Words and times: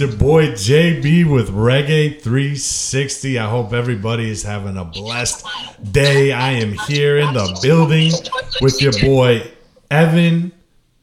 your 0.00 0.16
boy 0.16 0.46
JB 0.52 1.30
with 1.30 1.50
Reggae 1.50 2.20
360. 2.22 3.38
I 3.38 3.46
hope 3.46 3.74
everybody 3.74 4.30
is 4.30 4.42
having 4.42 4.78
a 4.78 4.84
blessed 4.84 5.46
day. 5.92 6.32
I 6.32 6.52
am 6.52 6.72
here 6.88 7.18
in 7.18 7.34
the 7.34 7.58
building 7.62 8.10
with 8.62 8.80
your 8.80 8.92
boy 8.98 9.52
Evan 9.90 10.52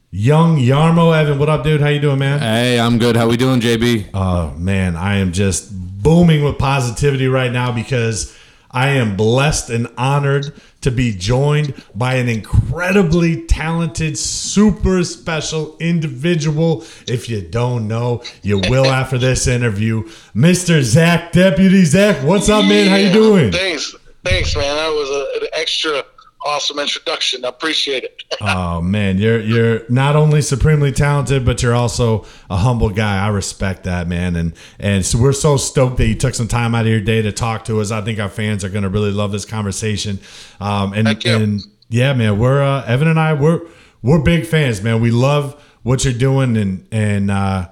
Young 0.10 0.58
Yarmo. 0.58 1.16
Evan, 1.16 1.38
what 1.38 1.48
up, 1.48 1.64
dude? 1.64 1.80
How 1.80 1.90
you 1.90 2.00
doing, 2.00 2.18
man? 2.18 2.40
Hey, 2.40 2.80
I'm 2.80 2.98
good. 2.98 3.16
How 3.16 3.28
we 3.28 3.38
doing, 3.38 3.60
JB? 3.60 4.10
Oh 4.16 4.56
man, 4.58 4.96
I 4.96 5.18
am 5.18 5.32
just 5.32 5.70
booming 5.72 6.44
with 6.44 6.58
positivity 6.58 7.28
right 7.28 7.52
now 7.52 7.72
because 7.72 8.36
I 8.78 8.90
am 8.90 9.16
blessed 9.16 9.72
and 9.72 9.88
honored 9.98 10.54
to 10.82 10.92
be 10.92 11.12
joined 11.12 11.74
by 11.96 12.14
an 12.14 12.30
incredibly 12.30 13.44
talented, 13.48 14.20
super 14.20 15.04
special 15.04 15.76
individual. 15.80 16.84
If 17.08 17.28
you 17.28 17.42
don't 17.42 17.88
know, 17.88 18.22
you 18.44 18.60
will 18.70 18.86
after 18.86 19.18
this 19.18 19.48
interview. 19.48 20.04
Mr. 20.36 20.84
Zach 20.84 21.32
Deputy. 21.32 21.86
Zach, 21.86 22.24
what's 22.24 22.50
up, 22.50 22.66
man? 22.66 22.88
How 22.88 22.98
you 22.98 23.12
doing? 23.12 23.52
Thanks, 23.52 23.96
thanks, 24.24 24.56
man. 24.56 24.76
That 24.76 24.90
was 24.90 25.10
a, 25.10 25.42
an 25.42 25.50
extra 25.54 26.04
awesome 26.48 26.80
introduction. 26.80 27.44
I 27.44 27.50
appreciate 27.50 28.04
it. 28.04 28.24
Oh 28.40 28.82
man, 28.82 29.18
you're 29.18 29.40
you're 29.40 29.82
not 29.90 30.16
only 30.16 30.42
supremely 30.42 30.92
talented, 30.92 31.44
but 31.44 31.64
you're 31.64 31.74
also 31.74 32.26
a 32.52 32.58
humble 32.58 32.92
guy. 32.92 33.26
I 33.26 33.30
respect 33.30 33.86
that, 33.86 34.08
man, 34.08 34.36
and 34.36 34.54
and 34.80 35.04
so 35.04 35.20
we're 35.20 35.34
so 35.34 35.58
stoked 35.58 35.98
that 35.98 36.08
you 36.08 36.14
took 36.14 36.36
some 36.36 36.48
time 36.48 36.76
out 36.76 36.86
of 36.86 36.92
your 36.92 37.02
day 37.02 37.22
to 37.24 37.32
talk 37.32 37.66
to 37.66 37.82
us. 37.82 37.90
I 37.90 38.02
think 38.02 38.20
our 38.20 38.30
fans 38.30 38.64
are 38.64 38.70
going 38.70 38.84
to 38.84 38.90
really 38.90 39.12
love 39.12 39.32
this 39.32 39.44
conversation. 39.44 40.20
Um, 40.60 40.94
and 40.94 41.08
Thank 41.08 41.26
you. 41.26 41.36
and 41.36 41.62
yeah, 41.90 42.14
man, 42.14 42.38
we're 42.38 42.62
uh, 42.62 42.86
Evan 42.86 43.08
and 43.08 43.20
I 43.20 43.34
we're 43.34 43.62
we're 44.04 44.22
big 44.22 44.46
fans, 44.46 44.84
man. 44.84 45.02
We 45.02 45.10
love 45.10 45.62
what 45.82 46.06
you're 46.06 46.14
doing, 46.14 46.56
and 46.56 46.88
and 46.92 47.32
uh, 47.32 47.70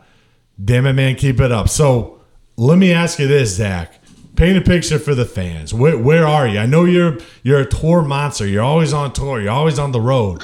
damn 0.64 0.88
it, 0.88 0.94
man, 0.94 1.16
keep 1.16 1.40
it 1.40 1.52
up. 1.52 1.70
So 1.70 2.22
let 2.58 2.78
me 2.80 2.92
ask 2.92 3.20
you 3.20 3.28
this, 3.28 3.56
Zach. 3.56 4.02
Paint 4.36 4.58
a 4.58 4.62
picture 4.62 5.00
for 5.00 5.16
the 5.16 5.26
fans. 5.26 5.74
Where, 5.74 5.98
where 5.98 6.28
are 6.28 6.48
you? 6.48 6.60
I 6.60 6.66
know 6.66 6.84
you're 6.84 7.20
you're 7.44 7.62
a 7.62 7.70
tour 7.70 8.02
monster. 8.02 8.46
You're 8.46 8.64
always 8.64 8.92
on 8.92 9.14
tour. 9.14 9.42
You're 9.42 9.52
always 9.52 9.80
on 9.80 9.92
the 9.92 10.02
road. 10.02 10.42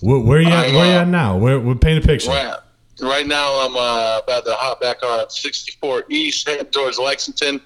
Where, 0.00 0.20
where 0.20 0.40
you 0.40 0.48
at? 0.48 0.72
Where 0.72 0.86
you 0.86 0.92
uh, 0.92 1.02
at 1.02 1.08
now? 1.08 1.36
Where, 1.36 1.58
where 1.58 1.74
paint 1.74 2.04
a 2.04 2.06
picture? 2.06 2.30
Right, 2.30 2.56
right 3.00 3.26
now, 3.26 3.48
I'm 3.64 3.74
uh, 3.74 4.20
about 4.22 4.44
to 4.44 4.52
hop 4.52 4.80
back 4.80 5.02
on 5.02 5.30
64 5.30 6.04
East, 6.10 6.46
heading 6.46 6.66
towards 6.66 6.98
Lexington, 6.98 7.60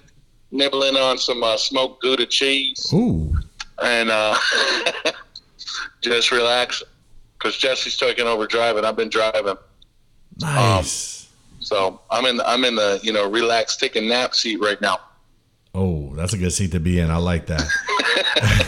nibbling 0.51 0.95
on 0.95 1.17
some 1.17 1.43
uh, 1.43 1.57
smoked 1.57 2.01
Gouda 2.01 2.25
cheese, 2.25 2.89
Ooh, 2.93 3.35
and 3.83 4.09
uh, 4.09 4.37
just 6.01 6.31
relax. 6.31 6.83
Because 7.37 7.57
Jesse's 7.57 7.97
taking 7.97 8.27
over 8.27 8.45
driving. 8.45 8.85
I've 8.85 8.95
been 8.95 9.09
driving, 9.09 9.57
nice. 10.39 11.27
so 11.59 11.99
I'm 12.09 12.25
in. 12.25 12.39
I'm 12.41 12.63
in 12.63 12.75
the 12.75 12.99
you 13.03 13.11
know 13.11 13.29
relax, 13.29 13.75
take 13.75 13.95
a 13.95 14.01
nap 14.01 14.35
seat 14.35 14.59
right 14.59 14.79
now. 14.79 14.99
Oh, 15.75 16.13
that's 16.15 16.33
a 16.33 16.37
good 16.37 16.51
seat 16.53 16.71
to 16.71 16.79
be 16.79 16.99
in. 16.99 17.09
I 17.09 17.17
like 17.17 17.47
that. 17.47 17.63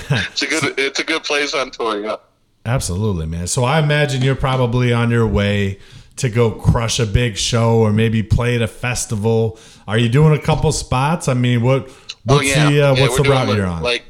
It's 0.09 0.41
a 0.41 0.47
good. 0.47 0.79
It's 0.79 0.99
a 0.99 1.03
good 1.03 1.23
place 1.23 1.53
on 1.53 1.71
tour. 1.71 1.99
Yeah. 2.03 2.17
Absolutely, 2.65 3.25
man. 3.25 3.47
So 3.47 3.63
I 3.63 3.79
imagine 3.79 4.21
you're 4.21 4.35
probably 4.35 4.93
on 4.93 5.09
your 5.09 5.27
way 5.27 5.79
to 6.17 6.29
go 6.29 6.51
crush 6.51 6.99
a 6.99 7.05
big 7.05 7.37
show 7.37 7.77
or 7.79 7.91
maybe 7.91 8.21
play 8.23 8.55
at 8.55 8.61
a 8.61 8.67
festival. 8.67 9.57
Are 9.87 9.97
you 9.97 10.09
doing 10.09 10.37
a 10.37 10.41
couple 10.41 10.71
spots? 10.71 11.27
I 11.27 11.33
mean, 11.33 11.61
what 11.63 11.89
what's 12.25 12.53
the 12.53 12.61
uh, 12.61 12.69
Yeah, 12.69 12.91
what's 12.91 13.17
the 13.17 13.23
route 13.23 13.47
like- 13.47 13.57
you're 13.57 13.65
on? 13.65 13.81
Like 13.83 14.03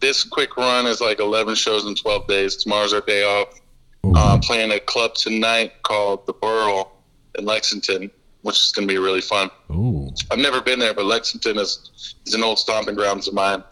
this 0.00 0.22
quick 0.24 0.56
run 0.56 0.86
is 0.86 1.00
like 1.00 1.18
11 1.20 1.54
shows 1.54 1.86
in 1.86 1.94
12 1.94 2.26
days. 2.26 2.56
Tomorrow's 2.56 2.92
our 2.92 3.00
day 3.00 3.24
off. 3.24 3.60
Ooh. 4.06 4.14
Uh, 4.14 4.34
I'm 4.34 4.40
playing 4.40 4.70
a 4.72 4.80
club 4.80 5.14
tonight 5.14 5.82
called 5.82 6.26
the 6.26 6.32
Burl 6.34 6.92
in 7.38 7.44
Lexington, 7.44 8.10
which 8.48 8.58
is 8.58 8.72
going 8.72 8.88
to 8.88 8.92
be 8.92 8.98
really 8.98 9.20
fun. 9.20 9.50
Ooh, 9.70 10.10
I've 10.30 10.38
never 10.38 10.60
been 10.60 10.80
there, 10.80 10.94
but 10.94 11.04
Lexington 11.04 11.58
is 11.58 12.14
is 12.26 12.34
an 12.34 12.42
old 12.42 12.58
stomping 12.58 12.96
grounds 12.96 13.28
of 13.28 13.34
mine. 13.34 13.62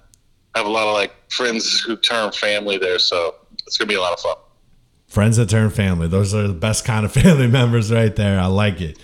I 0.55 0.59
have 0.59 0.67
a 0.67 0.71
lot 0.71 0.87
of 0.87 0.95
like 0.95 1.13
friends 1.31 1.81
who 1.81 1.97
turn 1.97 2.31
family 2.31 2.79
there, 2.79 2.99
so 2.99 3.35
it's 3.67 3.77
going 3.77 3.89
to 3.89 3.93
be 3.93 3.97
a 3.97 4.01
lot 4.01 4.13
of 4.13 4.21
fun. 4.21 4.37
friends 5.09 5.37
that 5.39 5.49
turn 5.49 5.71
family. 5.71 6.07
Those 6.07 6.35
are 6.35 6.47
the 6.47 6.55
best 6.55 6.85
kind 6.85 7.05
of 7.05 7.13
family 7.23 7.49
members 7.49 7.93
right 7.93 8.15
there. 8.15 8.39
I 8.39 8.47
like 8.47 8.81
it. 8.81 8.99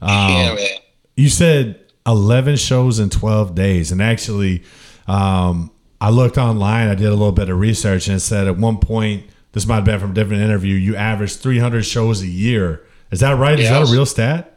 Um, 0.00 0.32
yeah, 0.32 0.54
man. 0.54 0.68
You 1.16 1.28
said 1.28 1.80
11 2.06 2.56
shows 2.56 2.98
in 2.98 3.10
12 3.10 3.54
days. 3.54 3.92
And 3.92 4.00
actually, 4.00 4.62
um, 5.06 5.70
I 6.00 6.10
looked 6.10 6.38
online, 6.38 6.88
I 6.88 6.94
did 6.94 7.06
a 7.06 7.10
little 7.10 7.32
bit 7.32 7.48
of 7.48 7.58
research, 7.58 8.06
and 8.06 8.16
it 8.16 8.20
said 8.20 8.46
at 8.46 8.56
one 8.56 8.78
point, 8.78 9.24
this 9.52 9.66
might 9.66 9.76
have 9.76 9.84
been 9.84 9.98
from 9.98 10.10
a 10.10 10.14
different 10.14 10.42
interview, 10.42 10.74
you 10.74 10.96
averaged 10.96 11.40
300 11.40 11.84
shows 11.84 12.22
a 12.22 12.26
year. 12.26 12.84
Is 13.10 13.20
that 13.20 13.38
right? 13.38 13.58
Is 13.58 13.68
that 13.68 13.88
a 13.88 13.92
real 13.92 14.06
stat? 14.06 14.55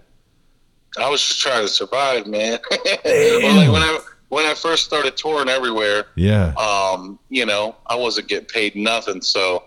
I 1.02 1.10
was 1.10 1.22
just 1.22 1.40
trying 1.42 1.62
to 1.62 1.68
survive, 1.68 2.28
man. 2.28 2.60
well, 2.72 3.56
like 3.56 3.72
when 3.72 3.82
I 3.82 4.00
when 4.30 4.46
I 4.46 4.54
first 4.54 4.86
started 4.86 5.18
touring 5.18 5.50
everywhere, 5.50 6.06
Yeah. 6.16 6.54
um, 6.56 7.18
you 7.30 7.46
know, 7.46 7.76
I 7.88 7.96
wasn't 7.96 8.28
getting 8.28 8.46
paid 8.48 8.76
nothing. 8.76 9.22
So 9.22 9.64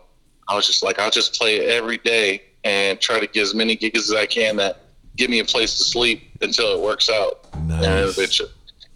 I 0.48 0.54
was 0.54 0.66
just 0.66 0.82
like, 0.84 0.98
I'll 1.00 1.10
just 1.10 1.34
play 1.34 1.66
every 1.66 1.98
day 1.98 2.42
and 2.62 3.00
try 3.00 3.18
to 3.18 3.26
get 3.26 3.42
as 3.42 3.54
many 3.54 3.74
gigs 3.74 4.08
as 4.10 4.16
I 4.16 4.26
can 4.26 4.56
that 4.56 4.82
give 5.16 5.30
me 5.30 5.40
a 5.40 5.44
place 5.44 5.76
to 5.78 5.84
sleep 5.84 6.30
until 6.42 6.72
it 6.74 6.80
works 6.80 7.10
out. 7.10 7.46
And 7.54 7.72
it 7.72 8.08
eventually, 8.08 8.50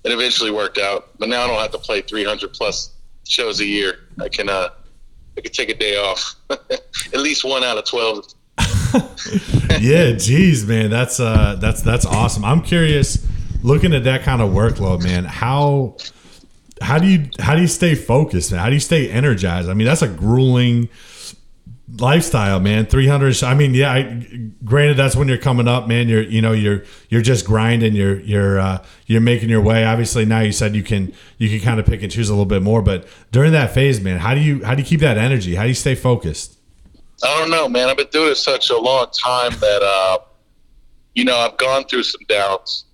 it 0.05 0.13
eventually 0.13 0.53
worked 0.53 0.79
out. 0.79 1.09
But 1.19 1.29
now 1.31 1.43
I 1.43 1.47
don't 1.49 1.59
have 1.61 1.73
to 1.73 1.79
play 1.79 2.01
300 2.01 2.53
plus 2.53 2.93
shows 3.27 3.59
a 3.59 3.65
year. 3.67 3.99
I 4.21 4.29
can, 4.29 4.49
uh, 4.49 4.69
I 5.37 5.41
can 5.41 5.51
take 5.53 5.69
a 5.69 5.75
day 5.75 5.97
off, 5.97 6.37
at 6.51 7.19
least 7.19 7.45
one 7.45 7.65
out 7.65 7.77
of 7.77 7.85
12. 7.87 8.25
yeah, 9.81 10.13
geez, 10.13 10.67
man, 10.67 10.91
that's 10.91 11.21
uh, 11.21 11.57
that's 11.61 11.83
that's 11.83 12.07
awesome. 12.07 12.45
I'm 12.45 12.63
curious, 12.63 13.27
looking 13.63 13.95
at 13.95 14.05
that 14.05 14.23
kind 14.23 14.43
of 14.43 14.51
workload, 14.51 15.03
man. 15.03 15.25
How 15.25 15.97
how 16.81 16.99
do 16.99 17.07
you 17.07 17.29
how 17.39 17.55
do 17.55 17.61
you 17.61 17.67
stay 17.67 17.95
focused? 17.95 18.53
Man? 18.53 18.61
How 18.61 18.69
do 18.69 18.75
you 18.75 18.81
stay 18.81 19.11
energized? 19.11 19.69
I 19.69 19.75
mean, 19.75 19.87
that's 19.87 20.03
a 20.03 20.09
grueling 20.09 20.89
lifestyle, 21.99 22.61
man. 22.61 22.87
300. 22.87 23.43
I 23.43 23.55
mean, 23.55 23.75
yeah. 23.75 23.93
I, 23.93 24.51
granted, 24.65 24.97
that's 24.97 25.17
when 25.17 25.29
you're 25.29 25.39
coming 25.39 25.69
up, 25.69 25.87
man. 25.89 26.09
You're 26.09 26.23
you 26.23 26.43
know 26.43 26.53
you're 26.53 26.85
you're 27.09 27.23
just 27.23 27.47
grinding. 27.47 27.95
You're 27.95 28.21
you're 28.21 28.59
uh, 28.59 28.85
you're 29.07 29.21
making 29.21 29.49
your 29.49 29.63
way. 29.63 29.85
Obviously, 29.85 30.25
now 30.25 30.41
you 30.41 30.53
said 30.53 30.75
you 30.75 30.83
can 30.83 31.13
you 31.39 31.49
can 31.49 31.61
kind 31.65 31.81
of 31.81 31.87
pick 31.87 32.03
and 32.03 32.11
choose 32.11 32.29
a 32.29 32.33
little 32.33 32.47
bit 32.47 32.63
more, 32.63 32.83
but 32.83 33.07
during 33.33 33.53
that 33.53 33.73
phase, 33.73 34.01
man, 34.01 34.19
how 34.19 34.34
do 34.34 34.41
you 34.41 34.65
how 34.65 34.75
do 34.75 34.83
you 34.83 34.87
keep 34.89 35.01
that 35.01 35.16
energy? 35.16 35.55
How 35.55 35.63
do 35.63 35.69
you 35.69 35.75
stay 35.75 35.95
focused? 35.95 36.56
I 37.24 37.39
don't 37.39 37.51
know, 37.51 37.68
man. 37.68 37.89
I've 37.89 37.97
been 37.97 38.09
doing 38.13 38.30
it 38.33 38.36
such 38.36 38.71
a 38.71 38.77
long 38.77 39.07
time 39.13 39.53
that, 39.60 39.83
uh, 39.83 40.18
you 41.15 41.24
know, 41.24 41.36
I've 41.36 41.57
gone 41.57 41.84
through 41.84 42.03
some 42.03 42.21
downs. 42.28 42.84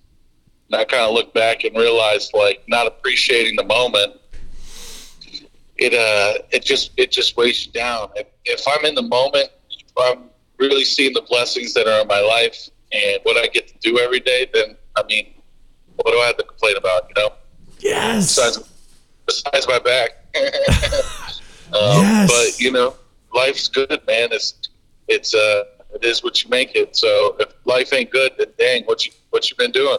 And 0.71 0.79
I 0.79 0.85
kind 0.85 1.03
of 1.03 1.13
look 1.13 1.33
back 1.33 1.65
and 1.65 1.75
realize, 1.75 2.31
like, 2.33 2.63
not 2.67 2.87
appreciating 2.87 3.55
the 3.57 3.65
moment. 3.65 4.13
It 5.77 5.93
uh, 5.93 6.41
it 6.51 6.63
just 6.63 6.91
it 6.97 7.11
just 7.11 7.35
weighs 7.35 7.65
you 7.65 7.71
down. 7.73 8.09
If, 8.15 8.27
if 8.45 8.63
I'm 8.67 8.85
in 8.85 8.95
the 8.95 9.01
moment, 9.01 9.49
if 9.71 9.91
I'm 9.99 10.25
really 10.59 10.85
seeing 10.85 11.13
the 11.13 11.23
blessings 11.23 11.73
that 11.73 11.87
are 11.87 12.01
in 12.01 12.07
my 12.07 12.21
life 12.21 12.69
and 12.93 13.19
what 13.23 13.37
I 13.37 13.47
get 13.47 13.67
to 13.67 13.73
do 13.81 13.97
every 13.99 14.19
day, 14.19 14.47
then 14.53 14.77
I 14.95 15.03
mean, 15.09 15.33
what 15.95 16.11
do 16.11 16.19
I 16.19 16.27
have 16.27 16.37
to 16.37 16.43
complain 16.43 16.77
about? 16.77 17.09
You 17.09 17.23
know, 17.23 17.33
Yes. 17.79 18.35
besides 18.35 18.69
besides 19.25 19.67
my 19.67 19.79
back. 19.79 20.11
um, 20.35 20.43
Yes. 21.73 22.29
But 22.31 22.59
you 22.63 22.71
know, 22.71 22.95
life's 23.33 23.67
good, 23.67 23.89
man. 24.07 24.29
It's 24.31 24.53
it's 25.07 25.33
uh 25.33 25.63
it 25.95 26.03
is 26.03 26.23
what 26.23 26.43
you 26.43 26.49
make 26.49 26.75
it. 26.75 26.95
So 26.95 27.35
if 27.39 27.53
life 27.65 27.93
ain't 27.93 28.09
good, 28.11 28.31
then 28.37 28.47
dang, 28.57 28.83
what 28.85 29.05
you 29.05 29.11
what 29.31 29.49
you 29.49 29.55
been 29.57 29.71
doing? 29.71 29.97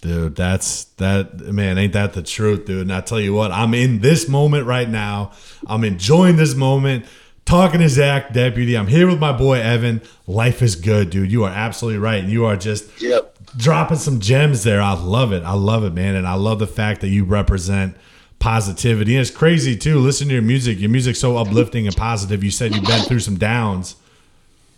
Dude, 0.00 0.34
that's 0.34 0.84
that 0.96 1.38
man, 1.40 1.78
ain't 1.78 1.92
that 1.92 2.12
the 2.12 2.22
truth, 2.22 2.64
dude? 2.66 2.82
And 2.82 2.92
I 2.92 3.00
tell 3.00 3.20
you 3.20 3.34
what, 3.34 3.52
I'm 3.52 3.72
in 3.74 4.00
this 4.00 4.28
moment 4.28 4.66
right 4.66 4.88
now. 4.88 5.32
I'm 5.66 5.84
enjoying 5.84 6.36
this 6.36 6.54
moment. 6.54 7.06
Talking 7.44 7.80
to 7.80 7.88
Zach 7.88 8.32
Deputy. 8.32 8.76
I'm 8.76 8.86
here 8.86 9.08
with 9.08 9.18
my 9.18 9.32
boy 9.32 9.60
Evan. 9.60 10.00
Life 10.28 10.62
is 10.62 10.76
good, 10.76 11.10
dude. 11.10 11.32
You 11.32 11.42
are 11.44 11.50
absolutely 11.50 11.98
right. 11.98 12.22
And 12.22 12.32
you 12.32 12.44
are 12.44 12.56
just 12.56 12.88
Yep. 13.02 13.36
dropping 13.56 13.96
some 13.98 14.20
gems 14.20 14.62
there. 14.62 14.80
I 14.80 14.92
love 14.94 15.32
it. 15.32 15.42
I 15.42 15.52
love 15.54 15.82
it, 15.82 15.92
man. 15.92 16.14
And 16.14 16.24
I 16.26 16.34
love 16.34 16.60
the 16.60 16.68
fact 16.68 17.00
that 17.00 17.08
you 17.08 17.24
represent 17.24 17.96
positivity. 18.42 19.14
And 19.14 19.20
it's 19.22 19.30
crazy 19.30 19.76
too. 19.76 19.98
Listen 19.98 20.26
to 20.28 20.34
your 20.34 20.42
music. 20.42 20.78
Your 20.80 20.90
music's 20.90 21.20
so 21.20 21.36
uplifting 21.36 21.86
and 21.86 21.96
positive. 21.96 22.42
You 22.42 22.50
said 22.50 22.74
you've 22.74 22.84
been 22.84 23.02
through 23.04 23.20
some 23.20 23.36
downs, 23.38 23.96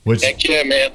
which 0.05 0.23
Heck 0.23 0.45
yeah, 0.47 0.63
man. 0.63 0.93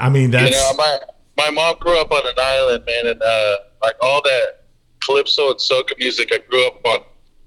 I 0.00 0.08
mean 0.08 0.30
that's 0.30 0.50
you 0.50 0.56
know, 0.56 0.72
my 0.76 0.98
my 1.36 1.50
mom 1.50 1.76
grew 1.78 2.00
up 2.00 2.10
on 2.10 2.26
an 2.26 2.34
island, 2.38 2.84
man, 2.86 3.06
and 3.06 3.22
uh, 3.22 3.56
like 3.82 3.94
all 4.00 4.22
that 4.22 4.64
calypso 5.04 5.50
and 5.50 5.58
soca 5.60 5.96
music 5.98 6.30
I 6.32 6.38
grew 6.38 6.66
up 6.66 6.80
on 6.86 6.98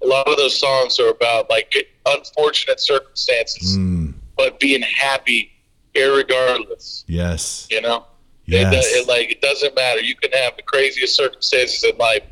a 0.04 0.08
lot 0.08 0.28
of 0.30 0.38
those 0.38 0.58
songs 0.58 1.00
are 1.00 1.10
about 1.10 1.50
like 1.50 1.74
unfortunate 2.06 2.80
circumstances, 2.80 3.78
Mm, 3.78 4.14
but 4.38 4.60
being 4.60 4.82
happy 4.84 5.52
irregardless. 5.96 7.04
yes. 7.08 7.68
You 7.70 7.82
know, 7.82 8.06
Yes. 8.46 8.74
it, 8.74 9.00
it, 9.00 9.08
like 9.08 9.32
it 9.32 9.42
doesn't 9.42 9.76
matter. 9.76 10.00
You 10.02 10.16
can 10.16 10.32
have 10.32 10.56
the 10.56 10.64
craziest 10.64 11.16
circumstances 11.16 11.84
in 11.84 11.98
life 11.98 12.24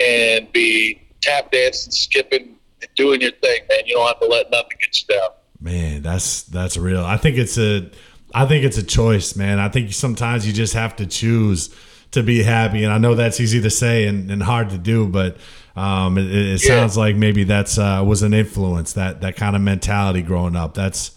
and 0.00 0.50
be 0.52 1.00
tap 1.24 1.50
dancing, 1.50 1.92
skipping, 1.92 2.56
and 2.82 2.90
doing 2.94 3.20
your 3.20 3.32
thing, 3.32 3.60
man. 3.68 3.80
You 3.86 3.94
don't 3.94 4.06
have 4.06 4.20
to 4.20 4.26
let 4.26 4.50
nothing 4.50 4.76
get 4.80 5.00
you 5.00 5.14
down. 5.14 5.28
Man, 5.60 6.02
that's 6.02 6.42
that's 6.42 6.76
real. 6.76 7.04
I 7.04 7.16
think 7.16 7.38
it's 7.38 7.58
a 7.58 7.90
I 8.34 8.46
think 8.46 8.64
it's 8.64 8.78
a 8.78 8.82
choice, 8.82 9.36
man. 9.36 9.58
I 9.58 9.68
think 9.68 9.92
sometimes 9.92 10.46
you 10.46 10.52
just 10.52 10.74
have 10.74 10.96
to 10.96 11.06
choose 11.06 11.74
to 12.10 12.22
be 12.22 12.42
happy. 12.42 12.84
And 12.84 12.92
I 12.92 12.98
know 12.98 13.14
that's 13.14 13.40
easy 13.40 13.60
to 13.62 13.70
say 13.70 14.06
and, 14.06 14.30
and 14.30 14.42
hard 14.42 14.70
to 14.70 14.78
do, 14.78 15.06
but 15.08 15.36
um, 15.76 16.16
it, 16.18 16.26
it 16.26 16.62
Yeah. 16.62 16.68
sounds 16.80 16.96
like 16.96 17.16
maybe 17.16 17.44
that's 17.44 17.78
uh, 17.78 18.02
was 18.06 18.22
an 18.22 18.34
influence 18.34 18.92
that 18.94 19.20
that 19.22 19.36
kind 19.36 19.56
of 19.56 19.62
mentality 19.62 20.22
growing 20.22 20.54
up. 20.56 20.74
That's 20.74 21.12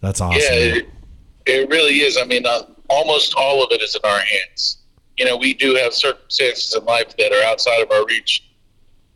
that's 0.00 0.20
awesome. 0.20 0.40
Yeah, 0.40 0.50
it, 0.76 0.88
it 1.46 1.70
really 1.70 2.00
is. 2.00 2.16
I 2.18 2.24
mean, 2.24 2.44
uh, 2.46 2.62
almost 2.88 3.34
all 3.36 3.62
of 3.62 3.70
it 3.72 3.80
is 3.82 3.94
in 3.94 4.00
our 4.10 4.18
hands. 4.18 4.78
You 5.16 5.24
know, 5.24 5.36
we 5.36 5.54
do 5.54 5.74
have 5.76 5.92
circumstances 5.94 6.74
in 6.74 6.84
life 6.84 7.16
that 7.16 7.32
are 7.32 7.42
outside 7.44 7.80
of 7.82 7.90
our 7.90 8.04
reach, 8.06 8.47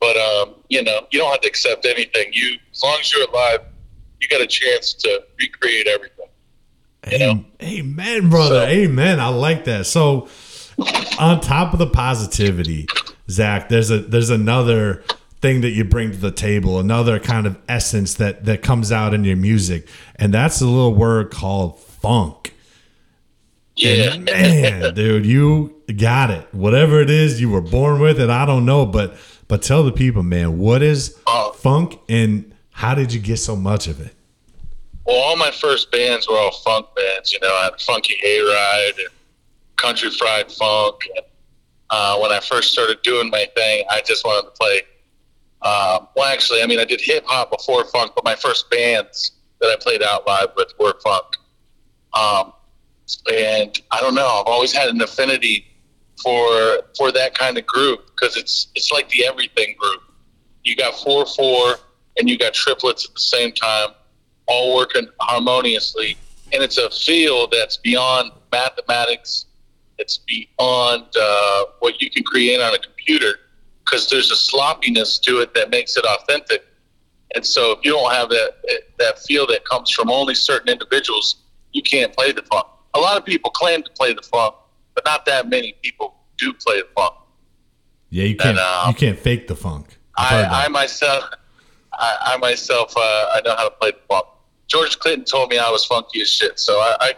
but 0.03 0.17
um, 0.17 0.55
you 0.69 0.83
know, 0.83 1.07
you 1.13 1.21
don't 1.21 1.31
have 1.31 1.41
to 1.43 1.49
accept 1.49 1.87
anything. 1.87 2.31
You, 2.33 2.57
as 2.73 2.83
long 2.83 2.99
as 2.99 3.15
you're 3.15 3.29
alive, 3.29 3.61
you 4.21 4.27
got 4.27 4.41
a 4.41 4.49
chance 4.49 4.93
to 4.95 5.23
recreate 5.39 5.87
everything. 5.87 6.27
You 7.09 7.19
know? 7.21 7.45
Amen, 7.63 8.29
brother. 8.29 8.63
So- 8.63 8.67
Amen. 8.67 9.21
I 9.21 9.29
like 9.29 9.65
that. 9.67 9.87
So, 9.87 10.29
on 11.21 11.41
top 11.41 11.73
of 11.73 11.79
the 11.79 11.87
positivity, 11.87 12.89
Zach, 13.31 13.69
there's 13.69 13.93
a 13.93 13.99
there's 14.01 14.31
another 14.31 15.05
thing 15.41 15.61
that 15.61 15.71
you 15.71 15.85
bring 15.85 16.11
to 16.11 16.17
the 16.17 16.33
table, 16.33 16.81
another 16.81 17.21
kind 17.21 17.47
of 17.47 17.57
essence 17.69 18.15
that 18.15 18.45
that 18.45 18.61
comes 18.61 18.91
out 18.91 19.15
in 19.15 19.23
your 19.23 19.37
music, 19.37 19.87
and 20.17 20.35
that's 20.35 20.61
a 20.61 20.67
little 20.67 20.95
word 20.97 21.31
called 21.31 21.79
funk. 21.79 22.55
Yeah, 23.77 24.15
And 24.15 24.25
man, 24.25 24.95
dude, 24.95 25.25
you 25.25 25.81
got 25.97 26.31
it. 26.31 26.47
Whatever 26.53 27.01
it 27.01 27.09
is, 27.09 27.41
you 27.41 27.49
were 27.51 27.63
born 27.63 28.01
with 28.01 28.21
it. 28.21 28.29
I 28.29 28.45
don't 28.45 28.67
know, 28.67 28.85
but 28.85 29.17
but 29.53 29.61
tell 29.61 29.83
the 29.83 29.93
people, 29.93 30.23
man, 30.23 30.57
what 30.57 30.83
is 30.83 31.15
Oh. 31.27 31.53
funk, 31.53 32.01
and 32.09 32.55
how 32.71 32.95
did 32.95 33.13
you 33.13 33.21
get 33.21 33.37
so 33.37 33.55
much 33.55 33.87
of 33.87 34.01
it? 34.01 34.15
Well, 35.05 35.15
all 35.15 35.37
my 35.37 35.51
first 35.51 35.93
bands 35.93 36.27
were 36.27 36.39
all 36.39 36.53
funk 36.53 36.87
bands. 36.97 37.35
You 37.35 37.41
know, 37.41 37.55
I 37.57 37.65
had 37.65 37.79
Funky 37.79 38.17
Hayride 38.25 38.99
and 38.99 39.09
Country 39.77 40.09
Fried 40.09 40.51
Funk. 40.51 41.07
And 41.17 41.27
uh, 41.91 42.17
when 42.19 42.33
I 42.33 42.41
first 42.41 42.73
started 42.73 43.03
doing 43.03 43.29
my 43.29 43.47
thing, 43.55 43.85
I 43.91 44.01
just 44.01 44.25
wanted 44.25 44.47
to 44.49 44.53
play. 44.59 44.77
Um, 45.61 46.09
well, 46.17 46.33
actually, 46.33 46.63
I 46.63 46.67
mean, 46.67 46.79
I 46.81 46.87
did 46.87 47.03
hip 47.03 47.27
hop 47.27 47.51
before 47.51 47.85
funk, 47.85 48.13
but 48.15 48.25
my 48.25 48.35
first 48.35 48.71
bands 48.71 49.33
that 49.61 49.67
I 49.67 49.77
played 49.79 50.03
out 50.03 50.27
live 50.27 50.49
with 50.57 50.73
were 50.81 50.99
funk. 51.05 51.27
Um, 52.15 52.55
and 53.31 53.79
I 53.91 54.01
don't 54.01 54.15
know, 54.15 54.27
I've 54.27 54.47
always 54.47 54.73
had 54.73 54.89
an 54.89 55.03
affinity 55.03 55.67
for 56.23 56.83
for 56.97 57.13
that 57.13 57.35
kind 57.35 57.59
of 57.59 57.67
group 57.67 58.11
because 58.15 58.37
it's 58.37 58.69
it's 58.75 58.91
like 58.93 59.09
the 59.09 59.25
everything 59.25 59.75
group. 59.79 60.03
You 60.65 60.77
got 60.77 60.95
four 60.95 61.27
four, 61.27 61.77
and 62.19 62.29
you 62.29 62.39
got 62.39 62.55
triplets 62.55 63.07
at 63.09 63.15
the 63.15 63.21
same 63.21 63.53
time 63.53 63.91
all 64.47 64.77
working 64.77 65.09
harmoniously. 65.21 66.17
And 66.53 66.63
it's 66.63 66.79
a 66.79 66.91
field 66.91 67.55
that's 67.57 67.77
beyond 67.79 68.33
mathematics. 68.51 69.47
It's 69.99 70.19
beyond 70.19 71.05
uh, 71.19 71.65
what 71.81 72.01
you 72.01 72.11
can 72.11 72.25
create 72.25 72.61
on 72.61 72.75
a 72.75 72.79
computer 72.79 73.39
because 73.85 74.09
there's 74.11 74.31
a 74.31 74.37
sloppiness 74.37 75.19
to 75.21 75.41
it 75.41 75.55
that 75.55 75.71
makes 75.71 75.97
it 75.97 76.05
authentic. 76.05 76.65
And 77.35 77.45
so 77.45 77.73
if 77.73 77.79
you 77.83 77.93
don't 77.93 78.13
have 78.13 78.29
that 78.29 78.57
that 78.99 79.19
feel 79.21 79.47
that 79.47 79.65
comes 79.65 79.91
from 79.91 80.11
only 80.11 80.35
certain 80.35 80.69
individuals, 80.69 81.37
you 81.73 81.83
can't 81.83 82.13
play 82.15 82.33
the 82.33 82.43
funk. 82.43 82.67
A 82.95 83.01
lot 83.01 83.17
of 83.17 83.25
people 83.25 83.51
claim 83.51 83.83
to 83.83 83.91
play 83.91 84.13
the 84.13 84.23
funk, 84.23 84.55
but 84.95 85.05
not 85.05 85.25
that 85.27 85.49
many 85.49 85.75
people 85.83 86.15
do 86.39 86.53
play 86.53 86.81
the 86.81 86.89
funk. 86.95 87.15
Yeah, 88.11 88.25
you 88.25 88.37
can't 88.37 88.59
um, 88.59 88.89
you 88.89 88.95
can't 88.95 89.19
fake 89.19 89.49
the 89.49 89.57
funk. 89.57 89.99
I've 90.17 90.29
heard 90.29 90.45
that. 90.45 90.53
I, 90.53 90.65
I 90.67 90.69
myself, 90.69 91.25
I, 91.95 92.17
I 92.21 92.37
myself, 92.37 92.95
uh, 92.97 93.01
I 93.01 93.41
know 93.45 93.57
how 93.57 93.65
to 93.65 93.71
play 93.71 93.93
the 93.93 93.99
funk. 94.09 94.27
George 94.69 94.99
Clinton 94.99 95.25
told 95.25 95.51
me 95.51 95.59
I 95.59 95.71
was 95.71 95.85
funky 95.85 96.21
as 96.23 96.29
shit, 96.29 96.59
so 96.59 96.75
I, 96.75 96.97
I, 97.01 97.15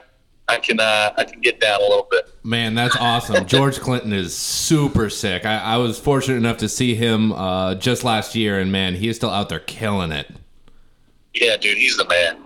I 0.48 0.58
can, 0.58 0.80
uh, 0.80 1.12
I 1.16 1.24
can 1.24 1.40
get 1.40 1.60
down 1.60 1.80
a 1.80 1.84
little 1.84 2.06
bit. 2.10 2.28
Man, 2.42 2.74
that's 2.74 2.96
awesome. 2.96 3.44
George 3.46 3.80
Clinton 3.80 4.12
is 4.12 4.36
super 4.36 5.08
sick. 5.08 5.46
I, 5.46 5.58
I 5.58 5.76
was 5.76 5.98
fortunate 5.98 6.36
enough 6.36 6.58
to 6.58 6.68
see 6.68 6.94
him 6.94 7.32
uh, 7.32 7.76
just 7.76 8.04
last 8.04 8.34
year, 8.34 8.58
and 8.58 8.72
man, 8.72 8.94
he 8.94 9.08
is 9.08 9.16
still 9.16 9.30
out 9.30 9.48
there 9.48 9.60
killing 9.60 10.12
it. 10.12 10.30
Yeah, 11.32 11.56
dude, 11.56 11.78
he's 11.78 11.96
the 11.96 12.06
man. 12.08 12.38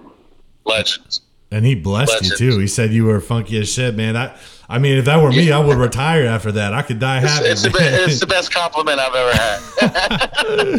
Legend. 0.65 1.21
And 1.51 1.65
he 1.65 1.75
blessed 1.75 2.13
Legend. 2.13 2.41
you 2.41 2.53
too. 2.53 2.59
He 2.59 2.67
said 2.67 2.93
you 2.93 3.05
were 3.05 3.21
funky 3.21 3.59
as 3.59 3.73
shit, 3.73 3.95
man. 3.95 4.17
I, 4.17 4.37
I 4.69 4.79
mean, 4.79 4.99
if 4.99 5.07
that 5.07 5.23
were 5.23 5.31
me, 5.31 5.51
I 5.51 5.59
would 5.59 5.79
retire 5.79 6.27
after 6.27 6.53
that. 6.53 6.75
I 6.75 6.83
could 6.83 6.99
die 6.99 7.21
happy. 7.21 7.47
it's, 7.47 7.63
the, 7.63 7.71
be- 7.71 7.79
it's 7.81 8.21
the 8.21 8.27
best 8.27 8.53
compliment 8.53 9.01
I've 9.01 9.15
ever 9.15 9.33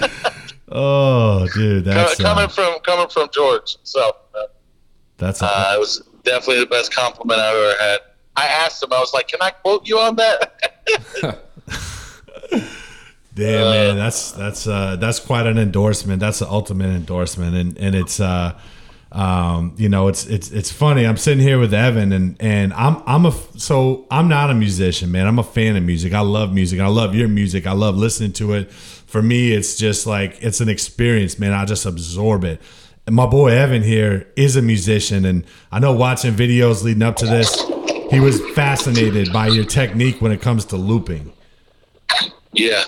had. 0.02 0.12
oh, 0.72 1.48
dude, 1.56 1.86
that's 1.86 2.16
coming 2.16 2.46
uh, 2.46 2.50
from 2.50 2.80
coming 2.82 3.10
from 3.10 3.30
George 3.34 3.78
So 3.84 4.12
uh, 4.36 4.44
that's 5.18 5.42
Uh, 5.42 5.74
it 5.76 5.80
was 5.80 6.04
definitely 6.24 6.60
the 6.60 6.68
best 6.68 6.94
compliment 6.94 7.40
I've 7.40 7.56
ever 7.56 7.76
had. 7.82 8.00
I 8.36 8.46
asked 8.46 8.84
him, 8.84 8.94
I 8.94 9.00
was 9.00 9.14
like, 9.14 9.28
"Can 9.28 9.42
I 9.42 9.50
quote 9.50 9.88
you 9.88 9.98
on 10.00 10.16
that?" 10.18 11.50
damn 13.40 13.72
man. 13.72 13.98
That's 13.98 14.32
that's 14.32 14.68
uh, 14.68 14.98
that's 14.98 15.20
quite 15.20 15.48
an 15.48 15.58
endorsement. 15.58 16.20
That's 16.20 16.40
the 16.40 16.50
ultimate 16.50 16.90
endorsement, 16.90 17.56
and 17.56 17.78
and 17.78 17.96
it's 17.96 18.20
uh, 18.20 18.58
um, 19.12 19.74
you 19.78 19.90
know, 19.90 20.08
it's 20.08 20.28
it's 20.28 20.52
it's 20.52 20.72
funny. 20.72 21.06
I'm 21.06 21.18
sitting 21.18 21.42
here 21.42 21.58
with 21.58 21.74
Evan, 21.74 22.12
and 22.12 22.36
and 22.40 22.74
I'm 22.74 23.02
I'm 23.08 23.26
a 23.26 23.32
so 23.58 24.06
I'm 24.12 24.28
not 24.28 24.52
a 24.52 24.54
musician, 24.54 25.12
man. 25.12 25.26
I'm 25.26 25.40
a 25.40 25.44
fan 25.44 25.76
of 25.76 25.84
music. 25.84 26.14
I 26.14 26.20
love 26.20 26.54
music. 26.54 26.80
I 26.80 26.88
love 26.88 27.16
your 27.16 27.28
music. 27.28 27.66
I 27.66 27.72
love 27.72 27.96
listening 27.96 28.34
to 28.34 28.54
it. 28.54 28.72
For 28.72 29.24
me, 29.24 29.52
it's 29.52 29.76
just 29.76 30.06
like 30.06 30.38
it's 30.42 30.62
an 30.62 30.70
experience, 30.70 31.40
man. 31.40 31.54
I 31.54 31.66
just 31.66 31.86
absorb 31.88 32.44
it. 32.44 32.62
And 33.08 33.16
my 33.16 33.26
boy 33.26 33.48
Evan 33.48 33.82
here 33.82 34.28
is 34.36 34.56
a 34.56 34.62
musician, 34.62 35.26
and 35.26 35.44
I 35.72 35.80
know 35.80 35.94
watching 35.94 36.36
videos 36.36 36.84
leading 36.84 37.02
up 37.02 37.16
to 37.18 37.26
this, 37.26 37.60
he 38.12 38.20
was 38.20 38.40
fascinated 38.52 39.34
by 39.34 39.48
your 39.48 39.66
technique 39.66 40.22
when 40.22 40.32
it 40.32 40.42
comes 40.42 40.66
to 40.66 40.78
looping. 40.78 41.34
yeah, 42.52 42.84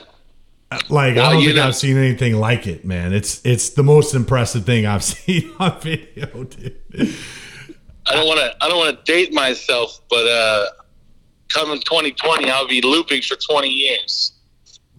Like 0.90 1.18
I 1.18 1.32
don't 1.34 1.44
think 1.44 1.56
know- 1.58 1.68
I've 1.68 1.76
seen 1.76 1.98
anything 1.98 2.36
like 2.36 2.66
it, 2.68 2.86
man. 2.86 3.14
It's 3.14 3.42
it's 3.46 3.72
the 3.72 3.84
most 3.84 4.14
impressive 4.16 4.66
thing 4.66 4.86
I've 4.86 5.04
seen 5.14 5.52
on 5.60 5.80
video, 5.82 6.28
dude. 6.46 6.78
I 8.08 8.14
don't 8.14 8.26
want 8.28 8.40
to. 8.40 8.56
I 8.62 8.70
don't 8.70 8.78
want 8.78 9.06
to 9.06 9.12
date 9.12 9.34
myself, 9.34 10.00
but 10.10 10.26
uh, 10.28 10.66
coming 11.50 11.80
2020, 11.82 12.50
I'll 12.50 12.68
be 12.68 12.82
looping 12.82 13.22
for 13.22 13.36
20 13.36 13.68
years. 13.68 14.34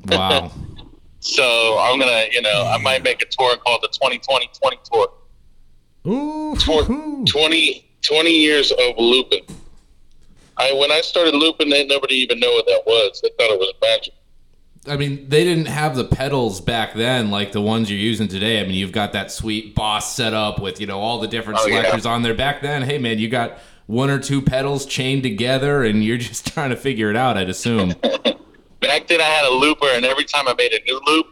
Wow. 0.07 0.51
So 1.25 1.79
I'm 1.79 2.01
gonna, 2.01 2.25
you 2.33 2.43
know, 2.43 2.67
I 2.69 2.79
might 2.79 3.05
make 3.05 3.23
a 3.23 3.27
tour 3.27 3.57
called 3.57 3.81
the 3.81 3.87
2020 3.87 4.51
20 4.61 4.77
tour. 4.93 5.09
Ooh, 6.09 6.57
Tw- 6.57 7.31
20, 7.31 7.97
20 8.03 8.31
years 8.31 8.73
of 8.73 8.99
looping. 8.99 9.45
I 10.57 10.73
when 10.73 10.91
I 10.91 11.01
started 11.01 11.37
looping, 11.37 11.71
they 11.71 11.87
nobody 11.87 12.17
even 12.17 12.41
knew 12.41 12.53
what 12.53 12.67
that 12.67 12.83
was. 12.87 13.21
They 13.23 13.29
thought 13.39 13.53
it 13.53 13.59
was 13.61 13.73
a 13.73 13.87
magic. 13.87 14.15
I 14.89 14.97
mean, 14.97 15.29
they 15.29 15.45
didn't 15.45 15.67
have 15.67 15.95
the 15.95 16.05
pedals 16.05 16.61
back 16.61 16.95
then 16.95 17.31
like 17.31 17.53
the 17.53 17.61
ones 17.61 17.89
you're 17.89 18.01
using 18.01 18.27
today. 18.27 18.61
I 18.61 18.65
mean, 18.65 18.75
you've 18.75 18.91
got 18.93 19.13
that 19.13 19.31
sweet 19.31 19.75
boss 19.77 20.15
set 20.17 20.35
up 20.35 20.61
with, 20.61 20.81
you 20.81 20.87
know, 20.89 20.99
all 20.99 21.21
the 21.21 21.29
different 21.29 21.61
Oh, 21.63 21.67
yeah. 21.67 21.83
selectors 21.83 22.05
on 22.07 22.23
there. 22.23 22.35
Back 22.35 22.63
then, 22.63 22.83
hey, 22.83 22.99
man, 22.99 23.19
you 23.21 23.29
got 23.29 23.59
one 23.87 24.11
or 24.11 24.19
two 24.19 24.43
pedals 24.43 24.85
chained 24.85 25.23
together 25.23 25.85
and 25.85 26.03
you're 26.05 26.17
just 26.31 26.53
trying 26.53 26.71
to 26.71 26.77
figure 26.77 27.11
it 27.11 27.17
out, 27.17 27.37
I'd 27.37 27.49
assume. 27.49 27.91
Back 28.81 29.07
then, 29.07 29.21
I 29.21 29.25
had 29.25 29.45
a 29.45 29.55
looper, 29.55 29.87
and 29.87 30.05
every 30.05 30.25
time 30.25 30.49
I 30.49 30.55
made 30.55 30.73
a 30.73 30.83
new 30.83 31.01
loop, 31.07 31.27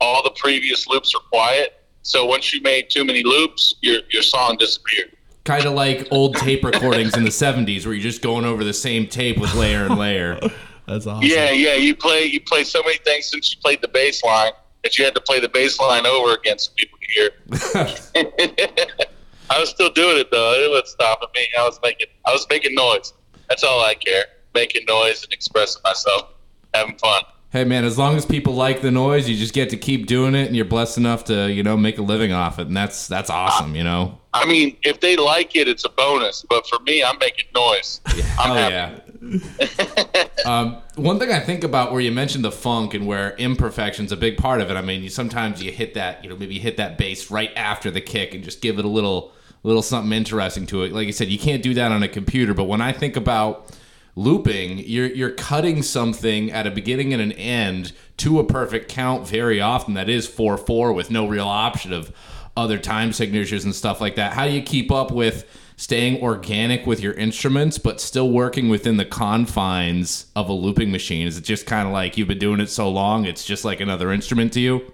all 0.00 0.24
the 0.24 0.30
previous 0.32 0.88
loops 0.88 1.14
were 1.14 1.20
quiet. 1.30 1.84
So 2.02 2.26
once 2.26 2.52
you 2.52 2.60
made 2.62 2.90
too 2.90 3.04
many 3.04 3.22
loops, 3.22 3.76
your 3.80 4.00
your 4.10 4.22
song 4.22 4.56
disappeared. 4.58 5.12
kind 5.44 5.64
of 5.66 5.74
like 5.74 6.08
old 6.10 6.34
tape 6.36 6.64
recordings 6.64 7.16
in 7.16 7.22
the 7.22 7.30
70s 7.44 7.84
where 7.86 7.94
you're 7.94 8.02
just 8.02 8.22
going 8.22 8.44
over 8.44 8.64
the 8.64 8.72
same 8.72 9.06
tape 9.06 9.38
with 9.38 9.54
layer 9.54 9.84
and 9.86 9.96
layer. 9.96 10.40
That's 10.86 11.06
awesome. 11.06 11.28
Yeah, 11.28 11.50
yeah. 11.50 11.74
You 11.74 11.94
play 11.96 12.24
you 12.24 12.40
play 12.40 12.64
so 12.64 12.82
many 12.82 12.98
things 12.98 13.26
since 13.26 13.54
you 13.54 13.60
played 13.60 13.80
the 13.80 13.88
bass 13.88 14.22
line 14.22 14.52
that 14.82 14.98
you 14.98 15.04
had 15.04 15.14
to 15.14 15.20
play 15.20 15.40
the 15.40 15.48
bass 15.48 15.78
line 15.80 16.06
over 16.06 16.34
again 16.34 16.58
so 16.58 16.70
people 16.76 16.98
could 16.98 17.10
hear. 17.10 17.30
I 19.50 19.60
was 19.60 19.70
still 19.70 19.90
doing 19.90 20.18
it 20.18 20.30
though. 20.30 20.52
It 20.54 20.70
wasn't 20.70 20.88
stopping 20.88 21.28
me. 21.34 21.48
I 21.58 21.62
was 21.62 21.78
making 21.82 22.06
I 22.24 22.32
was 22.32 22.46
making 22.50 22.74
noise. 22.74 23.12
That's 23.48 23.64
all 23.64 23.80
I 23.80 23.94
care. 23.94 24.24
Making 24.54 24.86
noise 24.86 25.22
and 25.22 25.32
expressing 25.32 25.82
myself, 25.84 26.30
having 26.74 26.96
fun. 26.98 27.22
Hey 27.50 27.64
man, 27.64 27.84
as 27.84 27.96
long 27.96 28.16
as 28.16 28.26
people 28.26 28.54
like 28.54 28.82
the 28.82 28.90
noise, 28.90 29.28
you 29.28 29.36
just 29.36 29.54
get 29.54 29.70
to 29.70 29.76
keep 29.76 30.06
doing 30.06 30.34
it, 30.34 30.46
and 30.46 30.56
you're 30.56 30.64
blessed 30.64 30.98
enough 30.98 31.24
to, 31.24 31.50
you 31.50 31.62
know, 31.62 31.76
make 31.76 31.96
a 31.96 32.02
living 32.02 32.32
off 32.32 32.58
it, 32.58 32.66
and 32.66 32.76
that's 32.76 33.06
that's 33.06 33.30
awesome, 33.30 33.74
you 33.74 33.84
know. 33.84 34.18
I 34.34 34.44
mean, 34.44 34.76
if 34.82 35.00
they 35.00 35.16
like 35.16 35.56
it, 35.56 35.68
it's 35.68 35.84
a 35.84 35.88
bonus. 35.88 36.44
But 36.48 36.66
for 36.66 36.78
me, 36.80 37.02
I'm 37.02 37.18
making 37.18 37.46
noise. 37.54 38.00
I'm 38.06 38.14
Hell 38.22 38.54
happy. 38.54 38.74
yeah, 38.74 38.98
um, 40.44 40.78
one 40.96 41.18
thing 41.18 41.32
I 41.32 41.40
think 41.40 41.64
about 41.64 41.92
where 41.92 42.00
you 42.00 42.12
mentioned 42.12 42.44
the 42.44 42.52
funk 42.52 42.94
and 42.94 43.06
where 43.06 43.34
imperfection's 43.36 44.12
a 44.12 44.16
big 44.16 44.36
part 44.36 44.60
of 44.60 44.70
it. 44.70 44.76
I 44.76 44.82
mean, 44.82 45.02
you, 45.02 45.08
sometimes 45.08 45.62
you 45.62 45.70
hit 45.72 45.94
that, 45.94 46.22
you 46.22 46.30
know, 46.30 46.36
maybe 46.36 46.54
you 46.54 46.60
hit 46.60 46.76
that 46.76 46.98
bass 46.98 47.30
right 47.30 47.50
after 47.56 47.90
the 47.90 48.00
kick 48.00 48.34
and 48.34 48.44
just 48.44 48.60
give 48.60 48.78
it 48.78 48.84
a 48.84 48.88
little, 48.88 49.32
little 49.62 49.82
something 49.82 50.12
interesting 50.12 50.66
to 50.66 50.82
it. 50.82 50.92
Like 50.92 51.06
you 51.06 51.12
said, 51.12 51.28
you 51.28 51.38
can't 51.38 51.62
do 51.62 51.74
that 51.74 51.92
on 51.92 52.02
a 52.02 52.08
computer. 52.08 52.54
But 52.54 52.64
when 52.64 52.80
I 52.80 52.92
think 52.92 53.16
about 53.16 53.70
looping, 54.14 54.78
you're 54.78 55.08
you're 55.08 55.30
cutting 55.30 55.82
something 55.82 56.50
at 56.50 56.66
a 56.66 56.70
beginning 56.70 57.12
and 57.12 57.22
an 57.22 57.32
end 57.32 57.92
to 58.18 58.38
a 58.38 58.44
perfect 58.44 58.88
count 58.88 59.28
very 59.28 59.60
often. 59.60 59.94
That 59.94 60.08
is 60.08 60.26
four 60.26 60.56
four 60.56 60.92
with 60.92 61.10
no 61.10 61.26
real 61.28 61.48
option 61.48 61.92
of 61.92 62.12
other 62.56 62.78
time 62.78 63.12
signatures 63.12 63.64
and 63.64 63.74
stuff 63.74 64.00
like 64.00 64.16
that. 64.16 64.32
How 64.32 64.46
do 64.46 64.52
you 64.52 64.62
keep 64.62 64.90
up 64.90 65.10
with 65.10 65.44
staying 65.76 66.22
organic 66.22 66.86
with 66.86 67.00
your 67.00 67.12
instruments, 67.12 67.78
but 67.78 68.00
still 68.00 68.30
working 68.30 68.68
within 68.68 68.96
the 68.96 69.04
confines 69.04 70.26
of 70.34 70.48
a 70.48 70.52
looping 70.52 70.90
machine? 70.90 71.26
Is 71.26 71.36
it 71.36 71.44
just 71.44 71.66
kind 71.66 71.86
of 71.86 71.92
like 71.92 72.16
you've 72.16 72.28
been 72.28 72.38
doing 72.38 72.60
it 72.60 72.68
so 72.68 72.88
long, 72.88 73.26
it's 73.26 73.44
just 73.44 73.64
like 73.64 73.80
another 73.80 74.10
instrument 74.10 74.52
to 74.54 74.60
you? 74.60 74.92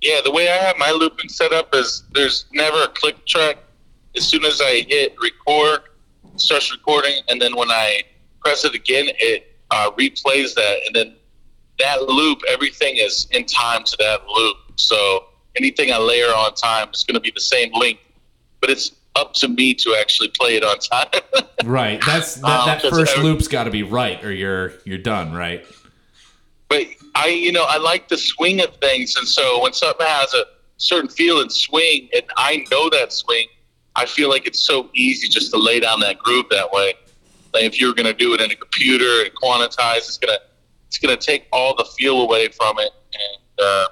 Yeah, 0.00 0.20
the 0.24 0.32
way 0.32 0.50
I 0.50 0.56
have 0.56 0.76
my 0.78 0.90
looping 0.90 1.28
set 1.28 1.52
up 1.52 1.72
is 1.74 2.02
there's 2.12 2.46
never 2.52 2.82
a 2.82 2.88
click 2.88 3.24
track. 3.24 3.58
As 4.16 4.26
soon 4.26 4.44
as 4.44 4.60
I 4.60 4.84
hit 4.88 5.14
record, 5.22 5.82
starts 6.36 6.72
recording, 6.72 7.22
and 7.28 7.40
then 7.40 7.54
when 7.56 7.70
I 7.70 8.02
press 8.40 8.64
it 8.64 8.74
again, 8.74 9.06
it 9.20 9.56
uh, 9.70 9.92
replays 9.92 10.54
that, 10.54 10.80
and 10.86 10.94
then 10.94 11.14
that 11.78 12.02
loop, 12.02 12.40
everything 12.48 12.96
is 12.96 13.28
in 13.30 13.44
time 13.46 13.84
to 13.84 13.96
that 14.00 14.26
loop. 14.26 14.56
So 14.74 15.26
anything 15.56 15.92
I 15.92 15.98
layer 15.98 16.26
on 16.26 16.54
time 16.54 16.88
is 16.92 17.04
going 17.04 17.14
to 17.14 17.20
be 17.20 17.30
the 17.32 17.40
same 17.40 17.72
length, 17.72 18.00
but 18.60 18.70
it's 18.70 18.92
up 19.16 19.34
to 19.34 19.48
me 19.48 19.74
to 19.74 19.96
actually 20.00 20.28
play 20.28 20.56
it 20.56 20.64
on 20.64 20.78
time. 20.78 21.22
right. 21.64 22.00
That's 22.04 22.36
that, 22.36 22.44
um, 22.44 22.66
that 22.66 22.82
first 22.82 23.16
every, 23.16 23.24
loop's 23.24 23.48
got 23.48 23.64
to 23.64 23.70
be 23.70 23.82
right, 23.82 24.22
or 24.24 24.32
you're 24.32 24.74
you're 24.84 24.98
done. 24.98 25.32
Right. 25.32 25.64
But 26.68 26.86
I, 27.14 27.28
you 27.28 27.52
know, 27.52 27.64
I 27.68 27.76
like 27.76 28.08
the 28.08 28.16
swing 28.16 28.62
of 28.62 28.74
things, 28.76 29.16
and 29.16 29.28
so 29.28 29.62
when 29.62 29.72
something 29.72 30.06
has 30.06 30.32
a 30.32 30.44
certain 30.78 31.10
feel 31.10 31.40
and 31.40 31.52
swing, 31.52 32.08
and 32.14 32.24
I 32.36 32.64
know 32.70 32.88
that 32.90 33.12
swing, 33.12 33.46
I 33.94 34.06
feel 34.06 34.30
like 34.30 34.46
it's 34.46 34.60
so 34.60 34.88
easy 34.94 35.28
just 35.28 35.52
to 35.52 35.58
lay 35.58 35.80
down 35.80 36.00
that 36.00 36.18
groove 36.18 36.46
that 36.50 36.72
way. 36.72 36.94
Like 37.52 37.64
if 37.64 37.78
you're 37.78 37.92
going 37.92 38.06
to 38.06 38.14
do 38.14 38.32
it 38.32 38.40
in 38.40 38.50
a 38.50 38.54
computer 38.54 39.22
and 39.22 39.30
quantize, 39.34 39.98
it's 39.98 40.18
gonna 40.18 40.38
it's 40.86 40.98
gonna 40.98 41.16
take 41.16 41.46
all 41.52 41.76
the 41.76 41.84
feel 41.84 42.22
away 42.22 42.48
from 42.48 42.78
it, 42.78 42.90
and 43.12 43.66
uh, 43.66 43.86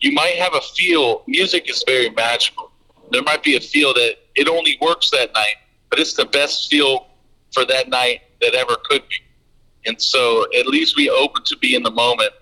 you 0.00 0.12
might 0.12 0.36
have 0.36 0.54
a 0.54 0.60
feel. 0.60 1.22
Music 1.26 1.68
is 1.68 1.84
very 1.86 2.08
magical. 2.10 2.70
There 3.10 3.22
might 3.22 3.42
be 3.42 3.56
a 3.56 3.60
feel 3.60 3.92
that 3.94 4.16
it 4.36 4.48
only 4.48 4.78
works 4.80 5.10
that 5.10 5.32
night, 5.34 5.56
but 5.90 5.98
it's 5.98 6.14
the 6.14 6.26
best 6.26 6.70
feel 6.70 7.06
for 7.52 7.64
that 7.66 7.88
night 7.88 8.22
that 8.40 8.54
ever 8.54 8.76
could 8.84 9.02
be. 9.08 9.16
And 9.86 10.00
so 10.00 10.46
at 10.58 10.66
least 10.66 10.96
we 10.96 11.10
open 11.10 11.42
to 11.44 11.56
be 11.58 11.74
in 11.74 11.82
the 11.82 11.90
moment 11.90 12.32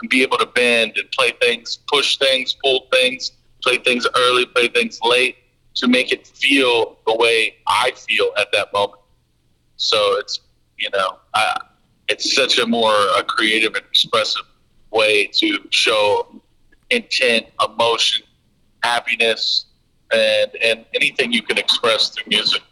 and 0.00 0.10
be 0.10 0.22
able 0.22 0.38
to 0.38 0.46
bend 0.46 0.92
and 0.96 1.10
play 1.12 1.32
things, 1.40 1.78
push 1.88 2.18
things, 2.18 2.56
pull 2.62 2.86
things, 2.92 3.32
play 3.62 3.78
things 3.78 4.06
early, 4.16 4.46
play 4.46 4.68
things 4.68 4.98
late 5.02 5.36
to 5.76 5.88
make 5.88 6.12
it 6.12 6.26
feel 6.26 6.98
the 7.06 7.16
way 7.16 7.56
I 7.66 7.92
feel 7.92 8.30
at 8.38 8.48
that 8.52 8.72
moment. 8.72 9.00
So 9.76 10.18
it's, 10.18 10.40
you 10.78 10.88
know, 10.90 11.18
I, 11.34 11.60
it's 12.08 12.34
such 12.34 12.58
a 12.58 12.66
more 12.66 12.94
a 13.16 13.24
creative 13.24 13.74
and 13.74 13.84
expressive 13.84 14.44
way 14.90 15.26
to 15.26 15.58
show 15.70 16.40
intent, 16.90 17.46
emotion, 17.66 18.22
happiness, 18.82 19.66
and 20.14 20.50
and 20.62 20.84
anything 20.94 21.32
you 21.32 21.42
can 21.42 21.58
express 21.58 22.10
through 22.10 22.24
music. 22.28 22.62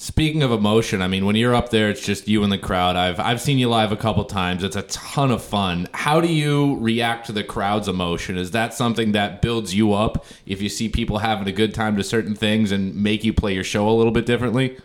Speaking 0.00 0.44
of 0.44 0.52
emotion, 0.52 1.02
I 1.02 1.08
mean, 1.08 1.26
when 1.26 1.34
you're 1.34 1.56
up 1.56 1.70
there, 1.70 1.90
it's 1.90 2.06
just 2.06 2.28
you 2.28 2.44
and 2.44 2.52
the 2.52 2.58
crowd. 2.58 2.94
I've 2.94 3.18
I've 3.18 3.40
seen 3.40 3.58
you 3.58 3.68
live 3.68 3.90
a 3.90 3.96
couple 3.96 4.24
times. 4.24 4.62
It's 4.62 4.76
a 4.76 4.82
ton 4.82 5.32
of 5.32 5.42
fun. 5.42 5.88
How 5.92 6.20
do 6.20 6.28
you 6.28 6.76
react 6.78 7.26
to 7.26 7.32
the 7.32 7.42
crowd's 7.42 7.88
emotion? 7.88 8.38
Is 8.38 8.52
that 8.52 8.74
something 8.74 9.10
that 9.12 9.42
builds 9.42 9.74
you 9.74 9.94
up 9.94 10.24
if 10.46 10.62
you 10.62 10.68
see 10.68 10.88
people 10.88 11.18
having 11.18 11.48
a 11.48 11.52
good 11.52 11.74
time 11.74 11.96
to 11.96 12.04
certain 12.04 12.36
things 12.36 12.70
and 12.70 12.94
make 12.94 13.24
you 13.24 13.32
play 13.32 13.54
your 13.54 13.64
show 13.64 13.88
a 13.88 13.90
little 13.90 14.12
bit 14.12 14.24
differently? 14.24 14.78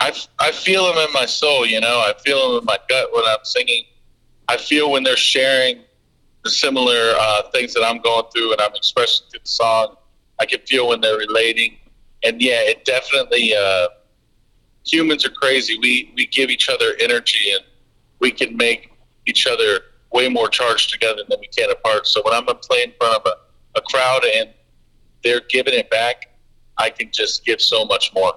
I, 0.00 0.12
I 0.40 0.50
feel 0.50 0.86
them 0.86 0.98
in 1.06 1.12
my 1.12 1.26
soul, 1.26 1.64
you 1.64 1.80
know. 1.80 2.00
I 2.00 2.14
feel 2.24 2.48
them 2.48 2.58
in 2.60 2.64
my 2.64 2.78
gut 2.88 3.12
when 3.12 3.24
I'm 3.24 3.44
singing. 3.44 3.84
I 4.48 4.56
feel 4.56 4.90
when 4.90 5.04
they're 5.04 5.16
sharing 5.16 5.78
the 6.42 6.50
similar 6.50 7.14
uh, 7.16 7.42
things 7.52 7.74
that 7.74 7.84
I'm 7.84 8.00
going 8.00 8.24
through 8.34 8.52
and 8.52 8.60
I'm 8.60 8.74
expressing 8.74 9.26
through 9.30 9.40
the 9.44 9.48
song. 9.48 9.96
I 10.42 10.46
can 10.46 10.60
feel 10.66 10.88
when 10.88 11.00
they're 11.00 11.18
relating, 11.18 11.76
and 12.24 12.42
yeah, 12.42 12.60
it 12.62 12.84
definitely. 12.84 13.54
Uh, 13.54 13.86
humans 14.84 15.24
are 15.24 15.30
crazy. 15.30 15.78
We 15.78 16.12
we 16.16 16.26
give 16.26 16.50
each 16.50 16.68
other 16.68 16.94
energy, 17.00 17.52
and 17.52 17.64
we 18.18 18.32
can 18.32 18.56
make 18.56 18.90
each 19.26 19.46
other 19.46 19.70
way 20.12 20.28
more 20.28 20.48
charged 20.48 20.90
together 20.90 21.22
than 21.28 21.38
we 21.40 21.46
can 21.46 21.70
apart. 21.70 22.08
So 22.08 22.20
when 22.24 22.34
I'm 22.34 22.44
playing 22.44 22.88
in 22.88 22.94
front 22.98 23.14
of 23.18 23.22
a, 23.26 23.78
a 23.78 23.82
crowd 23.82 24.24
and 24.24 24.50
they're 25.22 25.46
giving 25.48 25.74
it 25.74 25.88
back, 25.90 26.16
I 26.76 26.90
can 26.90 27.12
just 27.12 27.44
give 27.44 27.60
so 27.62 27.84
much 27.84 28.12
more, 28.12 28.34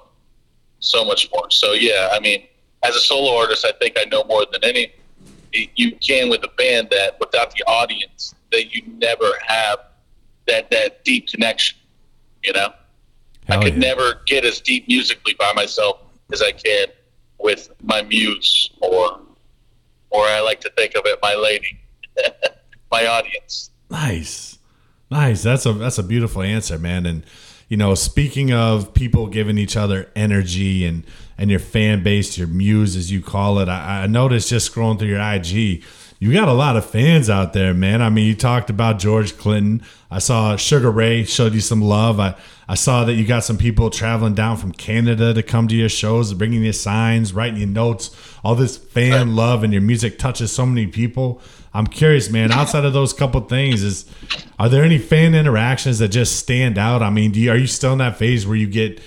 so 0.79 1.03
much 1.03 1.27
more. 1.33 1.49
So 1.49 1.73
yeah, 1.73 2.09
I 2.13 2.19
mean, 2.19 2.43
as 2.83 2.95
a 2.95 2.99
solo 2.99 3.35
artist, 3.35 3.65
I 3.65 3.73
think 3.81 3.97
I 3.97 4.05
know 4.05 4.23
more 4.25 4.45
than 4.51 4.63
any 4.63 4.93
you 5.75 5.95
can 5.95 6.29
with 6.29 6.43
a 6.43 6.51
band 6.57 6.89
that 6.91 7.17
without 7.19 7.51
the 7.55 7.63
audience 7.63 8.35
that 8.51 8.73
you 8.75 8.83
never 8.97 9.31
have 9.47 9.79
that 10.47 10.69
that 10.69 11.03
deep 11.03 11.27
connection 11.27 11.77
you 12.45 12.53
know, 12.53 12.73
Hell 13.47 13.59
I 13.59 13.63
could 13.63 13.73
yeah. 13.73 13.79
never 13.79 14.21
get 14.25 14.45
as 14.45 14.59
deep 14.59 14.87
musically 14.87 15.33
by 15.37 15.51
myself 15.53 16.01
as 16.31 16.41
I 16.41 16.51
can 16.51 16.87
with 17.39 17.69
my 17.83 18.01
muse 18.03 18.69
or, 18.81 19.19
or 20.09 20.23
I 20.23 20.41
like 20.41 20.61
to 20.61 20.69
think 20.71 20.95
of 20.95 21.05
it, 21.05 21.19
my 21.21 21.35
lady, 21.35 21.79
my 22.91 23.05
audience. 23.05 23.71
Nice, 23.89 24.57
nice. 25.11 25.43
That's 25.43 25.65
a 25.65 25.73
that's 25.73 25.97
a 25.97 26.03
beautiful 26.03 26.41
answer, 26.41 26.79
man. 26.79 27.05
And 27.05 27.23
you 27.67 27.77
know, 27.77 27.93
speaking 27.95 28.51
of 28.51 28.93
people 28.93 29.27
giving 29.27 29.57
each 29.57 29.77
other 29.77 30.09
energy 30.15 30.85
and 30.85 31.03
and 31.37 31.49
your 31.49 31.59
fan 31.59 32.01
base, 32.03 32.37
your 32.37 32.47
muse 32.47 32.95
as 32.95 33.11
you 33.11 33.21
call 33.21 33.59
it, 33.59 33.69
I, 33.69 34.03
I 34.03 34.07
noticed 34.07 34.49
just 34.49 34.73
scrolling 34.73 34.97
through 34.97 35.09
your 35.09 35.21
IG 35.21 35.83
you 36.19 36.33
got 36.33 36.47
a 36.47 36.53
lot 36.53 36.77
of 36.77 36.85
fans 36.85 37.29
out 37.29 37.53
there, 37.53 37.73
man. 37.73 38.01
I 38.01 38.09
mean, 38.09 38.25
you 38.25 38.35
talked 38.35 38.69
about 38.69 38.99
George 38.99 39.37
Clinton. 39.37 39.85
I 40.15 40.19
saw 40.19 40.55
Sugar 40.55 40.91
Ray 40.91 41.25
showed 41.25 41.53
you 41.53 41.59
some 41.59 41.81
love. 41.81 42.21
I, 42.21 42.35
I 42.69 42.75
saw 42.75 43.03
that 43.03 43.15
you 43.15 43.25
got 43.25 43.43
some 43.43 43.57
people 43.57 43.89
traveling 43.89 44.33
down 44.33 44.55
from 44.55 44.71
Canada 44.71 45.33
to 45.33 45.43
come 45.43 45.67
to 45.67 45.75
your 45.75 45.89
shows, 45.89 46.33
bringing 46.33 46.63
you 46.63 46.71
signs, 46.71 47.33
writing 47.33 47.59
you 47.59 47.65
notes. 47.65 48.15
All 48.41 48.55
this 48.55 48.77
fan 48.77 49.35
love 49.35 49.61
and 49.65 49.73
your 49.73 49.81
music 49.81 50.17
touches 50.17 50.53
so 50.53 50.65
many 50.65 50.87
people. 50.87 51.41
I'm 51.73 51.85
curious, 51.85 52.29
man. 52.29 52.53
Outside 52.53 52.85
of 52.85 52.93
those 52.93 53.11
couple 53.11 53.41
things, 53.41 53.83
is 53.83 54.09
are 54.57 54.69
there 54.69 54.85
any 54.85 54.99
fan 54.99 55.35
interactions 55.35 55.99
that 55.99 56.07
just 56.07 56.37
stand 56.37 56.77
out? 56.77 57.01
I 57.01 57.09
mean, 57.09 57.31
do 57.31 57.41
you, 57.41 57.51
are 57.51 57.57
you 57.57 57.67
still 57.67 57.91
in 57.91 57.97
that 57.97 58.17
phase 58.17 58.47
where 58.47 58.55
you 58.55 58.67
get, 58.67 59.01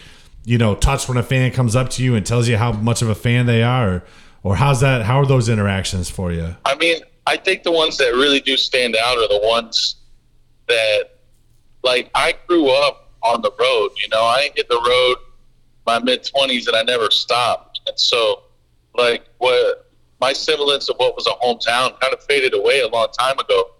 you 0.45 0.59
know, 0.59 0.75
touched 0.75 1.09
when 1.09 1.17
a 1.17 1.23
fan 1.23 1.53
comes 1.53 1.75
up 1.75 1.89
to 1.93 2.05
you 2.05 2.17
and 2.17 2.27
tells 2.27 2.49
you 2.49 2.59
how 2.59 2.73
much 2.73 3.01
of 3.01 3.09
a 3.09 3.15
fan 3.15 3.47
they 3.47 3.63
are? 3.63 3.89
Or, 3.89 4.05
or 4.43 4.57
how's 4.57 4.83
that? 4.83 5.07
How 5.07 5.21
are 5.21 5.27
those 5.27 5.49
interactions 5.49 6.11
for 6.11 6.33
you? 6.33 6.55
I 6.67 6.75
mean, 6.75 7.01
I 7.27 7.39
think 7.39 7.63
the 7.63 7.73
ones 7.73 7.97
that 7.97 8.13
really 8.13 8.41
do 8.41 8.59
stand 8.59 8.95
out 8.95 9.17
are 9.17 9.29
the 9.29 9.41
ones 9.43 9.95
that, 10.69 11.19
like, 11.83 12.11
I 12.15 12.35
grew 12.47 12.71
up 12.71 13.11
on 13.23 13.43
the 13.43 13.53
road. 13.59 13.91
You 14.03 14.09
know, 14.11 14.23
I 14.23 14.51
hit 14.55 14.69
the 14.69 14.81
road 14.87 15.17
my 15.89 15.99
mid 15.99 16.23
twenties 16.23 16.67
and 16.67 16.77
I 16.77 16.83
never 16.83 17.11
stopped. 17.11 17.81
And 17.87 17.99
so, 17.99 18.43
like, 18.95 19.25
what 19.39 19.91
my 20.21 20.35
semblance 20.35 20.89
of 20.91 20.97
what 20.99 21.17
was 21.17 21.27
a 21.27 21.31
hometown 21.43 21.99
kind 21.99 22.13
of 22.13 22.23
faded 22.25 22.55
away 22.55 22.81
a 22.81 22.89
long 22.89 23.09
time 23.19 23.39
ago, 23.39 23.71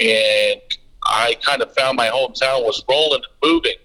and 0.00 0.60
I 1.04 1.36
kind 1.42 1.62
of 1.62 1.72
found 1.74 1.96
my 1.96 2.08
hometown 2.08 2.64
was 2.64 2.82
rolling 2.88 3.22
and 3.22 3.52
moving. 3.52 3.76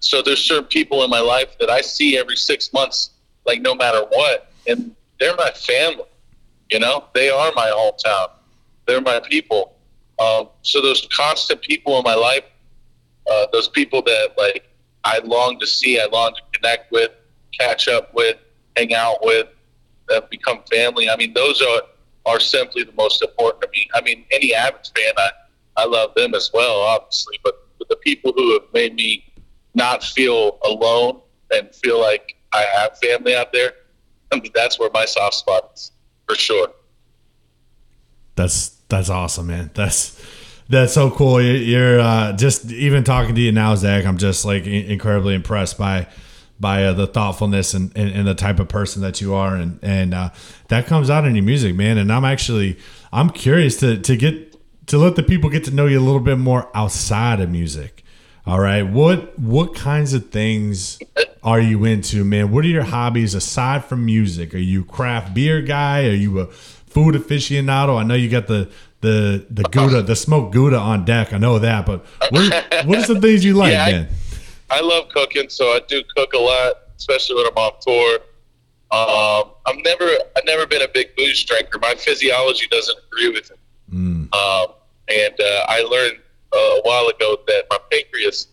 So 0.00 0.22
there's 0.22 0.38
certain 0.38 0.66
people 0.66 1.02
in 1.02 1.10
my 1.10 1.18
life 1.18 1.58
that 1.58 1.70
I 1.70 1.80
see 1.80 2.16
every 2.16 2.36
six 2.36 2.72
months, 2.72 3.10
like 3.44 3.60
no 3.62 3.74
matter 3.74 4.02
what, 4.10 4.52
and 4.68 4.94
they're 5.18 5.34
my 5.34 5.50
family. 5.50 6.04
You 6.70 6.78
know, 6.78 7.06
they 7.14 7.30
are 7.30 7.50
my 7.56 7.66
hometown. 7.66 8.28
They're 8.86 9.00
my 9.00 9.20
people. 9.20 9.74
Um, 10.18 10.48
so 10.62 10.80
those 10.80 11.06
constant 11.12 11.62
people 11.62 11.96
in 11.98 12.04
my 12.04 12.14
life, 12.14 12.44
uh, 13.30 13.46
those 13.52 13.68
people 13.68 14.02
that 14.02 14.30
like 14.36 14.68
I 15.04 15.18
long 15.24 15.58
to 15.60 15.66
see, 15.66 16.00
I 16.00 16.06
long 16.06 16.34
to 16.34 16.40
connect 16.52 16.90
with, 16.90 17.10
catch 17.58 17.88
up 17.88 18.12
with, 18.14 18.36
hang 18.76 18.94
out 18.94 19.24
with, 19.24 19.46
that 20.08 20.30
become 20.30 20.60
family. 20.70 21.08
I 21.08 21.16
mean, 21.16 21.32
those 21.34 21.62
are 21.62 21.82
are 22.26 22.40
simply 22.40 22.82
the 22.82 22.92
most 22.92 23.22
important 23.22 23.62
to 23.62 23.68
me. 23.72 23.88
I 23.94 24.02
mean, 24.02 24.24
any 24.30 24.54
Abbott's 24.54 24.90
fan, 24.90 25.12
I 25.16 25.30
I 25.76 25.84
love 25.84 26.14
them 26.16 26.34
as 26.34 26.50
well, 26.52 26.80
obviously, 26.80 27.38
but, 27.44 27.54
but 27.78 27.88
the 27.88 27.96
people 27.96 28.32
who 28.34 28.54
have 28.54 28.64
made 28.74 28.94
me 28.94 29.32
not 29.74 30.02
feel 30.02 30.58
alone 30.64 31.20
and 31.52 31.72
feel 31.72 32.00
like 32.00 32.34
I 32.52 32.62
have 32.62 32.98
family 32.98 33.36
out 33.36 33.52
there 33.52 33.72
I 34.30 34.36
mean, 34.40 34.50
that's 34.54 34.78
where 34.78 34.90
my 34.92 35.04
soft 35.04 35.34
spot 35.34 35.70
is 35.74 35.92
for 36.26 36.34
sure. 36.34 36.68
That's 38.34 38.77
that's 38.88 39.10
awesome, 39.10 39.48
man. 39.48 39.70
That's 39.74 40.20
that's 40.68 40.92
so 40.92 41.10
cool. 41.10 41.40
You're 41.40 42.00
uh, 42.00 42.32
just 42.32 42.70
even 42.70 43.04
talking 43.04 43.34
to 43.34 43.40
you 43.40 43.52
now, 43.52 43.74
Zach. 43.74 44.04
I'm 44.04 44.18
just 44.18 44.44
like 44.44 44.66
incredibly 44.66 45.34
impressed 45.34 45.78
by 45.78 46.08
by 46.60 46.84
uh, 46.84 46.92
the 46.92 47.06
thoughtfulness 47.06 47.72
and, 47.72 47.96
and, 47.96 48.10
and 48.10 48.26
the 48.26 48.34
type 48.34 48.58
of 48.58 48.68
person 48.68 49.02
that 49.02 49.20
you 49.20 49.34
are, 49.34 49.54
and 49.54 49.78
and 49.82 50.14
uh, 50.14 50.30
that 50.68 50.86
comes 50.86 51.10
out 51.10 51.24
in 51.24 51.34
your 51.34 51.44
music, 51.44 51.74
man. 51.74 51.98
And 51.98 52.12
I'm 52.12 52.24
actually 52.24 52.78
I'm 53.12 53.30
curious 53.30 53.76
to 53.78 53.98
to 53.98 54.16
get 54.16 54.56
to 54.88 54.98
let 54.98 55.16
the 55.16 55.22
people 55.22 55.50
get 55.50 55.64
to 55.64 55.70
know 55.70 55.86
you 55.86 55.98
a 55.98 56.02
little 56.02 56.20
bit 56.20 56.38
more 56.38 56.70
outside 56.74 57.40
of 57.40 57.50
music. 57.50 58.04
All 58.46 58.60
right, 58.60 58.82
what 58.82 59.38
what 59.38 59.74
kinds 59.74 60.14
of 60.14 60.30
things 60.30 60.98
are 61.42 61.60
you 61.60 61.84
into, 61.84 62.24
man? 62.24 62.50
What 62.50 62.64
are 62.64 62.68
your 62.68 62.84
hobbies 62.84 63.34
aside 63.34 63.84
from 63.84 64.06
music? 64.06 64.54
Are 64.54 64.58
you 64.58 64.84
craft 64.84 65.34
beer 65.34 65.60
guy? 65.60 66.06
Are 66.06 66.14
you 66.14 66.40
a 66.40 66.48
food 66.98 67.14
aficionado? 67.14 67.98
I 67.98 68.02
know 68.02 68.14
you 68.14 68.28
got 68.28 68.46
the 68.48 68.68
the 69.00 69.46
the 69.50 69.62
Gouda, 69.64 70.02
the 70.02 70.16
smoked 70.16 70.52
Gouda 70.52 70.78
on 70.78 71.04
deck. 71.04 71.32
I 71.32 71.38
know 71.38 71.58
that, 71.60 71.86
but 71.86 72.04
what 72.30 72.44
what 72.86 72.98
are 72.98 73.04
some 73.04 73.20
things 73.26 73.44
you 73.44 73.54
like, 73.54 73.72
Yeah, 73.72 73.84
I- 73.84 73.92
man? 73.92 74.08
I 74.70 74.80
love 74.80 75.08
cooking, 75.10 75.48
so 75.48 75.64
I 75.68 75.80
do 75.88 76.02
cook 76.14 76.34
a 76.34 76.38
lot, 76.38 76.72
especially 76.98 77.36
when 77.36 77.46
I'm 77.46 77.56
off 77.56 77.80
tour. 77.80 78.18
Um, 78.90 79.52
I've 79.66 79.82
never, 79.82 80.04
I've 80.36 80.44
never 80.44 80.66
been 80.66 80.82
a 80.82 80.88
big 80.88 81.14
booze 81.16 81.42
drinker. 81.44 81.78
My 81.78 81.94
physiology 81.94 82.66
doesn't 82.70 82.98
agree 83.10 83.30
with 83.30 83.50
it. 83.50 83.58
Mm, 83.90 84.28
Um, 84.34 84.66
and 85.08 85.34
uh, 85.40 85.64
I 85.68 85.80
learned 85.82 86.18
uh, 86.54 86.58
a 86.58 86.80
while 86.84 87.06
ago 87.08 87.38
that 87.46 87.64
my 87.70 87.78
pancreas 87.90 88.48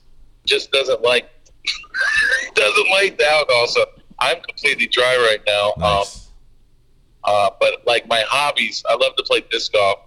just 0.46 0.72
doesn't 0.72 1.02
like 1.02 1.30
doesn't 2.56 2.90
like 2.92 3.18
the 3.18 3.28
alcohol. 3.30 3.68
So 3.68 3.86
I'm 4.20 4.40
completely 4.42 4.88
dry 4.88 5.18
right 5.18 5.42
now. 5.46 5.72
Um, 5.76 5.82
nice. 6.00 6.25
Uh, 7.26 7.50
but 7.60 7.84
like 7.86 8.08
my 8.08 8.24
hobbies, 8.28 8.84
I 8.90 8.96
love 8.96 9.16
to 9.18 9.24
play 9.24 9.44
disc 9.50 9.74
golf, 9.74 10.00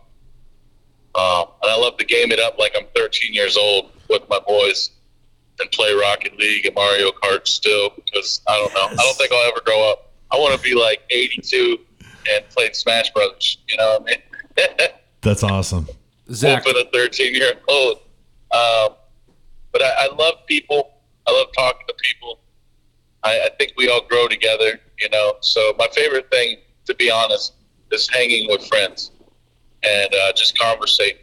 um, 1.14 1.52
and 1.62 1.70
I 1.70 1.76
love 1.76 1.96
to 1.98 2.04
game 2.04 2.32
it 2.32 2.40
up 2.40 2.58
like 2.58 2.74
I'm 2.76 2.86
13 2.94 3.34
years 3.34 3.56
old 3.56 3.90
with 4.08 4.28
my 4.28 4.38
boys 4.40 4.90
and 5.60 5.70
play 5.72 5.92
Rocket 5.92 6.38
League 6.38 6.66
and 6.66 6.74
Mario 6.74 7.10
Kart 7.10 7.46
still 7.46 7.90
because 7.96 8.40
I 8.46 8.56
don't 8.56 8.72
know. 8.74 9.02
I 9.02 9.04
don't 9.04 9.16
think 9.16 9.32
I'll 9.32 9.50
ever 9.50 9.60
grow 9.64 9.90
up. 9.90 10.12
I 10.30 10.36
want 10.36 10.56
to 10.56 10.62
be 10.62 10.74
like 10.74 11.00
82 11.10 11.78
and 12.30 12.48
play 12.50 12.70
Smash 12.72 13.10
Brothers. 13.12 13.58
You 13.68 13.76
know 13.78 13.98
what 13.98 14.02
I 14.02 14.68
mean? 14.76 14.88
That's 15.20 15.42
awesome. 15.42 15.88
Zach, 16.30 16.62
for 16.62 16.72
the 16.72 16.88
13 16.92 17.34
year 17.34 17.54
old. 17.68 17.98
Um, 18.50 18.96
but 19.72 19.82
I, 19.82 20.06
I 20.06 20.14
love 20.14 20.46
people. 20.46 20.92
I 21.26 21.32
love 21.32 21.48
talking 21.56 21.86
to 21.86 21.94
people. 22.02 22.40
I, 23.24 23.40
I 23.46 23.50
think 23.58 23.72
we 23.76 23.88
all 23.88 24.02
grow 24.08 24.28
together, 24.28 24.80
you 24.98 25.08
know. 25.10 25.34
So 25.40 25.74
my 25.78 25.88
favorite 25.92 26.30
thing, 26.30 26.58
to 26.88 26.94
be 26.94 27.10
honest, 27.10 27.52
is 27.92 28.08
hanging 28.08 28.48
with 28.48 28.66
friends 28.66 29.12
and 29.84 30.12
uh, 30.14 30.32
just 30.32 30.58
conversating. 30.58 31.18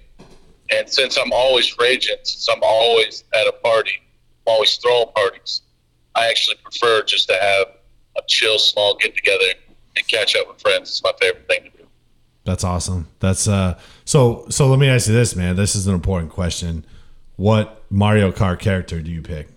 And 0.72 0.90
since 0.90 1.18
I'm 1.18 1.32
always 1.34 1.78
raging, 1.78 2.18
since 2.24 2.48
I'm 2.50 2.64
always 2.64 3.24
at 3.34 3.48
a 3.48 3.52
party, 3.52 3.92
I'm 4.48 4.54
always 4.54 4.76
throwing 4.78 5.08
parties, 5.16 5.62
I 6.16 6.28
actually 6.28 6.58
prefer 6.64 7.04
just 7.04 7.28
to 7.30 7.36
have 7.36 7.68
a 8.18 8.22
chill, 8.28 8.58
small 8.58 8.96
get 8.96 9.16
together 9.16 9.44
and 9.96 10.08
catch 10.08 10.36
up 10.36 10.48
with 10.48 10.62
friends. 10.62 10.90
It's 10.90 11.04
my 11.04 11.12
favorite 11.20 11.48
thing 11.48 11.64
to 11.64 11.78
do. 11.78 11.86
That's 12.46 12.64
awesome. 12.64 13.08
That's 13.20 13.48
uh 13.48 13.78
so 14.06 14.46
so 14.50 14.68
let 14.68 14.80
me 14.80 14.88
ask 14.88 15.08
you 15.08 15.14
this, 15.14 15.36
man. 15.36 15.56
This 15.56 15.76
is 15.76 15.88
an 15.88 15.94
important 15.94 16.32
question. 16.32 16.86
What 17.36 17.84
Mario 17.90 18.32
Kart 18.32 18.60
character 18.60 19.02
do 19.02 19.12
you 19.12 19.22
pick? 19.22 19.50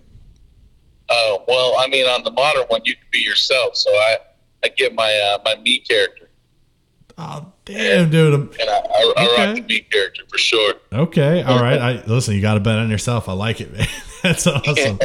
Oh 1.09 1.43
well, 1.47 1.75
I 1.79 1.87
mean, 1.87 2.05
on 2.07 2.23
the 2.23 2.31
modern 2.31 2.63
one, 2.63 2.81
you 2.83 2.95
can 2.95 3.05
be 3.11 3.19
yourself. 3.19 3.75
So 3.75 3.89
I, 3.91 4.17
I 4.63 4.67
get 4.69 4.93
my 4.95 5.11
uh, 5.33 5.39
my 5.45 5.55
me 5.61 5.79
character, 5.79 6.29
Oh 7.17 7.51
damn, 7.65 8.09
dude. 8.09 8.33
I'm- 8.33 8.51
and 8.59 8.69
I, 8.69 8.73
I, 8.73 9.13
I 9.17 9.25
Okay. 9.25 9.45
rock 9.47 9.55
the 9.55 9.61
me 9.73 9.79
character 9.81 10.23
for 10.29 10.37
sure. 10.37 10.73
Okay, 10.91 11.43
all 11.43 11.59
right. 11.61 11.79
I 11.79 12.03
listen. 12.05 12.35
You 12.35 12.41
got 12.41 12.55
to 12.55 12.59
bet 12.59 12.77
on 12.77 12.89
yourself. 12.89 13.27
I 13.29 13.33
like 13.33 13.61
it, 13.61 13.71
man. 13.77 13.87
That's 14.23 14.45
awesome. 14.47 14.99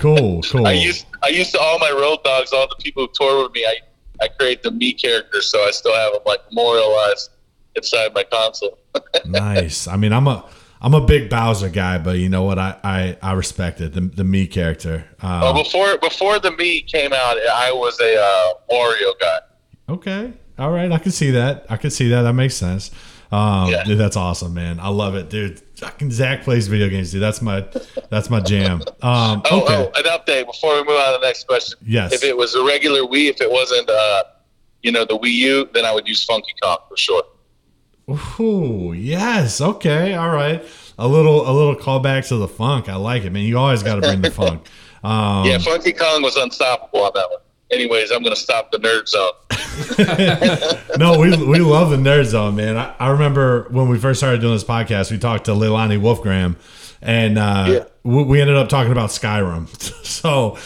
Cool, 0.00 0.42
cool. 0.50 0.66
I 0.66 0.72
used 0.72 1.06
I 1.22 1.28
used 1.28 1.52
to 1.52 1.60
all 1.60 1.78
my 1.78 1.90
road 1.90 2.18
dogs, 2.24 2.52
all 2.52 2.66
the 2.68 2.76
people 2.82 3.04
who 3.06 3.10
tour 3.14 3.42
with 3.44 3.52
me. 3.52 3.64
I 3.66 3.76
I 4.24 4.28
create 4.28 4.62
the 4.62 4.70
me 4.70 4.92
character, 4.92 5.40
so 5.42 5.62
I 5.64 5.70
still 5.70 5.94
have 5.94 6.12
them 6.12 6.22
like 6.26 6.40
memorialized 6.50 7.30
inside 7.76 8.14
my 8.14 8.22
console. 8.24 8.78
nice. 9.26 9.86
I 9.88 9.96
mean, 9.96 10.12
I'm 10.12 10.26
a 10.28 10.44
I'm 10.84 10.94
a 10.94 11.00
big 11.00 11.30
Bowser 11.30 11.68
guy, 11.68 11.98
but 11.98 12.18
you 12.18 12.28
know 12.28 12.42
what? 12.42 12.58
I 12.58 12.76
I, 12.82 13.16
I 13.22 13.32
respect 13.34 13.80
it. 13.80 13.92
The 13.94 14.00
the 14.00 14.24
me 14.24 14.46
character. 14.46 15.04
Oh, 15.22 15.50
Um, 15.50 15.56
before 15.56 15.96
before 15.98 16.38
the 16.40 16.50
me 16.50 16.82
came 16.82 17.12
out, 17.12 17.36
I 17.54 17.70
was 17.72 17.98
a 18.00 18.20
uh, 18.20 18.52
Wario 18.74 19.12
guy. 19.20 19.38
okay. 19.88 20.32
All 20.58 20.70
right. 20.70 20.92
I 20.92 20.98
can 20.98 21.12
see 21.12 21.30
that. 21.30 21.64
I 21.70 21.76
can 21.76 21.90
see 21.90 22.08
that. 22.08 22.22
That 22.22 22.34
makes 22.34 22.54
sense. 22.54 22.90
Um, 23.32 23.70
Yeah. 23.70 23.84
dude, 23.84 23.96
that's 23.98 24.16
awesome, 24.16 24.52
man. 24.52 24.78
I 24.80 24.88
love 24.88 25.14
it, 25.14 25.30
dude. 25.30 25.62
Fucking 25.76 26.10
Zach 26.10 26.42
plays 26.44 26.68
video 26.68 26.88
games, 26.90 27.10
dude. 27.12 27.22
That's 27.22 27.40
my 27.40 27.64
that's 28.10 28.28
my 28.28 28.40
jam. 28.40 28.82
Um, 29.00 29.42
Oh, 29.50 29.62
okay. 29.62 29.90
oh, 29.94 29.98
an 29.98 30.04
update 30.04 30.46
before 30.46 30.74
we 30.74 30.80
move 30.84 30.96
on 31.00 31.14
to 31.14 31.18
the 31.20 31.26
next 31.26 31.46
question. 31.46 31.78
Yes. 31.86 32.12
If 32.12 32.22
it 32.24 32.36
was 32.36 32.54
a 32.54 32.62
regular 32.64 33.00
Wii, 33.00 33.30
if 33.30 33.40
it 33.40 33.50
wasn't, 33.50 33.88
uh, 33.88 34.24
you 34.82 34.92
know, 34.92 35.04
the 35.04 35.16
Wii 35.18 35.32
U, 35.32 35.68
then 35.72 35.84
I 35.86 35.92
would 35.94 36.06
use 36.06 36.22
Funky 36.24 36.52
Kong 36.62 36.76
for 36.88 36.96
sure. 36.96 37.22
Ooh, 38.10 38.92
yes. 38.96 39.60
Okay. 39.60 40.14
All 40.14 40.30
right. 40.30 40.64
A 40.98 41.06
little 41.08 41.48
a 41.48 41.52
little 41.52 41.76
callback 41.76 42.26
to 42.28 42.36
the 42.36 42.48
funk. 42.48 42.88
I 42.88 42.96
like 42.96 43.24
it, 43.24 43.30
man. 43.30 43.44
You 43.44 43.58
always 43.58 43.82
got 43.82 43.96
to 43.96 44.00
bring 44.02 44.20
the 44.22 44.30
funk. 44.42 44.66
Um, 45.02 45.46
Yeah, 45.46 45.58
Funky 45.58 45.92
Kong 45.92 46.22
was 46.22 46.36
unstoppable 46.36 47.02
on 47.04 47.12
that 47.14 47.28
one. 47.30 47.38
Anyways, 47.70 48.10
I'm 48.10 48.22
going 48.22 48.34
to 48.34 48.40
stop 48.40 48.70
the 48.70 48.78
nerd 48.78 49.08
zone. 49.08 49.32
no, 50.98 51.18
we, 51.18 51.30
we 51.46 51.58
love 51.60 51.88
the 51.90 51.96
nerd 51.96 52.24
zone, 52.26 52.56
man. 52.56 52.76
I, 52.76 52.94
I 52.98 53.08
remember 53.10 53.66
when 53.70 53.88
we 53.88 53.98
first 53.98 54.20
started 54.20 54.42
doing 54.42 54.52
this 54.54 54.64
podcast, 54.64 55.10
we 55.10 55.18
talked 55.18 55.46
to 55.46 55.52
Leilani 55.52 55.98
Wolfgramm, 55.98 56.56
and 57.00 57.38
uh, 57.38 57.66
Yeah. 57.68 57.84
we, 58.02 58.24
we 58.24 58.40
ended 58.42 58.56
up 58.56 58.68
talking 58.68 58.92
about 58.92 59.08
Skyrim. 59.08 59.68
so, 60.04 60.56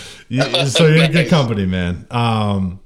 so 0.68 0.87
you're 0.88 1.05
in 1.05 1.12
good 1.12 1.29
company, 1.29 1.64
man. 1.64 2.07
Um, 2.11 2.81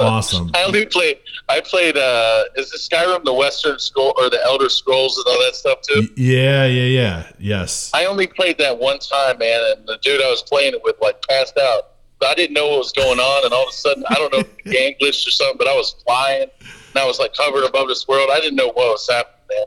awesome. 0.00 0.50
I 0.54 0.64
only 0.64 0.86
played. 0.86 1.18
I 1.48 1.60
played. 1.60 1.96
Uh, 1.96 2.44
is 2.56 2.72
it 2.72 2.80
Skyrim 2.80 3.24
the 3.24 3.32
Western 3.32 3.78
Scroll 3.78 4.14
or 4.18 4.30
the 4.30 4.42
Elder 4.44 4.68
Scrolls 4.68 5.16
and 5.16 5.26
all 5.26 5.38
that 5.44 5.54
stuff 5.54 5.80
too? 5.82 6.08
Yeah, 6.16 6.66
yeah, 6.66 6.84
yeah. 6.84 7.32
Yes. 7.38 7.90
I 7.94 8.04
only 8.04 8.26
played 8.26 8.58
that 8.58 8.78
one 8.78 8.98
time, 8.98 9.38
man, 9.38 9.60
and 9.76 9.86
the 9.86 9.98
dude 10.02 10.20
I 10.22 10.30
was 10.30 10.42
playing 10.42 10.74
it 10.74 10.82
with 10.82 10.96
like 11.00 11.20
passed 11.28 11.58
out. 11.58 11.92
But 12.20 12.30
I 12.30 12.34
didn't 12.34 12.54
know 12.54 12.68
what 12.68 12.78
was 12.78 12.92
going 12.92 13.20
on, 13.20 13.44
and 13.44 13.54
all 13.54 13.62
of 13.62 13.68
a 13.68 13.72
sudden, 13.72 14.04
I 14.08 14.14
don't 14.14 14.32
know 14.32 14.40
if 14.40 14.56
the 14.64 14.70
game 14.70 14.94
glitched 15.00 15.26
or 15.26 15.30
something, 15.30 15.56
but 15.56 15.68
I 15.68 15.74
was 15.74 15.94
flying, 16.04 16.42
and 16.60 16.96
I 16.96 17.06
was 17.06 17.18
like 17.20 17.32
covered 17.34 17.64
above 17.64 17.86
this 17.88 18.08
world. 18.08 18.30
I 18.32 18.40
didn't 18.40 18.56
know 18.56 18.66
what 18.66 18.76
was 18.76 19.08
happening, 19.08 19.36
man. 19.50 19.66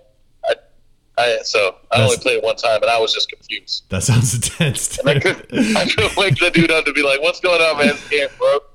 I, 1.17 1.23
I 1.23 1.37
so 1.43 1.75
I 1.91 2.03
only 2.03 2.17
played 2.17 2.37
it 2.37 2.43
one 2.43 2.57
time, 2.57 2.81
and 2.81 2.91
I 2.91 2.99
was 2.99 3.13
just 3.13 3.29
confused. 3.29 3.85
That 3.89 4.03
sounds 4.03 4.33
intense. 4.35 4.97
And 4.99 5.09
I 5.09 5.19
couldn't, 5.19 5.77
I 5.77 5.85
couldn't 5.85 6.17
wake 6.17 6.35
the 6.39 6.51
dude 6.51 6.71
up 6.71 6.83
to 6.85 6.93
be 6.93 7.03
like, 7.03 7.21
"What's 7.21 7.39
going 7.39 7.61
on, 7.61 7.77
man? 7.77 7.87
This 7.87 8.09
game 8.09 8.27
broke." 8.37 8.70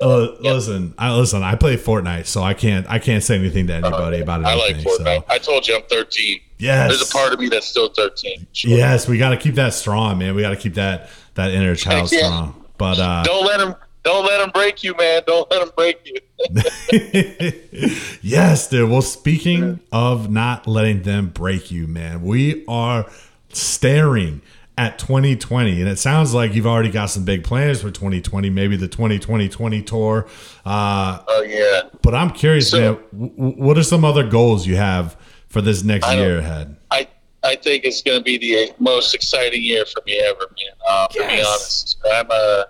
Uh, 0.00 0.36
Listen, 0.40 0.94
I 0.96 1.12
listen. 1.12 1.42
I 1.42 1.56
play 1.56 1.76
Fortnite, 1.76 2.26
so 2.26 2.42
I 2.42 2.54
can't. 2.54 2.88
I 2.88 2.98
can't 3.00 3.22
say 3.22 3.36
anything 3.36 3.66
to 3.66 3.74
anybody 3.74 4.20
about 4.20 4.42
it. 4.42 4.46
I 4.46 4.54
like 4.54 4.76
Fortnite. 4.76 5.18
So. 5.20 5.24
I 5.28 5.38
told 5.38 5.66
you 5.66 5.74
I'm 5.76 5.82
13. 5.82 6.40
Yes. 6.58 6.88
There's 6.90 7.08
a 7.10 7.12
part 7.12 7.32
of 7.32 7.40
me 7.40 7.48
that's 7.48 7.66
still 7.66 7.88
13. 7.88 8.46
Sure. 8.52 8.70
Yes, 8.70 9.08
we 9.08 9.18
got 9.18 9.30
to 9.30 9.36
keep 9.36 9.54
that 9.56 9.74
strong, 9.74 10.18
man. 10.18 10.34
We 10.36 10.42
got 10.42 10.50
to 10.50 10.56
keep 10.56 10.74
that 10.74 11.10
that 11.34 11.50
inner 11.52 11.74
child 11.74 12.12
Yeah. 12.12 12.18
strong. 12.26 12.64
But 12.78 12.98
uh, 13.00 13.22
Don't 13.24 13.44
let 13.44 13.60
him. 13.60 13.74
Don't 14.04 14.24
let 14.24 14.40
him 14.40 14.50
break 14.50 14.84
you, 14.84 14.94
man. 14.96 15.22
Don't 15.26 15.50
let 15.50 15.60
him 15.62 15.70
break 15.76 16.00
you. 16.06 16.14
yes, 18.22 18.68
dude. 18.68 18.88
Well, 18.88 19.02
speaking 19.02 19.80
of 19.92 20.30
not 20.30 20.66
letting 20.66 21.02
them 21.02 21.28
break 21.28 21.70
you, 21.70 21.86
man, 21.86 22.22
we 22.22 22.64
are 22.68 23.10
staring 23.52 24.40
at 24.78 24.98
2020, 24.98 25.80
and 25.80 25.90
it 25.90 25.98
sounds 25.98 26.32
like 26.32 26.54
you've 26.54 26.66
already 26.66 26.90
got 26.90 27.06
some 27.06 27.24
big 27.24 27.42
plans 27.44 27.82
for 27.82 27.90
2020. 27.90 28.48
Maybe 28.48 28.76
the 28.76 28.86
2020 28.88 29.82
tour. 29.82 30.26
Uh, 30.64 31.18
Oh 31.26 31.42
yeah. 31.42 31.82
but 32.02 32.14
I'm 32.14 32.30
curious, 32.30 32.70
So- 32.70 32.78
man. 32.78 32.98
W- 33.12 33.30
w- 33.36 33.54
what 33.64 33.76
are 33.76 33.82
some 33.82 34.04
other 34.04 34.22
goals 34.22 34.66
you 34.66 34.76
have 34.76 35.16
for 35.48 35.60
this 35.60 35.82
next 35.82 36.06
I 36.06 36.14
year 36.16 36.38
ahead? 36.38 36.76
I 36.90 37.08
I 37.44 37.56
think 37.56 37.84
it's 37.84 38.02
going 38.02 38.18
to 38.18 38.24
be 38.24 38.36
the 38.38 38.72
most 38.78 39.14
exciting 39.14 39.62
year 39.62 39.84
for 39.84 40.02
me 40.06 40.18
ever, 40.20 40.40
man. 40.56 40.74
Uh, 40.88 41.06
To 41.08 41.18
be 41.18 41.24
honest, 41.42 41.98
I'm 42.12 42.26
uh, 42.30 42.62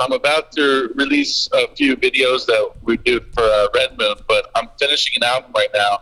I'm 0.00 0.12
about 0.12 0.52
to 0.52 0.90
release 0.96 1.48
a 1.54 1.68
few 1.76 1.96
videos 1.96 2.44
that 2.46 2.70
we 2.82 2.96
do 2.98 3.20
for 3.34 3.44
uh, 3.44 3.68
Red 3.74 3.96
Moon, 3.98 4.16
but 4.28 4.50
I'm 4.54 4.68
finishing 4.78 5.14
an 5.16 5.24
album 5.24 5.52
right 5.54 5.68
now, 5.74 5.98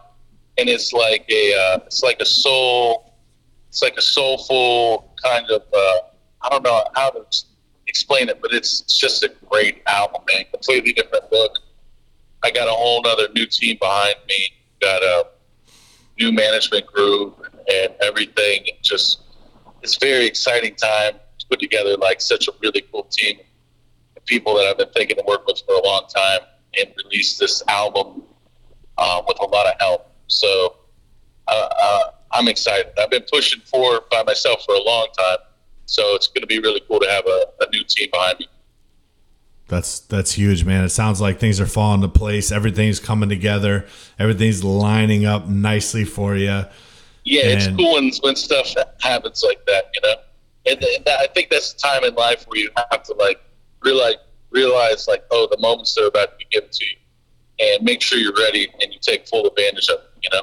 and 0.58 0.68
it's 0.68 0.92
like 0.92 1.24
a 1.30 1.54
uh, 1.54 1.78
it's 1.86 2.02
like 2.02 2.18
a 2.20 2.24
soul, 2.26 3.09
it's 3.70 3.82
like 3.82 3.96
a 3.96 4.02
soulful 4.02 5.14
kind 5.22 5.48
of 5.48 5.62
uh, 5.72 5.98
I 6.42 6.48
don't 6.48 6.64
know 6.64 6.82
how 6.96 7.10
to 7.10 7.24
explain 7.86 8.28
it, 8.28 8.42
but 8.42 8.52
it's, 8.52 8.80
it's 8.82 8.98
just 8.98 9.22
a 9.22 9.32
great 9.48 9.82
album, 9.86 10.22
man. 10.32 10.44
Completely 10.50 10.92
different 10.92 11.30
look. 11.30 11.58
I 12.42 12.50
got 12.50 12.66
a 12.66 12.72
whole 12.72 13.06
other 13.06 13.28
new 13.32 13.46
team 13.46 13.76
behind 13.80 14.16
me. 14.28 14.48
Got 14.80 15.02
a 15.02 15.26
new 16.18 16.32
management 16.32 16.86
group 16.86 17.46
and 17.72 17.94
everything. 18.02 18.66
Just 18.82 19.20
it's 19.82 19.96
very 19.96 20.26
exciting 20.26 20.74
time 20.74 21.14
to 21.38 21.46
put 21.46 21.60
together 21.60 21.96
like 21.96 22.20
such 22.20 22.48
a 22.48 22.52
really 22.60 22.82
cool 22.90 23.04
team 23.04 23.38
of 24.16 24.24
people 24.24 24.54
that 24.56 24.66
I've 24.66 24.78
been 24.78 24.90
thinking 24.90 25.16
to 25.16 25.24
work 25.28 25.46
with 25.46 25.62
for 25.64 25.76
a 25.76 25.84
long 25.84 26.06
time 26.14 26.40
and 26.78 26.92
release 27.04 27.38
this 27.38 27.62
album 27.68 28.22
uh, 28.98 29.22
with 29.28 29.38
a 29.40 29.46
lot 29.46 29.66
of 29.66 29.74
help. 29.78 30.12
So 30.26 30.76
uh, 31.46 31.68
uh, 31.82 32.02
I'm 32.32 32.48
excited. 32.48 32.92
I've 32.98 33.10
been 33.10 33.24
pushing 33.30 33.60
forward 33.60 34.02
by 34.10 34.22
myself 34.22 34.64
for 34.64 34.74
a 34.74 34.82
long 34.82 35.08
time. 35.18 35.38
So 35.86 36.14
it's 36.14 36.28
going 36.28 36.42
to 36.42 36.46
be 36.46 36.60
really 36.60 36.80
cool 36.86 37.00
to 37.00 37.10
have 37.10 37.26
a, 37.26 37.44
a 37.60 37.70
new 37.70 37.82
team 37.84 38.08
behind 38.12 38.38
me. 38.38 38.46
That's 39.66 40.00
that's 40.00 40.32
huge, 40.32 40.64
man. 40.64 40.84
It 40.84 40.90
sounds 40.90 41.20
like 41.20 41.38
things 41.38 41.60
are 41.60 41.66
falling 41.66 42.02
into 42.02 42.16
place. 42.16 42.50
Everything's 42.50 42.98
coming 42.98 43.28
together. 43.28 43.86
Everything's 44.18 44.64
lining 44.64 45.24
up 45.26 45.46
nicely 45.48 46.04
for 46.04 46.36
you. 46.36 46.64
Yeah, 47.24 47.42
it's 47.44 47.68
cool 47.68 47.94
when, 47.94 48.10
when 48.22 48.34
stuff 48.34 48.74
happens 49.00 49.44
like 49.46 49.64
that, 49.66 49.90
you 49.94 50.00
know. 50.02 50.14
And, 50.66 50.82
and 50.82 51.08
I 51.08 51.28
think 51.28 51.50
that's 51.50 51.72
the 51.72 51.80
time 51.80 52.04
in 52.04 52.14
life 52.14 52.44
where 52.48 52.58
you 52.58 52.70
have 52.90 53.02
to 53.04 53.14
like 53.14 53.40
realize 53.80 54.16
realize 54.50 55.06
like, 55.06 55.24
oh, 55.30 55.46
the 55.50 55.58
moments 55.58 55.94
that 55.94 56.02
are 56.02 56.08
about 56.08 56.32
to 56.32 56.36
be 56.38 56.46
given 56.50 56.70
to 56.70 56.84
you, 56.84 56.96
and 57.60 57.84
make 57.84 58.02
sure 58.02 58.18
you're 58.18 58.34
ready 58.36 58.68
and 58.80 58.92
you 58.92 58.98
take 59.00 59.28
full 59.28 59.46
advantage 59.46 59.88
of 59.88 60.00
it. 60.00 60.10
You 60.22 60.30
know. 60.30 60.42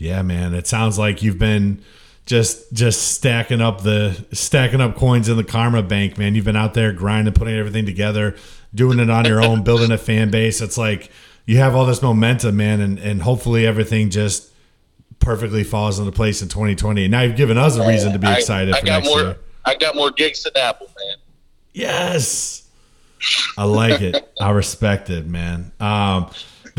Yeah, 0.00 0.22
man. 0.22 0.54
It 0.54 0.66
sounds 0.66 0.98
like 0.98 1.22
you've 1.22 1.38
been 1.38 1.82
just 2.24 2.72
just 2.72 3.12
stacking 3.12 3.60
up 3.60 3.82
the 3.82 4.24
stacking 4.32 4.80
up 4.80 4.96
coins 4.96 5.28
in 5.28 5.36
the 5.36 5.44
karma 5.44 5.82
bank, 5.82 6.16
man. 6.16 6.34
You've 6.34 6.46
been 6.46 6.56
out 6.56 6.72
there 6.72 6.90
grinding, 6.92 7.34
putting 7.34 7.54
everything 7.54 7.84
together, 7.84 8.34
doing 8.74 8.98
it 8.98 9.10
on 9.10 9.26
your 9.26 9.42
own, 9.44 9.62
building 9.64 9.90
a 9.92 9.98
fan 9.98 10.30
base. 10.30 10.62
It's 10.62 10.78
like 10.78 11.10
you 11.44 11.58
have 11.58 11.76
all 11.76 11.84
this 11.84 12.00
momentum, 12.00 12.56
man, 12.56 12.80
and 12.80 12.98
and 12.98 13.20
hopefully 13.20 13.66
everything 13.66 14.08
just 14.08 14.48
perfectly 15.18 15.64
falls 15.64 15.98
into 15.98 16.12
place 16.12 16.40
in 16.40 16.48
2020. 16.48 17.04
And 17.04 17.10
now 17.10 17.20
you've 17.20 17.36
given 17.36 17.58
us 17.58 17.76
a 17.76 17.86
reason 17.86 18.12
to 18.14 18.18
be 18.18 18.26
I- 18.26 18.36
excited 18.36 18.74
I, 18.74 18.80
for 18.80 18.86
got 18.86 18.92
next 19.02 19.08
more. 19.10 19.20
year. 19.20 19.36
I 19.66 19.74
got 19.74 19.94
more 19.96 20.10
gigs 20.10 20.44
than 20.44 20.56
Apple, 20.56 20.86
man. 20.98 21.16
Yes. 21.74 22.66
I 23.58 23.64
like 23.64 24.00
it. 24.00 24.32
I 24.40 24.50
respect 24.52 25.10
it, 25.10 25.26
man. 25.26 25.72
Um, 25.78 26.30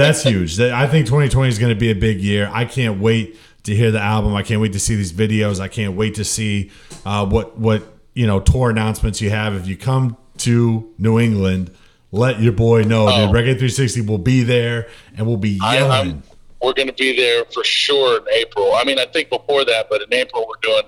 that's 0.01 0.23
huge. 0.23 0.59
I 0.59 0.87
think 0.87 1.05
2020 1.05 1.49
is 1.49 1.59
going 1.59 1.73
to 1.73 1.79
be 1.79 1.91
a 1.91 1.95
big 1.95 2.21
year. 2.21 2.49
I 2.53 2.65
can't 2.65 2.99
wait 2.99 3.37
to 3.63 3.75
hear 3.75 3.91
the 3.91 3.99
album. 4.01 4.33
I 4.35 4.43
can't 4.43 4.61
wait 4.61 4.73
to 4.73 4.79
see 4.79 4.95
these 4.95 5.13
videos. 5.13 5.59
I 5.59 5.67
can't 5.67 5.95
wait 5.95 6.15
to 6.15 6.25
see 6.25 6.71
uh, 7.05 7.25
what 7.25 7.57
what 7.57 7.83
you 8.13 8.27
know 8.27 8.39
tour 8.39 8.69
announcements 8.69 9.21
you 9.21 9.29
have. 9.29 9.53
If 9.55 9.67
you 9.67 9.77
come 9.77 10.17
to 10.39 10.91
New 10.97 11.19
England, 11.19 11.71
let 12.11 12.41
your 12.41 12.53
boy 12.53 12.83
know 12.83 13.05
that 13.05 13.29
Oh. 13.29 13.31
Reggae 13.31 13.53
360 13.57 14.01
will 14.01 14.17
be 14.17 14.43
there 14.43 14.87
and 15.15 15.27
we'll 15.27 15.37
be 15.37 15.59
yelling. 15.61 15.91
I'm, 16.11 16.23
we're 16.61 16.73
going 16.73 16.87
to 16.87 16.93
be 16.93 17.15
there 17.15 17.45
for 17.45 17.63
sure 17.63 18.17
in 18.17 18.25
April. 18.33 18.73
I 18.73 18.83
mean, 18.83 18.99
I 18.99 19.05
think 19.05 19.29
before 19.29 19.63
that, 19.65 19.87
but 19.89 20.01
in 20.01 20.13
April 20.13 20.45
we're 20.47 20.61
doing 20.61 20.83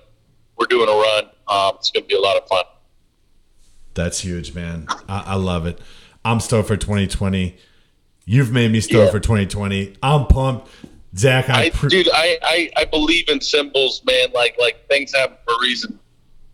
we're 0.58 0.65
doing 0.67 0.89
a 0.89 0.91
run. 0.91 1.23
Um, 1.47 1.76
it's 1.76 1.91
going 1.91 2.04
to 2.04 2.08
be 2.08 2.15
a 2.15 2.21
lot 2.21 2.38
of 2.38 2.47
fun. 2.47 2.63
That's 3.93 4.19
huge, 4.19 4.54
man. 4.54 4.88
I, 5.08 5.23
I 5.28 5.36
love 5.36 5.65
it. 5.65 5.80
I'm 6.26 6.39
stoked 6.39 6.67
for 6.67 6.78
2020. 6.78 7.58
You've 8.26 8.52
made 8.52 8.72
me 8.72 8.80
stoked 8.82 9.06
Yeah. 9.06 9.12
for 9.12 9.20
2020. 9.20 9.96
I'm 10.02 10.28
pumped. 10.28 10.70
Zach, 11.16 11.50
I, 11.50 11.66
I, 11.66 11.70
pre- 11.70 11.90
dude, 11.90 12.10
I, 12.12 12.38
I, 12.42 12.70
I 12.78 12.86
believe 12.86 13.30
in 13.30 13.40
symbols, 13.40 14.02
man. 14.06 14.30
Like 14.34 14.56
like 14.60 14.88
things 14.88 15.14
happen 15.14 15.38
for 15.46 15.54
a 15.54 15.60
reason. 15.62 16.00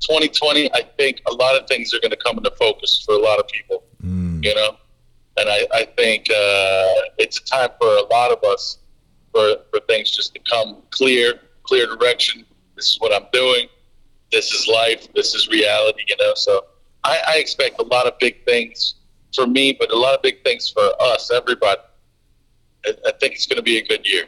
2020, 0.02 0.74
I 0.74 0.82
think 0.98 1.22
a 1.28 1.34
lot 1.34 1.56
of 1.62 1.68
things 1.68 1.94
are 1.94 2.00
going 2.00 2.12
to 2.12 2.18
come 2.18 2.38
into 2.38 2.52
focus 2.52 3.02
for 3.06 3.16
a 3.16 3.20
lot 3.20 3.40
of 3.40 3.48
people. 3.48 3.84
Mm. 4.04 4.44
You 4.44 4.56
know, 4.56 4.76
and 5.38 5.50
I, 5.50 5.68
I 5.74 5.86
think 5.98 6.30
uh, 6.30 7.08
it's 7.18 7.40
a 7.40 7.44
time 7.46 7.70
for 7.80 7.88
a 7.88 8.06
lot 8.08 8.32
of 8.32 8.44
us 8.44 8.80
for 9.34 9.58
for 9.72 9.80
things 9.88 10.12
just 10.12 10.34
to 10.34 10.40
come 10.50 10.82
clear, 10.90 11.40
clear 11.64 11.86
direction. 11.86 12.46
This 12.76 12.86
is 12.92 12.98
what 13.00 13.14
I'm 13.14 13.28
doing. 13.32 13.68
This 14.32 14.52
is 14.52 14.68
life. 14.68 15.08
This 15.14 15.36
is 15.36 15.48
reality. 15.48 16.04
You 16.08 16.18
know, 16.18 16.34
so 16.36 16.66
I, 17.06 17.20
I 17.28 17.38
expect 17.38 17.80
a 17.80 17.84
lot 17.84 18.08
of 18.08 18.18
big 18.20 18.44
things 18.46 18.96
for 19.36 19.48
me, 19.48 19.76
but 19.80 19.92
a 19.92 19.96
lot 19.98 20.16
of 20.16 20.22
big 20.22 20.44
things 20.44 20.70
for 20.70 20.90
us, 21.02 21.32
everybody. 21.32 21.80
I, 22.86 22.94
I 23.08 23.12
think 23.20 23.34
it's 23.34 23.46
going 23.46 23.58
to 23.58 23.64
be 23.64 23.78
a 23.78 23.86
good 23.86 24.06
year. 24.08 24.26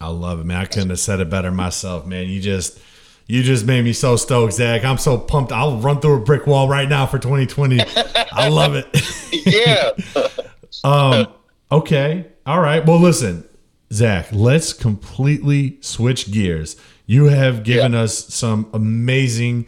I 0.00 0.08
love 0.08 0.40
it, 0.40 0.44
man. 0.44 0.58
I 0.58 0.64
couldn't 0.66 0.90
have 0.90 1.00
said 1.00 1.20
it 1.20 1.28
better 1.30 1.50
myself, 1.50 2.06
man. 2.06 2.28
You 2.28 2.40
just 2.40 2.78
you 3.26 3.42
just 3.42 3.66
made 3.66 3.82
me 3.84 3.92
so 3.92 4.16
stoked, 4.16 4.54
Zach. 4.54 4.84
I'm 4.84 4.96
so 4.98 5.18
pumped. 5.18 5.52
I'll 5.52 5.76
run 5.78 6.00
through 6.00 6.16
a 6.16 6.20
brick 6.20 6.46
wall 6.46 6.68
right 6.68 6.88
now 6.88 7.04
for 7.06 7.18
2020. 7.18 7.80
I 8.32 8.48
love 8.48 8.74
it. 8.74 8.86
yeah. 9.46 9.90
Um, 10.84 11.26
okay. 11.70 12.26
All 12.46 12.60
right. 12.60 12.84
Well, 12.86 12.98
listen, 13.00 13.46
Zach, 13.92 14.28
let's 14.32 14.72
completely 14.72 15.78
switch 15.80 16.30
gears. 16.30 16.76
You 17.06 17.24
have 17.24 17.64
given 17.64 17.92
Yeah. 17.92 18.00
us 18.02 18.32
some 18.32 18.68
amazing 18.72 19.66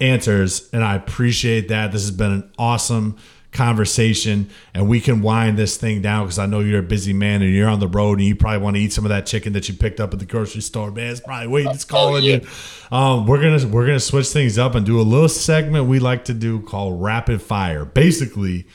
answers, 0.00 0.68
and 0.72 0.82
I 0.82 0.94
appreciate 0.96 1.68
that. 1.68 1.92
This 1.92 2.02
has 2.02 2.10
been 2.10 2.32
an 2.32 2.50
awesome 2.58 3.16
conversation, 3.56 4.50
and 4.74 4.88
we 4.88 5.00
can 5.00 5.22
wind 5.22 5.58
this 5.58 5.76
thing 5.76 6.02
down 6.02 6.26
because 6.26 6.38
I 6.38 6.46
know 6.46 6.60
you're 6.60 6.80
a 6.80 6.82
busy 6.82 7.12
man 7.12 7.42
and 7.42 7.52
you're 7.52 7.68
on 7.68 7.80
the 7.80 7.88
road, 7.88 8.18
and 8.18 8.28
you 8.28 8.36
probably 8.36 8.58
want 8.58 8.76
to 8.76 8.82
eat 8.82 8.92
some 8.92 9.04
of 9.04 9.08
that 9.08 9.26
chicken 9.26 9.54
that 9.54 9.68
you 9.68 9.74
picked 9.74 9.98
up 9.98 10.12
at 10.12 10.18
the 10.18 10.26
grocery 10.26 10.60
store. 10.60 10.90
Man, 10.90 11.10
it's 11.10 11.20
probably 11.20 11.48
waiting, 11.48 11.72
it's 11.72 11.84
calling 11.86 12.22
yeah. 12.22 12.36
you. 12.36 12.96
Um, 12.96 13.26
we're 13.26 13.42
gonna 13.42 13.66
we're 13.66 13.86
gonna 13.86 13.98
switch 13.98 14.28
things 14.28 14.58
up 14.58 14.74
and 14.74 14.84
do 14.84 15.00
a 15.00 15.02
little 15.02 15.28
segment 15.28 15.86
we 15.86 15.98
like 15.98 16.26
to 16.26 16.34
do 16.34 16.60
called 16.60 17.02
rapid 17.02 17.42
fire. 17.42 17.84
Basically, 17.84 18.66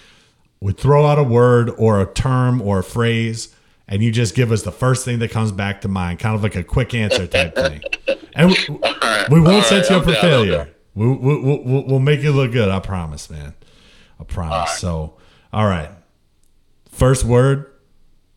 we 0.60 0.74
throw 0.74 1.06
out 1.06 1.20
a 1.20 1.24
word 1.24 1.72
or 1.78 2.02
a 2.02 2.12
term 2.12 2.62
or 2.62 2.80
a 2.80 2.84
phrase, 2.84 3.56
and 3.88 4.02
you 4.02 4.12
just 4.12 4.36
give 4.36 4.52
us 4.52 4.64
the 4.64 4.72
first 4.72 5.06
thing 5.06 5.20
that 5.20 5.32
comes 5.32 5.52
back 5.52 5.82
to 5.82 5.88
mind, 5.88 6.20
kind 6.20 6.36
of 6.36 6.44
like 6.44 6.56
a 6.56 6.64
quick 6.64 6.94
answer 6.94 7.28
type 7.28 7.56
thing. 7.56 7.82
And 8.36 8.50
we, 8.50 8.58
we 9.30 9.42
won't 9.42 9.66
set 9.66 9.82
right, 9.82 9.90
you 9.90 9.96
up 9.96 10.02
I'm 10.02 10.04
for 10.04 10.12
down, 10.14 10.22
failure. 10.22 10.70
We, 10.96 11.08
we, 11.08 11.16
we, 11.16 11.62
we'll, 11.66 11.86
we'll 11.86 12.00
make 12.00 12.22
you 12.22 12.32
look 12.32 12.52
good. 12.52 12.70
I 12.70 12.80
promise, 12.80 13.30
man. 13.30 13.54
I 14.22 14.24
promise. 14.24 14.78
So, 14.78 15.18
all 15.52 15.66
right. 15.66 15.90
First 16.90 17.26
word, 17.26 17.72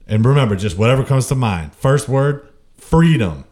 and 0.06 0.24
remember, 0.24 0.56
just 0.56 0.78
whatever 0.78 1.04
comes 1.04 1.28
to 1.28 1.34
mind. 1.34 1.74
First 1.74 2.08
word, 2.08 2.48
freedom. 2.76 3.44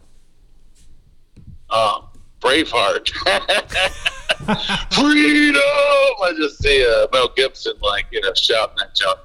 Uh, 1.69 2.01
Braveheart. 2.41 3.09
Freedom! 4.91 5.61
I 5.61 6.33
just 6.35 6.61
see 6.61 6.85
uh, 6.85 7.07
Mel 7.13 7.29
Gibson, 7.35 7.73
like, 7.81 8.05
you 8.11 8.19
know, 8.21 8.33
shouting 8.33 8.75
that 8.77 8.93
jump. 8.93 9.19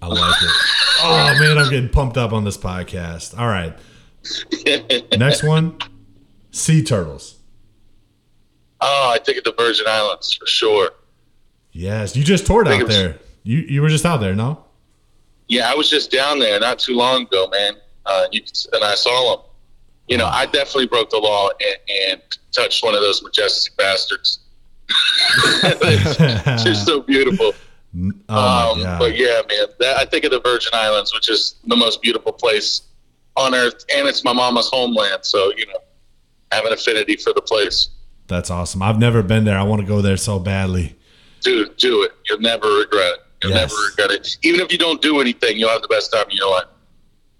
I 0.00 0.08
like 0.08 0.42
it. 0.42 0.50
Oh 1.04 1.36
man, 1.38 1.58
I'm 1.58 1.70
getting 1.70 1.88
pumped 1.88 2.16
up 2.16 2.32
on 2.32 2.42
this 2.42 2.56
podcast. 2.56 3.38
All 3.38 3.46
right. 3.46 3.76
Next 5.18 5.44
one, 5.44 5.78
sea 6.50 6.82
turtles. 6.82 7.38
Oh, 8.80 9.10
I 9.14 9.18
think 9.18 9.38
of 9.38 9.44
the 9.44 9.54
Virgin 9.56 9.86
Islands 9.88 10.34
for 10.34 10.46
sure. 10.46 10.90
Yes, 11.72 12.16
you 12.16 12.22
just 12.22 12.46
toured 12.46 12.68
out 12.68 12.82
was- 12.84 12.96
there. 12.96 13.18
You 13.44 13.58
you 13.58 13.82
were 13.82 13.88
just 13.88 14.06
out 14.06 14.18
there, 14.18 14.34
no? 14.34 14.64
Yeah, 15.48 15.70
I 15.70 15.74
was 15.74 15.90
just 15.90 16.10
down 16.10 16.38
there 16.38 16.58
not 16.60 16.78
too 16.78 16.94
long 16.94 17.22
ago, 17.22 17.48
man. 17.50 17.74
Uh, 18.06 18.26
you, 18.30 18.40
and 18.72 18.84
I 18.84 18.94
saw 18.94 19.36
them. 19.36 19.44
You 20.08 20.16
know, 20.16 20.26
I 20.26 20.46
definitely 20.46 20.86
broke 20.86 21.10
the 21.10 21.18
law 21.18 21.50
and, 21.50 22.12
and 22.12 22.22
touched 22.52 22.84
one 22.84 22.94
of 22.94 23.00
those 23.00 23.22
majestic 23.22 23.76
bastards. 23.76 24.40
They're 25.62 26.74
so 26.74 27.00
beautiful. 27.00 27.52
Oh 28.28 28.72
um, 28.72 28.98
but 28.98 29.16
yeah, 29.16 29.42
man, 29.48 29.66
that, 29.80 29.98
I 29.98 30.04
think 30.04 30.24
of 30.24 30.30
the 30.30 30.40
Virgin 30.40 30.70
Islands, 30.72 31.12
which 31.12 31.28
is 31.28 31.56
the 31.66 31.76
most 31.76 32.00
beautiful 32.00 32.32
place 32.32 32.82
on 33.36 33.54
earth, 33.54 33.84
and 33.94 34.08
it's 34.08 34.24
my 34.24 34.32
mama's 34.32 34.68
homeland. 34.72 35.24
So 35.24 35.52
you 35.56 35.66
know, 35.66 35.78
I 36.50 36.56
have 36.56 36.64
an 36.64 36.72
affinity 36.72 37.16
for 37.16 37.32
the 37.32 37.42
place. 37.42 37.90
That's 38.28 38.50
awesome. 38.50 38.82
I've 38.82 38.98
never 38.98 39.22
been 39.22 39.44
there. 39.44 39.58
I 39.58 39.62
want 39.64 39.82
to 39.82 39.86
go 39.86 40.00
there 40.00 40.16
so 40.16 40.38
badly. 40.38 40.96
Dude, 41.42 41.76
do 41.76 42.02
it. 42.02 42.12
You'll 42.28 42.40
never 42.40 42.68
regret 42.78 43.12
it. 43.14 43.18
You'll 43.42 43.52
Yes. 43.52 43.70
never 43.70 43.82
regret 43.88 44.10
it. 44.12 44.36
Even 44.42 44.60
if 44.60 44.70
you 44.72 44.78
don't 44.78 45.02
do 45.02 45.20
anything, 45.20 45.58
you'll 45.58 45.70
have 45.70 45.82
the 45.82 45.88
best 45.88 46.12
time 46.12 46.26
of 46.26 46.32
your 46.32 46.50
life. 46.50 46.66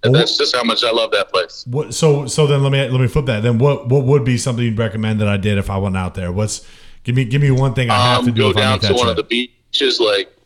And 0.05 0.12
that's 0.12 0.37
just 0.37 0.55
how 0.57 0.65
much 0.65 0.83
I 0.83 0.91
love 0.91 1.12
that 1.12 1.33
place. 1.33 1.65
What 1.69 1.95
so 1.95 2.27
so 2.27 2.49
then 2.49 2.62
let 2.65 2.73
me 2.73 2.81
let 2.88 3.01
me 3.01 3.07
flip 3.07 3.27
that. 3.27 3.45
Then 3.45 3.59
what 3.59 3.88
what 3.88 4.05
would 4.05 4.25
be 4.25 4.37
something 4.37 4.65
you'd 4.65 4.79
recommend 4.79 5.21
that 5.21 5.29
I 5.29 5.37
did 5.37 5.59
if 5.59 5.71
I 5.71 5.77
went 5.79 5.97
out 5.97 6.15
there? 6.17 6.33
What's 6.33 6.67
give 7.05 7.15
me 7.15 7.25
give 7.25 7.41
me 7.41 7.53
one 7.53 7.73
thing 7.75 7.88
I 7.88 7.95
have 7.95 8.19
Um, 8.21 8.25
to 8.27 8.33
do 8.33 8.43
go 8.43 8.51
if 8.51 8.57
I 8.57 8.61
down 8.61 8.81
to 8.81 8.95
one 8.95 9.09
of 9.09 9.15
the 9.15 9.23
beaches, 9.23 10.01
like, 10.01 10.37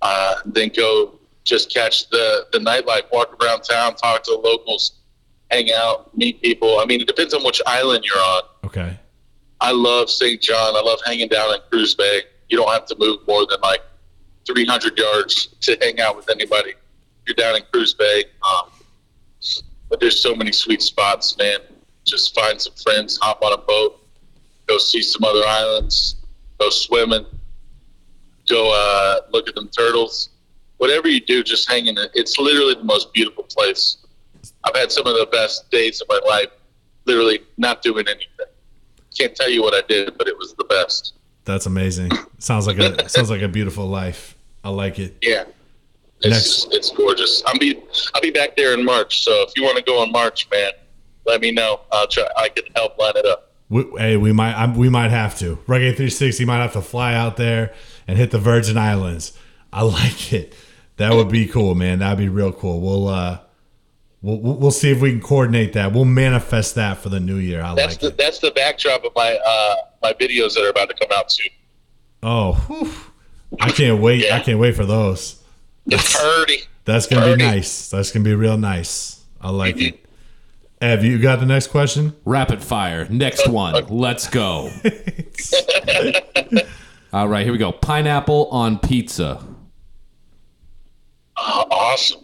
uh, 0.00 0.36
then 0.46 0.70
go 0.74 1.18
just 1.44 1.70
catch 1.70 2.08
the 2.08 2.46
the 2.52 2.58
nightlife, 2.58 3.02
walk 3.12 3.36
around 3.44 3.60
town, 3.60 3.94
talk 3.96 4.22
to 4.22 4.30
the 4.30 4.38
locals, 4.38 4.92
hang 5.50 5.70
out, 5.70 6.16
meet 6.16 6.40
people. 6.40 6.78
I 6.80 6.86
mean, 6.86 7.02
it 7.02 7.06
depends 7.06 7.34
on 7.34 7.44
which 7.44 7.60
island 7.66 8.04
you're 8.06 8.16
on. 8.22 8.42
Okay. 8.64 8.98
I 9.60 9.72
love 9.72 10.08
St. 10.08 10.40
John. 10.40 10.76
I 10.76 10.80
love 10.80 11.00
hanging 11.04 11.28
down 11.28 11.52
in 11.52 11.60
Cruz 11.70 11.94
Bay. 11.94 12.22
You 12.48 12.58
don't 12.58 12.72
have 12.72 12.86
to 12.86 12.96
move 12.98 13.26
more 13.26 13.46
than 13.46 13.60
like 13.62 13.80
300 14.46 14.98
yards 14.98 15.48
to 15.62 15.76
hang 15.80 16.00
out 16.00 16.16
with 16.16 16.28
anybody. 16.30 16.74
You're 17.26 17.34
down 17.34 17.56
in 17.56 17.62
Cruz 17.72 17.94
Bay. 17.94 18.24
Um, 18.42 18.70
but 19.88 20.00
there's 20.00 20.20
so 20.20 20.34
many 20.34 20.52
sweet 20.52 20.82
spots, 20.82 21.36
man. 21.38 21.58
Just 22.04 22.34
find 22.34 22.60
some 22.60 22.74
friends, 22.74 23.18
hop 23.20 23.42
on 23.42 23.52
a 23.52 23.58
boat, 23.58 24.00
go 24.66 24.78
see 24.78 25.02
some 25.02 25.24
other 25.24 25.46
islands, 25.46 26.16
go 26.58 26.68
swimming, 26.70 27.24
go 28.48 28.72
uh, 28.74 29.20
look 29.30 29.48
at 29.48 29.54
them 29.54 29.68
turtles. 29.68 30.30
Whatever 30.78 31.08
you 31.08 31.20
do, 31.20 31.42
just 31.42 31.70
hang 31.70 31.86
in 31.86 31.96
it. 31.96 32.10
It's 32.14 32.38
literally 32.38 32.74
the 32.74 32.84
most 32.84 33.12
beautiful 33.12 33.44
place. 33.44 33.98
I've 34.64 34.76
had 34.76 34.92
some 34.92 35.06
of 35.06 35.14
the 35.14 35.26
best 35.30 35.70
days 35.70 36.00
of 36.00 36.08
my 36.08 36.20
life, 36.26 36.48
literally 37.06 37.40
not 37.56 37.80
doing 37.82 38.06
anything. 38.06 38.46
Can't 39.16 39.34
tell 39.34 39.48
you 39.48 39.62
what 39.62 39.74
I 39.74 39.86
did, 39.86 40.18
but 40.18 40.26
it 40.26 40.36
was 40.36 40.54
the 40.54 40.64
best. 40.64 41.14
That's 41.44 41.66
amazing. 41.66 42.10
Sounds 42.38 42.66
like 42.66 42.78
a 42.78 43.08
sounds 43.08 43.30
like 43.30 43.42
a 43.42 43.48
beautiful 43.48 43.86
life. 43.86 44.36
I 44.62 44.70
like 44.70 44.98
it. 44.98 45.16
Yeah. 45.22 45.44
It's 46.22 46.66
it's 46.70 46.90
gorgeous. 46.90 47.42
I'll 47.46 47.58
be 47.58 47.78
I'll 48.14 48.22
be 48.22 48.30
back 48.30 48.56
there 48.56 48.72
in 48.72 48.84
March. 48.84 49.22
So 49.24 49.44
if 49.46 49.52
you 49.56 49.62
want 49.62 49.76
to 49.76 49.82
go 49.82 50.02
in 50.02 50.10
March, 50.12 50.48
man, 50.50 50.72
let 51.26 51.40
me 51.42 51.50
know. 51.50 51.80
I'll 51.92 52.06
try. 52.06 52.26
I 52.36 52.48
can 52.48 52.64
help 52.74 52.98
line 52.98 53.16
it 53.16 53.26
up. 53.26 53.52
We, 53.68 53.84
hey, 53.98 54.16
we 54.16 54.32
might 54.32 54.54
I, 54.54 54.72
we 54.72 54.88
might 54.88 55.10
have 55.10 55.38
to. 55.40 55.56
Reggae 55.66 55.94
360 55.96 56.44
might 56.46 56.58
have 56.62 56.72
to 56.74 56.82
fly 56.82 57.14
out 57.14 57.36
there 57.36 57.74
and 58.08 58.16
hit 58.16 58.30
the 58.30 58.38
Virgin 58.38 58.78
Islands. 58.78 59.36
I 59.72 59.82
like 59.84 60.32
it. 60.32 60.54
That 60.96 61.12
would 61.12 61.28
be 61.28 61.46
cool, 61.46 61.74
man. 61.74 61.98
That'd 61.98 62.18
be 62.18 62.28
real 62.28 62.52
cool. 62.52 62.80
We'll 62.80 63.08
uh 63.08 63.40
we'll 64.22 64.38
we'll 64.40 64.56
we'll 64.56 64.70
see 64.70 64.90
if 64.92 65.02
we 65.02 65.10
can 65.10 65.20
coordinate 65.20 65.74
that. 65.74 65.92
We'll 65.92 66.04
manifest 66.06 66.76
that 66.76 66.98
for 66.98 67.10
the 67.10 67.20
new 67.20 67.36
year. 67.36 67.62
I 67.62 67.74
That's 67.74 67.94
like 67.94 68.00
the 68.00 68.06
it. 68.08 68.16
that's 68.16 68.38
the 68.38 68.52
backdrop 68.52 69.04
of 69.04 69.12
my 69.14 69.38
uh, 69.44 69.74
my 70.04 70.12
videos 70.12 70.54
that 70.54 70.64
are 70.64 70.68
about 70.68 70.88
to 70.90 70.94
come 70.94 71.08
out 71.16 71.32
soon. 71.32 71.48
Oh, 72.22 72.52
whew. 72.68 72.92
I 73.60 73.70
can't 73.70 74.00
wait. 74.00 74.30
I 74.30 74.40
can't 74.40 74.58
wait 74.58 74.76
for 74.76 74.84
those. 74.84 75.42
It's 75.86 76.20
pretty. 76.20 76.64
That's 76.84 77.06
gonna 77.06 77.34
be 77.34 77.42
nice. 77.42 77.88
That's 77.88 78.12
gonna 78.12 78.24
be 78.24 78.34
real 78.34 78.58
nice. 78.58 79.24
I 79.40 79.50
like 79.50 79.76
mm-hmm. 79.76 79.94
it. 79.94 80.04
Have 80.82 81.04
you 81.04 81.18
got 81.18 81.40
the 81.40 81.46
next 81.46 81.68
question? 81.68 82.14
Rapid 82.26 82.62
fire. 82.62 83.08
Next 83.08 83.44
oh, 83.46 83.52
one. 83.52 83.86
Let's 83.88 84.28
go. 84.28 84.70
All 87.12 87.28
right, 87.28 87.44
here 87.44 87.52
we 87.52 87.58
go. 87.58 87.72
Pineapple 87.72 88.48
on 88.50 88.78
pizza. 88.78 89.42
Oh, 91.36 91.66
awesome. 91.70 92.20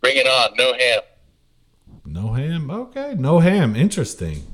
Bring 0.00 0.16
it 0.16 0.26
on. 0.26 0.56
No 0.56 0.72
ham. 0.72 1.00
No 2.06 2.32
ham. 2.32 2.70
Okay, 2.70 3.14
no 3.18 3.40
ham. 3.40 3.76
Interesting. 3.76 4.44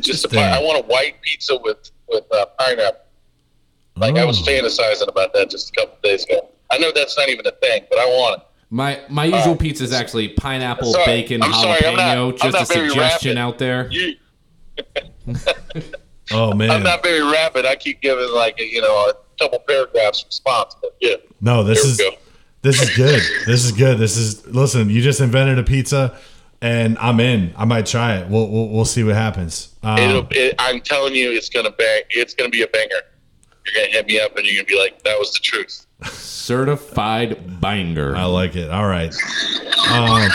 Just 0.00 0.24
a 0.24 0.28
pi- 0.28 0.40
I 0.56 0.60
want 0.62 0.84
a 0.84 0.86
white 0.88 1.20
pizza 1.22 1.56
with 1.62 1.90
with 2.08 2.24
uh, 2.32 2.46
pineapple. 2.58 3.00
Like 3.96 4.16
I 4.16 4.24
was 4.24 4.40
Oh. 4.40 4.50
fantasizing 4.50 5.08
about 5.08 5.32
that 5.34 5.50
just 5.50 5.70
a 5.70 5.72
couple 5.80 5.96
days 6.02 6.24
ago. 6.24 6.48
I 6.70 6.78
know 6.78 6.90
that's 6.94 7.16
not 7.18 7.28
even 7.28 7.46
a 7.46 7.50
thing, 7.52 7.82
but 7.90 7.98
I 7.98 8.06
want 8.06 8.40
it. 8.40 8.46
My 8.70 9.00
my 9.08 9.24
usual 9.24 9.56
pizza 9.56 9.82
is 9.84 9.92
actually 9.92 10.28
pineapple, 10.28 10.92
Sorry. 10.92 11.04
bacon, 11.06 11.42
I'm 11.42 11.50
jalapeno. 11.52 11.60
sorry, 11.62 11.86
I'm 11.86 11.96
not- 11.96 12.16
I'm 12.16 12.32
just 12.38 12.52
not 12.52 12.62
a 12.62 12.66
suggestion 12.66 13.36
rapid. 13.36 13.38
out 13.38 13.58
there. 13.58 13.88
You, 13.90 14.14
Oh 16.32 16.54
man, 16.54 16.70
I'm 16.70 16.84
not 16.84 17.02
very 17.02 17.22
rapid. 17.22 17.66
I 17.66 17.74
keep 17.74 18.00
giving 18.00 18.30
like 18.32 18.58
a, 18.60 18.64
you 18.64 18.80
know 18.80 18.94
a 19.10 19.14
couple 19.42 19.58
paragraphs 19.66 20.24
response. 20.24 20.76
But 20.80 20.94
yeah, 21.00 21.16
No, 21.40 21.64
this 21.64 21.82
there 21.82 21.90
is 21.90 21.98
we 21.98 22.10
go. 22.10 22.16
this 22.62 22.80
is 22.82 22.96
good. 22.96 23.22
This 23.46 23.64
is 23.64 23.72
good. 23.72 23.98
This 23.98 24.16
is 24.16 24.46
listen. 24.46 24.88
You 24.90 25.02
just 25.02 25.20
invented 25.20 25.58
a 25.58 25.64
pizza, 25.64 26.16
and 26.62 26.98
I'm 26.98 27.20
in. 27.20 27.52
I 27.56 27.64
might 27.64 27.86
try 27.86 28.16
it. 28.16 28.28
We'll 28.28 28.48
we'll, 28.48 28.68
we'll 28.68 28.84
see 28.84 29.04
what 29.04 29.14
happens. 29.14 29.74
Um, 29.82 29.98
It'll, 29.98 30.26
it, 30.30 30.54
I'm 30.58 30.80
telling 30.80 31.14
you, 31.14 31.30
it's 31.32 31.48
gonna 31.48 31.70
bang. 31.70 32.02
It's 32.10 32.34
gonna 32.34 32.50
be 32.50 32.62
a 32.62 32.66
banger. 32.66 32.90
You're 33.66 33.74
gonna 33.74 33.92
hit 33.92 34.06
me 34.06 34.20
up 34.20 34.36
and 34.36 34.46
you're 34.46 34.56
gonna 34.56 34.66
be 34.66 34.78
like, 34.78 35.02
"That 35.02 35.18
was 35.18 35.32
the 35.32 35.40
truth." 35.40 35.86
Certified 36.12 37.60
banger. 37.60 38.16
I 38.16 38.24
like 38.24 38.56
it. 38.56 38.70
All 38.70 38.86
right. 38.86 39.14
Um, 39.90 40.28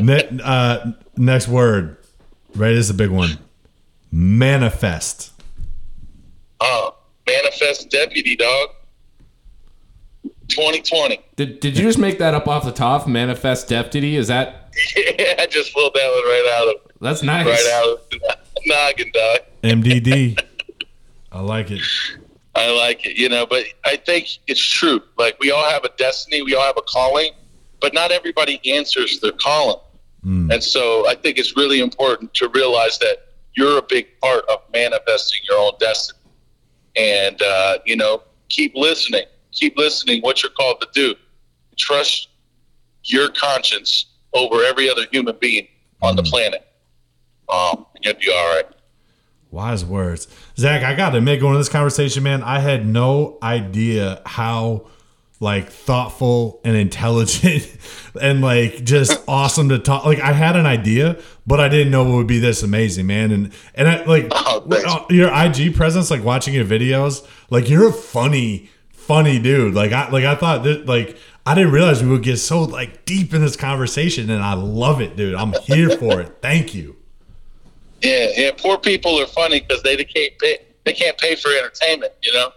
ne- 0.02 0.40
uh, 0.42 0.92
next 1.16 1.48
word. 1.48 1.98
Right, 2.54 2.74
this 2.74 2.86
is 2.86 2.90
a 2.90 2.94
big 2.94 3.10
one. 3.10 3.38
Manifest. 4.10 5.32
Uh, 6.60 6.90
manifest 7.26 7.90
deputy 7.90 8.36
dog. 8.36 8.68
2020. 10.54 11.20
Did, 11.36 11.60
did 11.60 11.76
you 11.76 11.84
just 11.84 11.98
make 11.98 12.18
that 12.18 12.34
up 12.34 12.46
off 12.48 12.64
the 12.64 12.72
top? 12.72 13.06
Manifest 13.06 13.68
deputy? 13.68 14.16
Is 14.16 14.28
that 14.28 14.72
Yeah, 14.96 15.34
I 15.38 15.46
just 15.50 15.74
pulled 15.74 15.94
that 15.94 16.06
one 16.06 16.24
right 16.24 16.52
out 16.58 16.68
of 16.68 16.92
that's 17.00 17.22
nice? 17.22 17.46
right 17.46 17.72
out 17.74 17.88
of 17.88 18.10
the 18.10 18.36
noggin, 18.66 19.10
dog. 19.12 19.38
MDD. 19.62 20.40
I 21.32 21.40
like 21.40 21.70
it. 21.70 21.80
I 22.54 22.70
like 22.70 23.06
it, 23.06 23.16
you 23.16 23.28
know, 23.28 23.46
but 23.46 23.64
I 23.84 23.96
think 23.96 24.28
it's 24.46 24.62
true. 24.62 25.00
Like 25.18 25.38
we 25.40 25.50
all 25.50 25.68
have 25.68 25.84
a 25.84 25.90
destiny, 25.96 26.42
we 26.42 26.54
all 26.54 26.62
have 26.64 26.76
a 26.76 26.82
calling, 26.82 27.32
but 27.80 27.94
not 27.94 28.12
everybody 28.12 28.60
answers 28.70 29.20
their 29.20 29.32
calling. 29.32 29.78
And 30.24 30.62
so 30.62 31.08
I 31.08 31.16
think 31.16 31.36
it's 31.36 31.56
really 31.56 31.80
important 31.80 32.32
to 32.34 32.48
realize 32.50 32.96
that 33.00 33.16
you're 33.54 33.78
a 33.78 33.82
big 33.82 34.06
part 34.20 34.44
of 34.48 34.60
manifesting 34.72 35.40
your 35.50 35.58
own 35.58 35.72
destiny. 35.80 36.20
And 36.94 37.42
uh, 37.42 37.78
you 37.86 37.96
know, 37.96 38.22
keep 38.48 38.76
listening. 38.76 39.24
Keep 39.52 39.76
listening 39.76 40.22
what 40.22 40.42
you're 40.42 40.52
called 40.52 40.80
to 40.80 40.88
do. 40.92 41.14
Trust 41.76 42.28
your 43.04 43.28
conscience 43.30 44.06
over 44.34 44.62
every 44.64 44.90
other 44.90 45.06
human 45.10 45.36
being 45.40 45.68
on 46.00 46.16
the 46.16 46.22
planet. 46.22 46.66
Um, 47.48 47.86
and 47.94 48.04
you'll 48.04 48.14
be 48.14 48.30
all 48.30 48.54
right. 48.56 48.66
Wise 49.50 49.84
words. 49.84 50.28
Zach, 50.56 50.82
I 50.82 50.94
got 50.94 51.10
to 51.10 51.18
admit, 51.18 51.40
going 51.40 51.52
to 51.52 51.58
this 51.58 51.68
conversation, 51.68 52.22
man, 52.22 52.42
I 52.42 52.58
had 52.60 52.86
no 52.86 53.38
idea 53.42 54.22
how 54.24 54.86
like 55.40 55.68
thoughtful 55.70 56.60
and 56.64 56.76
intelligent 56.76 57.68
and 58.22 58.40
like 58.40 58.84
just 58.84 59.20
awesome 59.28 59.68
to 59.70 59.78
talk. 59.78 60.06
Like 60.06 60.20
I 60.20 60.32
had 60.32 60.56
an 60.56 60.64
idea, 60.66 61.20
but 61.46 61.60
I 61.60 61.68
didn't 61.68 61.90
know 61.90 62.14
it 62.14 62.16
would 62.16 62.26
be 62.28 62.38
this 62.38 62.62
amazing, 62.62 63.06
man. 63.06 63.32
And 63.32 63.52
and 63.74 63.88
I 63.88 64.04
like 64.04 64.28
Oh, 64.30 64.64
uh, 64.70 65.04
your 65.10 65.30
IG 65.34 65.74
presence, 65.74 66.10
like 66.10 66.22
watching 66.24 66.54
your 66.54 66.64
videos, 66.64 67.26
like 67.50 67.68
you're 67.68 67.88
a 67.88 67.92
funny, 67.92 68.70
funny 69.06 69.38
dude. 69.38 69.74
Like 69.74 69.92
I 69.92 70.08
like 70.10 70.24
I 70.24 70.34
thought 70.34 70.64
that 70.64 70.86
like 70.86 71.16
I 71.44 71.54
didn't 71.54 71.72
realize 71.72 72.02
we 72.02 72.08
would 72.10 72.22
get 72.22 72.36
so 72.38 72.62
like 72.62 73.04
deep 73.04 73.34
in 73.34 73.40
this 73.40 73.56
conversation, 73.56 74.30
and 74.30 74.42
I 74.42 74.54
love 74.54 75.00
it, 75.00 75.16
dude. 75.16 75.34
I'm 75.34 75.52
here 75.64 75.90
for 75.90 76.20
it. 76.20 76.36
Thank 76.40 76.74
you. 76.74 76.96
Yeah, 78.00 78.28
yeah. 78.36 78.50
Poor 78.56 78.78
people 78.78 79.20
are 79.20 79.26
funny 79.26 79.60
because 79.60 79.82
they 79.82 79.96
can't 79.96 80.32
pay. 80.38 80.58
They 80.84 80.92
can't 80.92 81.16
pay 81.18 81.36
for 81.36 81.50
entertainment. 81.50 82.12
You 82.22 82.32
know, 82.34 82.50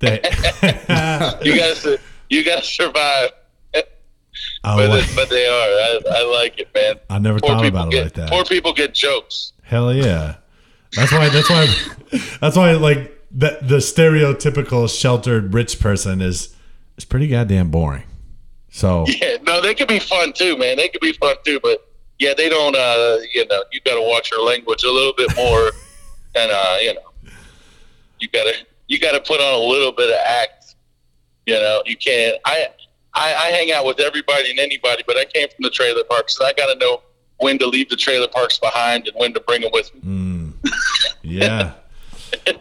That- 0.00 1.38
you 1.44 1.56
gotta 1.56 1.98
you 2.28 2.44
gotta 2.44 2.64
survive. 2.64 3.30
I 3.74 4.76
But 4.76 4.88
like- 4.90 5.14
but 5.14 5.28
they 5.30 5.46
are. 5.46 5.50
I, 5.52 6.00
I 6.10 6.22
like 6.40 6.58
it, 6.58 6.68
man. 6.74 6.96
I 7.08 7.18
never 7.18 7.38
Poor 7.40 7.50
thought 7.50 7.66
about 7.66 7.88
it 7.88 7.90
get 7.92 8.04
like 8.04 8.12
that. 8.14 8.28
poor 8.30 8.44
people 8.44 8.72
get 8.72 8.94
jokes. 8.94 9.52
Hell 9.62 9.92
yeah. 9.94 10.36
That's 10.96 11.12
why. 11.12 11.28
That's 11.28 11.48
why. 11.48 11.66
That's 12.40 12.56
why. 12.56 12.72
Like 12.72 13.16
the 13.30 13.58
the 13.62 13.76
stereotypical 13.76 14.88
sheltered 14.88 15.54
rich 15.54 15.78
person 15.80 16.20
is 16.20 16.54
is 16.96 17.04
pretty 17.04 17.28
goddamn 17.28 17.70
boring. 17.70 18.04
So 18.70 19.04
Yeah, 19.20 19.36
no, 19.42 19.60
they 19.60 19.74
can 19.74 19.86
be 19.86 19.98
fun 19.98 20.32
too, 20.32 20.56
man. 20.56 20.76
They 20.76 20.88
can 20.88 21.00
be 21.00 21.12
fun 21.12 21.36
too, 21.44 21.60
but 21.62 21.86
yeah, 22.18 22.34
they 22.36 22.48
don't. 22.48 22.76
Uh, 22.76 23.18
you 23.32 23.46
know, 23.46 23.64
you 23.72 23.80
got 23.80 23.94
to 23.94 24.02
watch 24.02 24.30
your 24.30 24.44
language 24.44 24.84
a 24.84 24.90
little 24.90 25.14
bit 25.16 25.34
more, 25.36 25.70
and 26.34 26.52
uh, 26.52 26.76
you 26.80 26.94
know, 26.94 27.32
you 28.18 28.28
gotta 28.28 28.52
you 28.88 28.98
gotta 28.98 29.20
put 29.20 29.40
on 29.40 29.54
a 29.54 29.64
little 29.64 29.92
bit 29.92 30.10
of 30.10 30.16
act. 30.26 30.74
You 31.46 31.54
know, 31.54 31.82
you 31.86 31.96
can't. 31.96 32.36
I 32.44 32.68
I, 33.14 33.34
I 33.34 33.46
hang 33.50 33.72
out 33.72 33.86
with 33.86 34.00
everybody 34.00 34.50
and 34.50 34.58
anybody, 34.58 35.02
but 35.06 35.16
I 35.16 35.24
came 35.24 35.48
from 35.48 35.62
the 35.62 35.70
trailer 35.70 36.04
parks, 36.04 36.36
so 36.36 36.44
I 36.44 36.52
got 36.52 36.72
to 36.72 36.78
know 36.78 37.02
when 37.38 37.58
to 37.58 37.66
leave 37.66 37.88
the 37.88 37.96
trailer 37.96 38.28
parks 38.28 38.58
behind 38.58 39.08
and 39.08 39.16
when 39.16 39.32
to 39.32 39.40
bring 39.40 39.62
them 39.62 39.70
with 39.72 39.92
me. 39.94 40.00
yeah, 41.22 41.72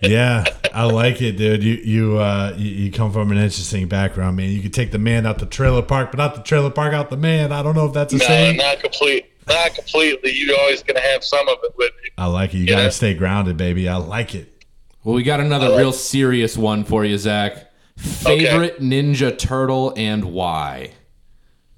yeah, 0.02 0.44
I 0.74 0.86
like 0.86 1.22
it, 1.22 1.34
dude. 1.38 1.64
You 1.64 1.74
you 1.76 2.18
uh 2.18 2.54
you, 2.58 2.70
you 2.70 2.92
come 2.92 3.12
from 3.12 3.32
an 3.32 3.38
interesting 3.38 3.88
background, 3.88 4.38
man. 4.38 4.50
You 4.50 4.62
could 4.62 4.74
take 4.74 4.92
the 4.92 5.00
man 5.00 5.26
out 5.26 5.40
the 5.40 5.46
trailer 5.46 5.82
park, 5.82 6.12
but 6.12 6.18
not 6.18 6.36
the 6.36 6.42
trailer 6.44 6.70
park 6.70 6.94
out 6.94 7.10
the 7.10 7.18
man. 7.18 7.52
I 7.52 7.62
don't 7.64 7.76
know 7.76 7.86
if 7.86 7.94
that's 7.94 8.14
a 8.14 8.18
No, 8.18 8.26
saying. 8.26 8.58
not 8.58 8.80
complete, 8.80 9.26
not 9.48 9.74
completely. 9.76 10.32
You're 10.34 10.58
always 10.60 10.84
gonna 10.84 11.02
have 11.02 11.24
some 11.24 11.48
of 11.48 11.58
it 11.64 11.74
with 11.78 11.92
you. 12.04 12.12
I 12.18 12.26
like 12.28 12.54
it. 12.54 12.58
You 12.60 12.66
Yeah. 12.66 12.76
gotta 12.78 12.92
stay 12.92 13.14
grounded, 13.14 13.58
baby. 13.58 13.88
I 13.88 13.98
like 13.98 14.36
it. 14.36 14.64
Well, 15.04 15.16
we 15.16 15.24
got 15.24 15.40
another 15.40 15.78
real 15.78 15.92
serious 15.94 16.58
one 16.58 16.84
for 16.84 17.06
you, 17.06 17.18
Zach. 17.18 17.72
Favorite 17.98 18.80
Ninja 18.82 19.38
Turtle 19.38 19.94
and 19.98 20.26
why? 20.26 20.92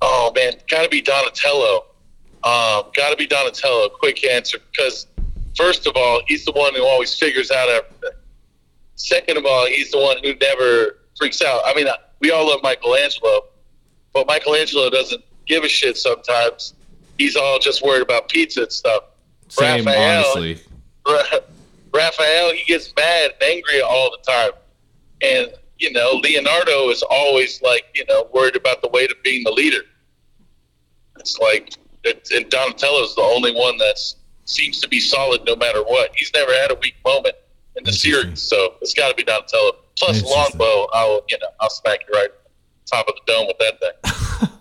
Oh 0.01 0.31
man, 0.35 0.53
gotta 0.69 0.89
be 0.89 1.01
Donatello. 1.01 1.85
Um, 2.43 2.83
gotta 2.95 3.15
be 3.17 3.27
Donatello. 3.27 3.89
Quick 3.89 4.25
answer, 4.25 4.57
because 4.71 5.05
first 5.57 5.87
of 5.87 5.95
all, 5.95 6.21
he's 6.27 6.45
the 6.45 6.51
one 6.51 6.73
who 6.75 6.85
always 6.85 7.17
figures 7.17 7.51
out 7.51 7.69
everything. 7.69 8.17
Second 8.95 9.37
of 9.37 9.45
all, 9.45 9.65
he's 9.65 9.91
the 9.91 9.99
one 9.99 10.17
who 10.23 10.35
never 10.35 10.99
freaks 11.17 11.41
out. 11.41 11.61
I 11.65 11.73
mean, 11.73 11.87
we 12.19 12.31
all 12.31 12.47
love 12.47 12.61
Michelangelo, 12.63 13.45
but 14.13 14.27
Michelangelo 14.27 14.89
doesn't 14.89 15.23
give 15.47 15.63
a 15.63 15.67
shit 15.67 15.97
sometimes. 15.97 16.73
He's 17.17 17.35
all 17.35 17.59
just 17.59 17.83
worried 17.83 18.01
about 18.01 18.29
pizza 18.29 18.63
and 18.63 18.71
stuff. 18.71 19.03
Same, 19.49 19.85
Raphael, 19.85 20.25
honestly. 20.25 20.59
Ra- 21.07 21.39
Raphael, 21.93 22.53
he 22.53 22.63
gets 22.65 22.93
mad 22.95 23.31
and 23.33 23.43
angry 23.43 23.81
all 23.81 24.11
the 24.11 24.31
time. 24.31 24.51
And, 25.21 25.53
you 25.77 25.91
know, 25.91 26.19
Leonardo 26.23 26.89
is 26.89 27.03
always 27.03 27.61
like, 27.61 27.85
you 27.93 28.05
know, 28.07 28.29
worried 28.33 28.55
about 28.55 28.81
the 28.81 28.87
weight 28.89 29.11
of 29.11 29.21
being 29.23 29.43
the 29.43 29.51
leader. 29.51 29.81
It's 31.19 31.37
like, 31.37 31.73
it, 32.03 32.29
and 32.33 32.49
Donatello's 32.49 33.15
the 33.15 33.21
only 33.21 33.53
one 33.53 33.77
that 33.77 33.99
seems 34.45 34.79
to 34.81 34.87
be 34.87 34.99
solid 34.99 35.41
no 35.45 35.55
matter 35.55 35.83
what. 35.83 36.11
He's 36.15 36.31
never 36.33 36.51
had 36.53 36.71
a 36.71 36.75
weak 36.81 36.95
moment 37.05 37.35
in 37.75 37.83
the 37.83 37.93
series, 37.93 38.41
so 38.41 38.75
it's 38.81 38.93
got 38.93 39.09
to 39.09 39.15
be 39.15 39.23
Donatello. 39.23 39.73
Plus, 39.97 40.23
Longbow, 40.23 40.87
I'll, 40.93 41.21
you 41.29 41.37
know, 41.39 41.47
I'll 41.59 41.69
smack 41.69 41.99
you 42.07 42.19
right 42.19 42.29
top 42.91 43.07
of 43.07 43.15
the 43.15 43.31
dome 43.31 43.47
with 43.47 43.57
that 43.59 43.79
thing. 43.79 44.49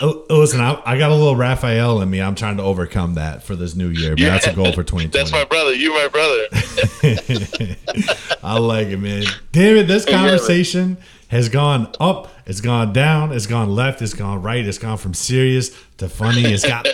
Oh, 0.00 0.24
oh, 0.30 0.38
listen, 0.38 0.58
I, 0.58 0.80
I 0.86 0.96
got 0.96 1.10
a 1.10 1.14
little 1.14 1.36
Raphael 1.36 2.00
in 2.00 2.08
me. 2.08 2.22
I'm 2.22 2.34
trying 2.34 2.56
to 2.56 2.62
overcome 2.62 3.14
that 3.14 3.42
for 3.42 3.54
this 3.54 3.74
new 3.74 3.88
year. 3.88 4.16
But 4.16 4.22
that's 4.22 4.46
a 4.46 4.54
goal 4.54 4.72
for 4.72 4.82
2020. 4.82 5.08
That's 5.12 5.32
my 5.32 5.44
brother. 5.44 5.74
You 5.74 5.92
my 5.92 6.08
brother. 6.08 6.46
I 8.42 8.58
like 8.58 8.88
it, 8.88 8.96
man. 8.96 9.24
Damn 9.50 9.76
it, 9.76 9.88
this 9.88 10.06
conversation 10.06 10.96
has 11.28 11.50
gone 11.50 11.92
up, 12.00 12.32
it's 12.46 12.62
gone 12.62 12.92
down, 12.94 13.32
it's 13.32 13.46
gone 13.46 13.74
left, 13.74 14.00
it's 14.00 14.14
gone 14.14 14.40
right, 14.40 14.66
it's 14.66 14.78
gone 14.78 14.96
from 14.96 15.12
serious 15.14 15.70
to 15.98 16.08
funny. 16.08 16.44
It's 16.44 16.66
got 16.66 16.86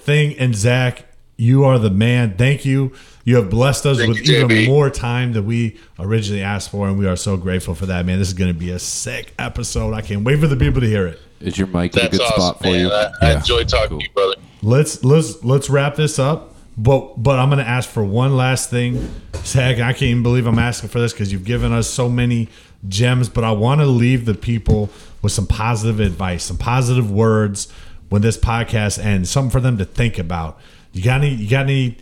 everything. 0.00 0.38
And 0.38 0.54
Zach, 0.54 1.04
you 1.36 1.64
are 1.64 1.78
the 1.78 1.90
man. 1.90 2.36
Thank 2.36 2.64
you. 2.64 2.92
You 3.24 3.36
have 3.36 3.50
blessed 3.50 3.86
us 3.86 3.98
Thank 3.98 4.08
with 4.08 4.26
you, 4.26 4.36
even 4.38 4.48
JB. 4.48 4.66
more 4.66 4.90
time 4.90 5.32
than 5.34 5.46
we 5.46 5.76
originally 5.98 6.42
asked 6.42 6.70
for, 6.70 6.88
and 6.88 6.98
we 6.98 7.06
are 7.06 7.16
so 7.16 7.36
grateful 7.36 7.74
for 7.74 7.86
that, 7.86 8.04
man. 8.06 8.18
This 8.18 8.28
is 8.28 8.34
going 8.34 8.52
to 8.52 8.58
be 8.58 8.70
a 8.70 8.78
sick 8.78 9.34
episode. 9.38 9.94
I 9.94 10.00
can't 10.00 10.24
wait 10.24 10.40
for 10.40 10.46
the 10.46 10.56
people 10.56 10.80
to 10.80 10.86
hear 10.86 11.06
it. 11.06 11.20
Is 11.40 11.56
your 11.58 11.66
mic 11.68 11.94
in 11.94 12.00
a 12.00 12.02
That's 12.02 12.18
good 12.18 12.24
awesome, 12.26 12.40
spot 12.42 12.58
for 12.58 12.64
man. 12.64 12.80
you? 12.80 12.90
I, 12.92 13.02
I 13.04 13.30
Yeah. 13.30 13.36
enjoy 13.38 13.64
talking 13.64 13.88
Cool. 13.90 13.98
to 14.00 14.04
you, 14.04 14.10
brother. 14.14 14.34
Let's 14.62 15.02
let's 15.04 15.42
let's 15.42 15.70
wrap 15.70 15.96
this 15.96 16.18
up. 16.18 16.54
But 16.76 17.22
but 17.22 17.38
I'm 17.38 17.48
gonna 17.50 17.62
ask 17.62 17.88
for 17.88 18.04
one 18.04 18.36
last 18.36 18.68
thing. 18.70 19.08
Zach, 19.44 19.76
I 19.76 19.92
can't 19.92 20.02
even 20.02 20.22
believe 20.22 20.46
I'm 20.46 20.58
asking 20.58 20.90
for 20.90 21.00
this 21.00 21.12
because 21.12 21.32
you've 21.32 21.44
given 21.44 21.72
us 21.72 21.88
so 21.88 22.08
many 22.10 22.48
gems. 22.88 23.28
But 23.30 23.44
I 23.44 23.52
want 23.52 23.80
to 23.80 23.86
leave 23.86 24.26
the 24.26 24.34
people 24.34 24.90
with 25.22 25.32
some 25.32 25.46
positive 25.46 25.98
advice, 26.00 26.44
some 26.44 26.58
positive 26.58 27.10
words 27.10 27.68
when 28.10 28.20
this 28.20 28.36
podcast 28.36 29.02
ends. 29.02 29.30
Something 29.30 29.50
for 29.50 29.60
them 29.60 29.78
to 29.78 29.86
think 29.86 30.18
about. 30.18 30.60
You 30.92 31.02
got 31.02 31.22
any? 31.22 31.34
You 31.34 31.48
got 31.48 31.62
any 31.64 31.96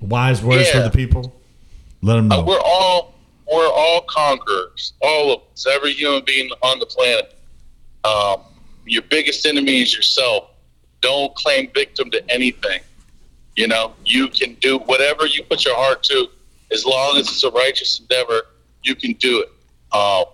wise 0.00 0.42
words 0.42 0.70
for 0.70 0.80
the 0.80 0.90
people? 0.90 1.34
Let 2.00 2.16
them 2.16 2.28
know. 2.28 2.40
Uh, 2.40 2.44
we're 2.44 2.60
all 2.60 3.14
we're 3.52 3.70
all 3.70 4.00
conquerors, 4.08 4.94
all 5.02 5.32
of 5.32 5.40
us, 5.52 5.66
every 5.66 5.92
human 5.92 6.24
being 6.24 6.50
on 6.62 6.78
the 6.78 6.86
planet. 6.86 7.36
Um, 8.04 8.40
your 8.86 9.02
biggest 9.02 9.44
enemy 9.46 9.82
is 9.82 9.94
yourself. 9.94 10.50
Don't 11.00 11.34
claim 11.34 11.70
victim 11.74 12.10
to 12.10 12.30
anything. 12.30 12.80
You 13.56 13.68
know, 13.68 13.94
you 14.04 14.28
can 14.28 14.54
do 14.54 14.78
whatever 14.78 15.26
you 15.26 15.42
put 15.44 15.64
your 15.64 15.76
heart 15.76 16.02
to, 16.04 16.28
as 16.70 16.86
long 16.86 17.18
as 17.18 17.28
it's 17.28 17.44
a 17.44 17.50
righteous 17.50 18.00
endeavor. 18.00 18.42
You 18.82 18.94
can 18.94 19.12
do 19.14 19.42
it. 19.42 19.52
Um, 19.94 20.24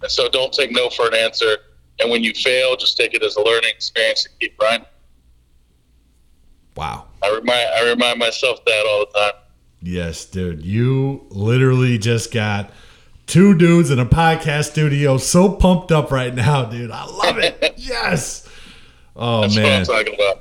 and 0.00 0.10
so, 0.10 0.28
don't 0.28 0.52
take 0.52 0.72
no 0.72 0.88
for 0.88 1.08
an 1.08 1.14
answer. 1.14 1.58
And 2.00 2.10
when 2.10 2.24
you 2.24 2.32
fail, 2.34 2.76
just 2.76 2.96
take 2.96 3.14
it 3.14 3.22
as 3.22 3.36
a 3.36 3.42
learning 3.42 3.70
experience 3.70 4.26
and 4.26 4.38
keep 4.40 4.56
grinding. 4.58 4.88
wow. 6.76 7.06
I 7.22 7.30
remind 7.34 7.68
I 7.70 7.88
remind 7.90 8.18
myself 8.18 8.64
that 8.64 8.86
all 8.88 9.06
the 9.06 9.18
time. 9.18 9.32
Yes, 9.80 10.24
dude. 10.24 10.62
You 10.64 11.26
literally 11.30 11.98
just 11.98 12.32
got 12.32 12.70
two 13.26 13.56
dudes 13.56 13.90
in 13.90 13.98
a 13.98 14.06
podcast 14.06 14.72
studio 14.72 15.16
so 15.18 15.50
pumped 15.52 15.92
up 15.92 16.10
right 16.10 16.34
now, 16.34 16.64
dude. 16.64 16.90
I 16.90 17.04
love 17.06 17.38
it. 17.38 17.74
yes. 17.76 18.48
Oh 19.16 19.42
That's 19.42 19.56
man. 19.56 19.64
what 19.64 19.72
I'm 19.72 20.04
talking 20.04 20.14
about. 20.14 20.40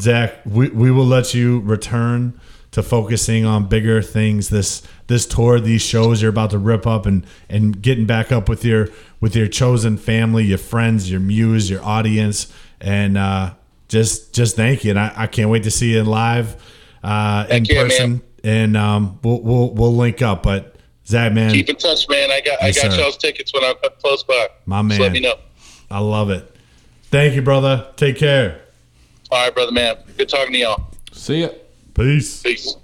Zach, 0.00 0.34
we, 0.44 0.70
we 0.70 0.90
will 0.90 1.04
let 1.06 1.34
you 1.34 1.60
return 1.60 2.40
to 2.72 2.82
focusing 2.82 3.44
on 3.44 3.68
bigger 3.68 4.02
things 4.02 4.48
this 4.48 4.82
this 5.06 5.26
tour, 5.26 5.60
these 5.60 5.82
shows 5.82 6.22
you're 6.22 6.30
about 6.30 6.50
to 6.50 6.58
rip 6.58 6.86
up 6.86 7.06
and 7.06 7.26
and 7.48 7.80
getting 7.82 8.06
back 8.06 8.32
up 8.32 8.48
with 8.48 8.64
your 8.64 8.88
with 9.20 9.36
your 9.36 9.46
chosen 9.48 9.96
family, 9.96 10.44
your 10.44 10.58
friends, 10.58 11.10
your 11.10 11.20
muse, 11.20 11.68
your 11.70 11.82
audience, 11.84 12.52
and 12.80 13.16
uh, 13.18 13.54
just 13.88 14.34
just 14.34 14.56
thank 14.56 14.84
you. 14.84 14.90
And 14.90 14.98
I, 14.98 15.12
I 15.14 15.26
can't 15.26 15.50
wait 15.50 15.62
to 15.64 15.70
see 15.70 15.92
you 15.94 16.02
live 16.04 16.56
uh, 17.02 17.46
in 17.50 17.64
Heck 17.64 17.68
yeah, 17.74 17.82
person. 17.82 18.10
man. 18.12 18.22
And 18.44 18.76
um, 18.76 19.18
we'll, 19.22 19.40
we'll 19.40 19.70
we'll 19.70 19.94
link 19.96 20.20
up. 20.22 20.42
But 20.42 20.76
Zach, 21.06 21.32
man, 21.32 21.50
Keep 21.52 21.68
in 21.70 21.76
touch, 21.76 22.08
man. 22.08 22.30
I 22.30 22.40
got 22.40 22.58
Yes, 22.62 22.78
I 22.78 22.82
got 22.88 22.92
sir. 22.92 23.00
y'all's 23.00 23.16
tickets 23.16 23.52
when 23.54 23.64
I'm 23.64 23.74
close 24.00 24.22
by. 24.24 24.48
My 24.66 24.80
Just 24.82 24.88
man. 24.88 25.00
let 25.00 25.12
me 25.12 25.20
know. 25.20 25.34
I 25.90 25.98
love 26.00 26.30
it. 26.30 26.50
Thank 27.04 27.34
you, 27.34 27.42
brother. 27.42 27.86
Take 27.96 28.16
care. 28.18 28.60
All 29.30 29.44
right, 29.44 29.54
brother, 29.54 29.72
man. 29.72 29.96
Good 30.16 30.28
talking 30.28 30.52
to 30.52 30.58
y'all. 30.58 30.90
See 31.12 31.42
ya. 31.42 31.48
Peace. 31.94 32.42
Peace. 32.42 32.76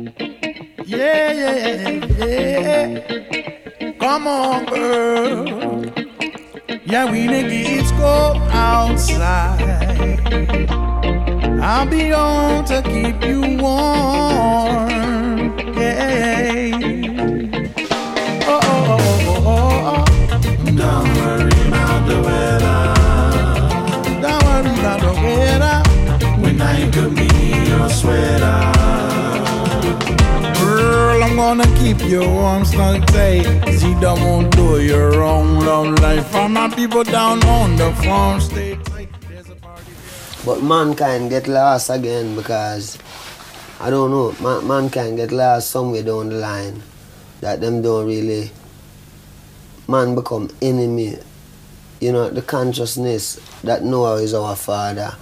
Yeah, 0.00 1.32
yeah, 1.32 2.04
yeah. 2.18 3.92
Come 3.98 4.26
on, 4.26 4.64
girl. 4.66 5.44
Yeah, 6.86 7.10
we 7.10 7.26
niggas 7.26 7.90
go 7.98 8.34
outside. 8.50 9.60
I'll 11.62 11.86
be 11.86 12.12
on 12.12 12.64
to 12.66 12.82
keep 12.82 13.22
you 13.22 13.40
warm. 13.60 14.88
Yeah. 15.76 16.70
Oh, 18.46 18.60
oh, 18.62 18.86
oh, 18.88 18.98
oh, 19.20 19.36
oh, 19.36 19.52
oh. 19.52 19.58
oh. 19.86 20.04
Don't 20.80 21.08
worry 21.18 21.60
about 21.68 22.00
the 22.08 22.18
weather. 22.26 22.80
Don't 24.22 24.42
worry 24.48 24.74
the 25.04 25.12
weather. 25.24 25.76
When 26.40 26.56
I 26.60 26.90
could 26.90 27.14
be 27.14 27.28
your 27.68 27.88
sweater. 27.90 28.29
Gonna 31.40 31.64
keep 31.80 31.98
you 32.04 32.20
warm, 32.20 32.66
snug 32.66 33.00
tight. 33.06 33.48
See, 33.72 33.96
don't 33.98 34.50
do 34.52 34.76
your 34.84 35.16
wrong 35.18 35.58
love 35.58 35.98
life. 36.04 36.26
For 36.28 36.48
my 36.50 36.68
people 36.68 37.02
down 37.02 37.42
on 37.48 37.76
the 37.76 37.90
farm, 38.04 38.40
stay 38.42 38.76
tight. 38.84 39.08
There's 39.26 39.48
a 39.48 39.54
party 39.56 39.92
But 40.44 40.62
mankind 40.62 41.30
get 41.30 41.48
lost 41.48 41.88
again 41.88 42.36
because 42.36 42.98
I 43.80 43.88
don't 43.88 44.10
know, 44.10 44.36
man, 44.44 44.68
mankind 44.68 45.16
get 45.16 45.32
lost 45.32 45.70
somewhere 45.70 46.02
down 46.02 46.28
the 46.28 46.36
line 46.36 46.82
that 47.40 47.62
them 47.62 47.80
don't 47.80 48.06
really 48.06 48.50
man 49.88 50.14
become 50.14 50.50
enemy. 50.60 51.16
You 52.00 52.12
know, 52.12 52.28
the 52.28 52.42
consciousness 52.42 53.40
that 53.64 53.82
Noah 53.82 54.20
is 54.20 54.34
our 54.34 54.56
father. 54.56 55.16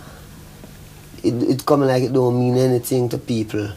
It 1.22 1.34
it 1.46 1.64
come 1.64 1.82
like 1.82 2.02
it 2.02 2.12
don't 2.12 2.34
mean 2.42 2.58
anything 2.58 3.08
to 3.10 3.18
people. 3.18 3.70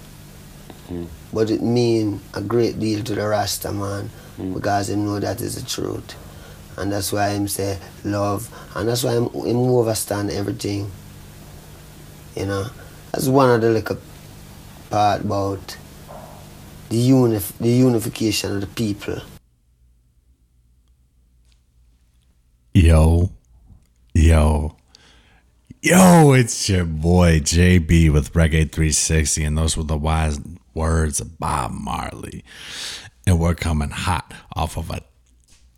Hmm. 0.90 1.06
But 1.34 1.50
it 1.50 1.62
mean 1.62 2.22
a 2.34 2.42
great 2.42 2.80
deal 2.80 3.04
to 3.04 3.16
the 3.16 3.28
Rasta 3.28 3.72
man 3.72 4.10
mm. 4.38 4.54
because 4.54 4.90
him 4.90 5.06
know 5.06 5.20
that 5.20 5.42
is 5.42 5.56
the 5.56 5.68
truth. 5.68 6.16
And 6.78 6.92
that's 6.92 7.12
why 7.12 7.30
him 7.30 7.48
say 7.48 7.78
love 8.04 8.50
and 8.76 8.88
that's 8.88 9.04
why 9.04 9.14
him, 9.14 9.26
him 9.26 9.58
overstand 9.58 10.32
everything. 10.32 10.92
You 12.36 12.46
know, 12.46 12.68
that's 13.12 13.28
one 13.28 13.50
of 13.50 13.62
the 13.62 13.70
little 13.70 13.98
part 14.90 15.22
about 15.22 15.78
the 16.90 17.10
unif- 17.10 17.58
the 17.58 17.70
unification 17.70 18.56
of 18.56 18.62
the 18.62 18.68
people. 18.68 19.22
Yo, 22.74 23.30
yo, 24.14 24.78
yo, 25.82 26.34
it's 26.34 26.70
your 26.70 26.86
boy 26.86 27.40
JB 27.40 28.12
with 28.14 28.34
Reggae 28.34 28.72
360, 28.72 29.44
and 29.44 29.58
those 29.58 29.76
were 29.76 29.84
the 29.84 29.98
wise 29.98 30.40
words 30.74 31.20
of 31.20 31.40
Bob 31.40 31.72
Marley. 31.72 32.44
And 33.26 33.40
we're 33.40 33.56
coming 33.56 33.90
hot 33.90 34.34
off 34.56 34.78
of 34.78 34.90
a 34.90 35.02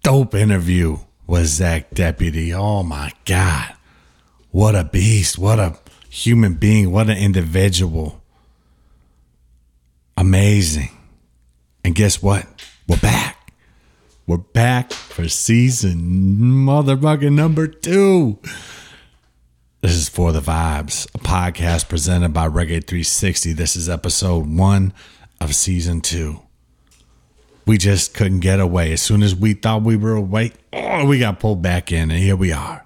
dope 0.03 0.35
interview 0.35 0.99
with 1.27 1.47
Zach 1.47 1.91
Deputy. 1.91 2.53
Oh 2.53 2.83
my 2.83 3.11
God. 3.25 3.73
What 4.51 4.75
a 4.75 4.83
beast. 4.83 5.37
What 5.37 5.59
a 5.59 5.77
human 6.09 6.55
being. 6.55 6.91
What 6.91 7.09
an 7.09 7.17
individual. 7.17 8.21
Amazing. 10.15 10.89
And 11.83 11.95
guess 11.95 12.21
what? 12.21 12.45
We're 12.87 12.97
back. 12.97 13.53
We're 14.25 14.37
back 14.37 14.93
for 14.93 15.27
season 15.27 16.01
motherfucking 16.65 17.33
number 17.33 17.67
two. 17.67 18.39
This 19.83 19.95
is 19.97 20.07
For 20.07 20.31
the 20.31 20.39
Vibes, 20.39 21.13
a 21.13 21.17
podcast 21.17 21.89
presented 21.89 22.29
by 22.29 22.47
Reggae 22.47 22.87
360. 22.87 23.51
This 23.51 23.75
is 23.75 23.89
episode 23.89 24.47
one 24.47 24.93
of 25.41 25.53
season 25.53 25.99
two. 25.99 26.39
We 27.65 27.77
just 27.77 28.13
couldn't 28.13 28.39
get 28.39 28.61
away. 28.61 28.93
As 28.93 29.01
soon 29.01 29.21
as 29.21 29.35
we 29.35 29.53
thought 29.53 29.81
we 29.81 29.97
were 29.97 30.15
awake, 30.15 30.53
oh, 30.71 31.05
we 31.05 31.19
got 31.19 31.41
pulled 31.41 31.61
back 31.61 31.91
in, 31.91 32.11
and 32.11 32.19
here 32.21 32.37
we 32.37 32.53
are 32.53 32.85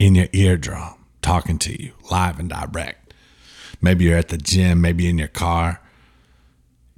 in 0.00 0.16
your 0.16 0.26
eardrum, 0.32 0.94
talking 1.22 1.56
to 1.60 1.80
you 1.80 1.92
live 2.10 2.40
and 2.40 2.48
direct. 2.50 3.14
Maybe 3.80 4.06
you're 4.06 4.18
at 4.18 4.26
the 4.26 4.38
gym, 4.38 4.80
maybe 4.80 5.08
in 5.08 5.18
your 5.18 5.28
car, 5.28 5.80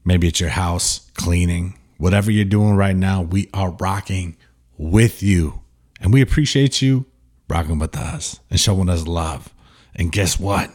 maybe 0.03 0.29
at 0.29 0.41
your 0.41 0.49
house 0.49 1.11
cleaning, 1.13 1.79
whatever 1.99 2.31
you're 2.31 2.47
doing 2.47 2.75
right 2.75 2.97
now, 2.97 3.21
we 3.21 3.51
are 3.53 3.73
rocking 3.73 4.39
with 4.79 5.23
you. 5.23 5.61
And 6.01 6.11
we 6.11 6.23
appreciate 6.23 6.81
you 6.81 7.05
rocking 7.49 7.79
with 7.79 7.97
us 7.97 8.41
and 8.51 8.59
showing 8.59 8.89
us 8.89 9.07
love. 9.07 9.53
And 9.95 10.11
guess 10.11 10.39
what? 10.39 10.71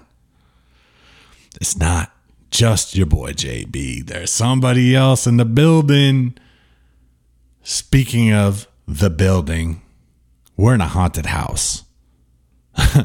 It's 1.60 1.78
not 1.78 2.12
just 2.52 2.96
your 2.96 3.06
boy 3.06 3.34
JB. 3.34 4.06
There's 4.08 4.32
somebody 4.32 4.96
else 4.96 5.28
in 5.28 5.38
the 5.38 5.46
building. 5.46 6.38
Speaking 7.64 8.34
of 8.34 8.68
the 8.88 9.10
building, 9.10 9.82
we're 10.58 10.74
in 10.74 10.82
a 10.82 10.88
haunted 10.88 11.28
house. 11.28 11.84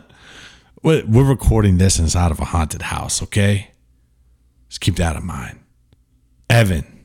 we're 0.82 1.04
recording 1.06 1.78
this 1.78 1.98
inside 1.98 2.30
of 2.30 2.40
a 2.40 2.46
haunted 2.46 2.82
house, 2.82 3.22
okay? 3.22 3.70
Just 4.68 4.80
keep 4.80 4.96
that 4.96 5.16
in 5.16 5.26
mind. 5.26 5.60
Evan, 6.48 7.04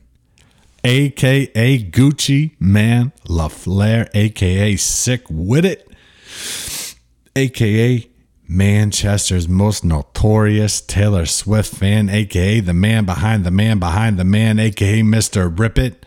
aka 0.84 1.78
Gucci 1.90 2.52
Man 2.58 3.12
LaFleur, 3.26 4.08
aka 4.14 4.76
Sick 4.76 5.22
With 5.28 5.64
It, 5.64 5.89
aka 7.36 8.06
Manchester's 8.48 9.48
most 9.48 9.84
notorious 9.84 10.80
Taylor 10.80 11.24
Swift 11.26 11.72
fan, 11.74 12.08
aka 12.08 12.60
the 12.60 12.74
man 12.74 13.04
behind 13.04 13.44
the 13.44 13.50
man 13.50 13.78
behind 13.78 14.18
the 14.18 14.24
man, 14.24 14.58
aka 14.58 15.02
Mr. 15.02 15.56
Rip 15.56 15.78
It, 15.78 16.04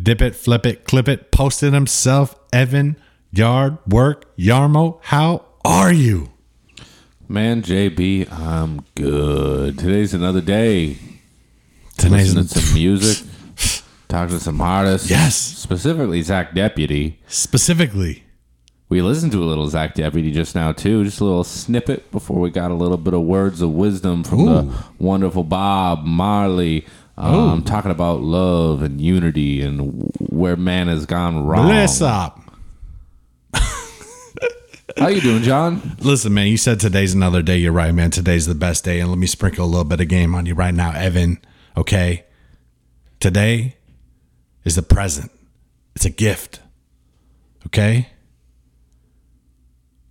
Dip 0.00 0.20
It, 0.20 0.34
Flip 0.34 0.66
It, 0.66 0.84
Clip 0.84 1.08
It, 1.08 1.30
posted 1.30 1.72
himself, 1.72 2.34
Evan 2.52 2.96
Yard 3.30 3.78
Work 3.86 4.36
Yarmo. 4.36 4.98
How 5.04 5.44
are 5.64 5.92
you? 5.92 6.30
Man, 7.28 7.62
JB, 7.62 8.32
I'm 8.32 8.84
good. 8.94 9.78
Today's 9.78 10.14
another 10.14 10.40
day. 10.40 10.96
Today's 11.96 12.34
Listening 12.34 12.46
to 12.46 12.58
some 12.60 12.74
music, 12.74 13.26
talking 14.08 14.36
to 14.38 14.42
some 14.42 14.60
artists. 14.60 15.08
Yes. 15.08 15.36
Specifically, 15.36 16.20
Zach 16.22 16.54
Deputy. 16.54 17.20
specifically. 17.26 18.24
We 18.88 19.02
listened 19.02 19.32
to 19.32 19.42
a 19.42 19.46
little 19.46 19.66
Zach 19.68 19.94
Deputy 19.94 20.30
just 20.30 20.54
now, 20.54 20.70
too. 20.72 21.02
Just 21.02 21.20
a 21.20 21.24
little 21.24 21.42
snippet 21.42 22.10
before 22.12 22.38
we 22.38 22.50
got 22.50 22.70
a 22.70 22.74
little 22.74 22.96
bit 22.96 23.14
of 23.14 23.22
words 23.22 23.60
of 23.60 23.72
wisdom 23.72 24.22
from 24.22 24.40
Ooh. 24.40 24.46
the 24.46 24.84
wonderful 24.98 25.42
Bob 25.42 26.04
Marley. 26.04 26.86
Um, 27.18 27.64
talking 27.64 27.90
about 27.90 28.20
love 28.20 28.82
and 28.82 29.00
unity 29.00 29.62
and 29.62 30.12
where 30.18 30.54
man 30.54 30.88
has 30.88 31.06
gone 31.06 31.46
wrong. 31.46 31.66
Bless 31.66 32.02
up. 32.02 32.40
How 34.98 35.08
you 35.08 35.22
doing, 35.22 35.42
John? 35.42 35.96
Listen, 36.00 36.34
man, 36.34 36.48
you 36.48 36.58
said 36.58 36.78
today's 36.78 37.14
another 37.14 37.40
day. 37.40 37.56
You're 37.56 37.72
right, 37.72 37.92
man. 37.92 38.10
Today's 38.10 38.46
the 38.46 38.54
best 38.54 38.84
day. 38.84 39.00
And 39.00 39.08
let 39.08 39.18
me 39.18 39.26
sprinkle 39.26 39.64
a 39.64 39.66
little 39.66 39.84
bit 39.84 40.00
of 40.00 40.08
game 40.08 40.34
on 40.34 40.44
you 40.44 40.54
right 40.54 40.74
now, 40.74 40.92
Evan. 40.92 41.38
Okay? 41.74 42.26
Today 43.18 43.76
is 44.64 44.76
the 44.76 44.82
present, 44.82 45.30
it's 45.94 46.04
a 46.04 46.10
gift. 46.10 46.60
Okay? 47.66 48.08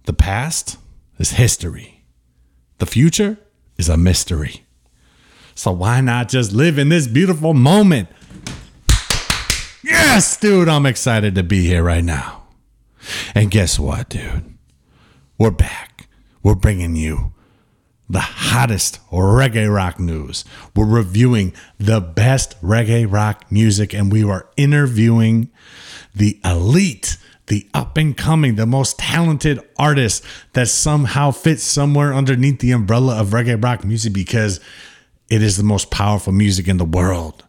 The 0.05 0.13
past 0.13 0.77
is 1.17 1.31
history, 1.31 2.03
the 2.77 2.85
future 2.85 3.37
is 3.77 3.89
a 3.89 3.97
mystery. 3.97 4.63
So 5.55 5.71
why 5.71 6.01
not 6.01 6.29
just 6.29 6.51
live 6.51 6.77
in 6.77 6.89
this 6.89 7.07
beautiful 7.07 7.53
moment? 7.53 8.09
Yes, 9.83 10.37
dude, 10.37 10.67
I'm 10.67 10.85
excited 10.85 11.35
to 11.35 11.43
be 11.43 11.65
here 11.65 11.83
right 11.83 12.03
now. 12.03 12.43
And 13.33 13.51
guess 13.51 13.79
what, 13.79 14.09
dude? 14.09 14.55
We're 15.37 15.51
back. 15.51 16.07
We're 16.43 16.55
bringing 16.55 16.95
you 16.95 17.33
the 18.09 18.19
hottest 18.19 18.99
reggae 19.09 19.73
rock 19.73 19.99
news. 19.99 20.45
We're 20.75 20.85
reviewing 20.85 21.53
the 21.79 22.01
best 22.01 22.61
reggae 22.61 23.11
rock 23.11 23.51
music 23.51 23.93
and 23.93 24.11
we 24.11 24.23
are 24.23 24.49
interviewing 24.57 25.49
the 26.13 26.39
elite, 26.43 27.17
the 27.47 27.67
up 27.73 27.97
and 27.97 28.17
coming, 28.17 28.55
the 28.55 28.65
most 28.65 28.97
talented 28.97 29.59
artists 29.77 30.25
that 30.53 30.67
somehow 30.67 31.31
fits 31.31 31.63
somewhere 31.63 32.13
underneath 32.13 32.59
the 32.59 32.71
umbrella 32.71 33.19
of 33.19 33.29
reggae 33.29 33.61
rock 33.61 33.83
music 33.83 34.13
because 34.13 34.59
it 35.29 35.41
is 35.41 35.57
the 35.57 35.63
most 35.63 35.91
powerful 35.91 36.33
music 36.33 36.67
in 36.67 36.77
the 36.77 36.85
world. 36.85 37.43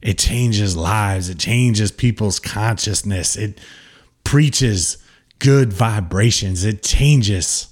It 0.00 0.18
changes 0.18 0.76
lives, 0.76 1.28
it 1.28 1.38
changes 1.38 1.92
people's 1.92 2.38
consciousness, 2.38 3.36
it 3.36 3.60
preaches 4.24 4.98
good 5.38 5.72
vibrations, 5.72 6.64
it 6.64 6.82
changes 6.82 7.68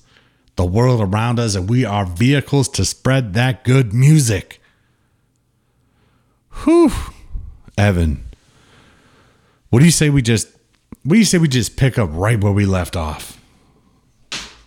the 0.57 0.65
world 0.65 1.01
around 1.01 1.39
us, 1.41 1.55
and 1.55 1.69
we 1.69 1.85
are 1.85 2.05
vehicles 2.05 2.69
to 2.69 2.85
spread 2.85 3.35
that 3.35 3.65
good 3.65 3.93
music. 3.93 4.61
Whew. 6.65 6.93
Evan, 7.79 8.25
what 9.71 9.81
do 9.81 9.87
you 9.87 9.91
say 9.91 10.11
we 10.11 10.23
just 10.23 10.49
what 11.03 11.15
do 11.15 11.19
you 11.19 11.25
say 11.25 11.39
we 11.39 11.49
just 11.49 11.77
pick 11.77 11.99
up 11.99 12.11
right 12.13 12.43
where 12.43 12.53
we 12.53 12.67
left 12.67 12.97
off? 12.97 13.41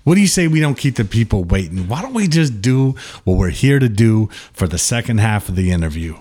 What 0.04 0.16
do 0.16 0.22
you 0.22 0.28
say 0.28 0.48
we 0.48 0.60
don't 0.60 0.78
keep 0.78 0.96
the 0.96 1.06
people 1.06 1.44
waiting? 1.44 1.88
Why 1.88 2.02
don't 2.02 2.14
we 2.14 2.28
just 2.28 2.62
do 2.62 2.96
what 3.24 3.38
we're 3.38 3.50
here 3.50 3.80
to 3.80 3.88
do 3.88 4.28
for 4.52 4.68
the 4.68 4.78
second 4.78 5.20
half 5.20 5.48
of 5.48 5.56
the 5.56 5.72
interview? 5.72 6.18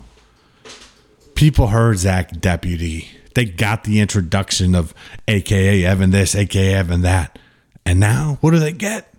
People 1.35 1.69
heard 1.69 1.99
Zach 1.99 2.41
Deputy. 2.41 3.09
They 3.35 3.47
got 3.47 3.85
the 3.85 4.01
introduction 4.01 4.75
of 4.75 4.95
AKA 5.27 5.85
Evan 5.85 6.11
this, 6.11 6.37
AKA 6.37 6.75
Evan 6.75 7.03
that. 7.03 7.39
And 7.85 7.99
now 7.99 8.39
what 8.41 8.53
do 8.53 8.61
they 8.61 8.73
get? 8.73 9.13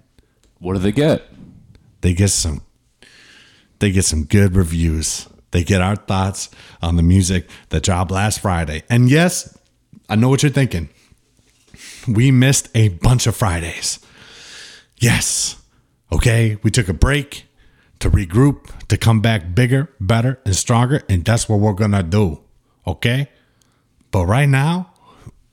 What 0.60 0.74
do 0.74 0.80
they 0.80 0.94
get? 0.94 1.24
They 2.02 2.14
get 2.14 2.30
some 2.30 2.62
they 3.80 3.92
get 3.92 4.06
some 4.06 4.24
good 4.24 4.56
reviews. 4.56 5.28
They 5.52 5.64
get 5.64 5.82
our 5.82 5.98
thoughts 5.98 6.50
on 6.82 6.96
the 6.96 7.04
music 7.04 7.50
that 7.70 7.84
dropped 7.84 8.12
last 8.12 8.40
Friday. 8.40 8.84
And 8.90 9.10
yes, 9.10 9.58
I 10.10 10.16
know 10.16 10.30
what 10.30 10.44
you're 10.44 10.52
thinking. 10.52 10.90
We 12.08 12.32
missed 12.32 12.70
a 12.76 12.90
bunch 12.90 13.28
of 13.28 13.36
Fridays. 13.36 14.00
Yes. 14.98 15.62
Okay, 16.12 16.58
we 16.62 16.70
took 16.70 16.88
a 16.88 16.94
break 16.94 17.46
to 18.00 18.10
regroup, 18.10 18.70
to 18.90 18.98
come 18.98 19.22
back 19.22 19.56
bigger, 19.56 19.90
better, 20.00 20.40
and 20.46 20.56
stronger, 20.56 21.04
and 21.08 21.24
that's 21.24 21.48
what 21.48 21.60
we're 21.60 21.74
gonna 21.74 22.04
do. 22.04 22.42
Okay? 22.86 23.30
But 24.12 24.26
right 24.26 24.48
now, 24.48 24.92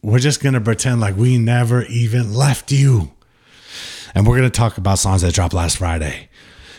we're 0.03 0.19
just 0.19 0.43
gonna 0.43 0.61
pretend 0.61 1.01
like 1.01 1.17
we 1.17 1.39
never 1.39 1.85
even 1.85 2.35
left 2.35 2.73
you. 2.73 3.13
And 4.15 4.27
we're 4.27 4.37
gonna 4.37 4.51
talk 4.51 4.79
about 4.79 4.99
songs 4.99 5.23
that 5.23 5.33
dropped 5.33 5.55
last 5.55 5.79
Friday. 5.79 6.29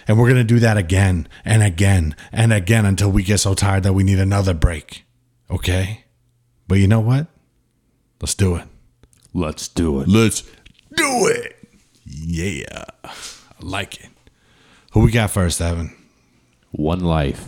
And 0.07 0.19
we're 0.19 0.27
gonna 0.27 0.43
do 0.43 0.59
that 0.59 0.75
again 0.75 1.27
and 1.45 1.63
again 1.63 2.15
and 2.33 2.51
again 2.51 2.85
until 2.85 3.09
we 3.09 3.23
get 3.23 3.37
so 3.39 3.53
tired 3.53 3.83
that 3.83 3.93
we 3.93 4.03
need 4.03 4.19
another 4.19 4.53
break. 4.53 5.05
Okay? 5.49 6.03
But 6.67 6.79
you 6.79 6.87
know 6.87 6.99
what? 6.99 7.27
Let's 8.21 8.35
do 8.35 8.55
it. 8.55 8.67
Let's 9.33 9.67
do 9.67 9.99
it. 10.01 10.07
Let's 10.07 10.41
do 10.95 11.27
it. 11.27 11.57
Yeah. 12.05 12.85
I 13.03 13.11
like 13.61 13.99
it. 14.03 14.09
Who 14.93 15.01
we 15.01 15.11
got 15.11 15.31
first, 15.31 15.61
Evan? 15.61 15.95
One 16.71 16.99
Life 17.01 17.45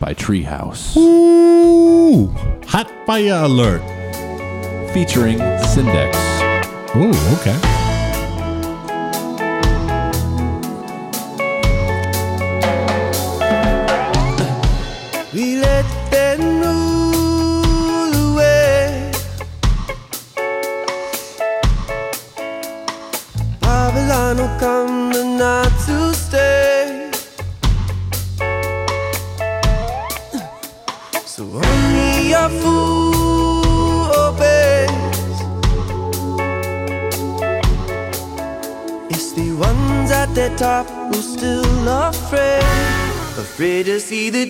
by 0.00 0.14
Treehouse, 0.14 0.96
Ooh. 0.96 2.26
Hot 2.66 2.90
fire 3.06 3.44
alert. 3.44 3.82
featuring 4.92 5.38
Syndex. 5.38 6.14
Ooh, 6.96 7.36
okay. 7.40 7.85
Top 40.56 40.86
who 40.88 41.20
still 41.20 41.88
afraid. 41.88 42.62
Afraid 43.36 43.84
to 43.86 44.00
see 44.00 44.30
the 44.30 44.44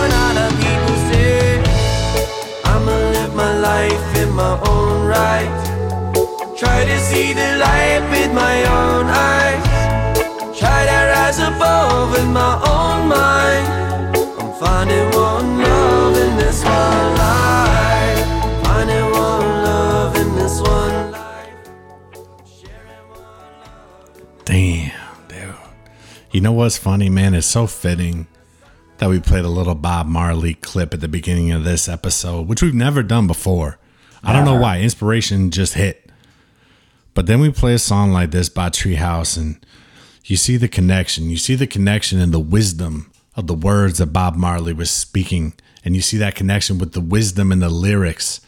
when 0.00 0.12
other 0.26 0.50
people 0.62 0.96
say 1.10 1.62
I'ma 2.64 2.94
live 3.14 3.34
my 3.34 3.58
life 3.58 4.16
in 4.16 4.30
my 4.34 4.54
own 4.68 5.06
right. 5.06 5.50
Try 6.56 6.84
to 6.84 6.98
see 7.00 7.32
the 7.32 7.50
light 7.58 8.02
with 8.10 8.32
my 8.32 8.56
own 8.78 9.06
eyes. 9.06 10.58
Try 10.58 10.80
to 10.90 10.98
rise 11.14 11.40
above 11.40 12.12
with 12.12 12.28
my 12.28 12.54
own 12.74 13.08
mind. 13.08 13.66
I'm 14.40 14.52
finding 14.60 15.10
one 15.10 15.77
You 26.38 26.42
know 26.42 26.52
what's 26.52 26.78
funny, 26.78 27.10
man? 27.10 27.34
It's 27.34 27.48
so 27.48 27.66
fitting 27.66 28.28
that 28.98 29.10
we 29.10 29.18
played 29.18 29.44
a 29.44 29.48
little 29.48 29.74
Bob 29.74 30.06
Marley 30.06 30.54
clip 30.54 30.94
at 30.94 31.00
the 31.00 31.08
beginning 31.08 31.50
of 31.50 31.64
this 31.64 31.88
episode, 31.88 32.46
which 32.46 32.62
we've 32.62 32.72
never 32.72 33.02
done 33.02 33.26
before. 33.26 33.80
I 34.22 34.32
don't 34.32 34.44
know 34.44 34.54
why. 34.54 34.78
Inspiration 34.78 35.50
just 35.50 35.74
hit. 35.74 36.12
But 37.12 37.26
then 37.26 37.40
we 37.40 37.50
play 37.50 37.74
a 37.74 37.78
song 37.80 38.12
like 38.12 38.30
this 38.30 38.48
by 38.48 38.68
Treehouse, 38.68 39.36
and 39.36 39.66
you 40.26 40.36
see 40.36 40.56
the 40.56 40.68
connection. 40.68 41.28
You 41.28 41.38
see 41.38 41.56
the 41.56 41.66
connection 41.66 42.20
and 42.20 42.32
the 42.32 42.38
wisdom 42.38 43.10
of 43.34 43.48
the 43.48 43.54
words 43.54 43.98
that 43.98 44.12
Bob 44.12 44.36
Marley 44.36 44.72
was 44.72 44.92
speaking. 44.92 45.54
And 45.84 45.96
you 45.96 46.02
see 46.02 46.18
that 46.18 46.36
connection 46.36 46.78
with 46.78 46.92
the 46.92 47.00
wisdom 47.00 47.50
and 47.50 47.60
the 47.60 47.68
lyrics 47.68 48.40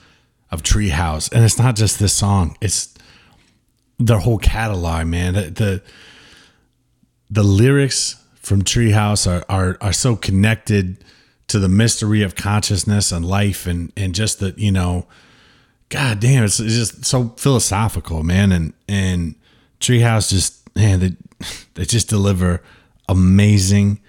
of 0.53 0.63
Treehouse. 0.63 1.29
And 1.33 1.45
it's 1.45 1.59
not 1.59 1.75
just 1.75 1.99
this 1.99 2.13
song, 2.13 2.57
it's 2.61 2.95
their 3.99 4.21
whole 4.21 4.39
catalog, 4.39 5.09
man. 5.09 5.35
The 5.35 5.51
the, 5.51 5.83
the 7.31 7.43
lyrics 7.43 8.17
from 8.35 8.63
Treehouse 8.63 9.31
are, 9.31 9.45
are 9.49 9.79
are 9.81 9.93
so 9.93 10.17
connected 10.17 11.05
to 11.47 11.59
the 11.59 11.69
mystery 11.69 12.23
of 12.23 12.35
consciousness 12.35 13.13
and 13.13 13.25
life 13.25 13.67
and 13.67 13.93
and 13.97 14.15
just 14.15 14.41
the 14.41 14.55
you 14.57 14.73
know, 14.73 15.07
god 15.89 16.21
damn, 16.21 16.45
it's, 16.45 16.59
it's 16.59 16.75
just 16.75 17.05
so 17.05 17.29
philosophical, 17.37 18.23
man. 18.25 18.51
And 18.51 18.73
and 18.89 19.37
Treehouse 19.79 20.31
just 20.31 20.75
man, 20.75 21.01
they 21.01 21.17
they 21.75 21.85
just 21.85 22.09
deliver 22.09 22.63
amazing 23.09 24.01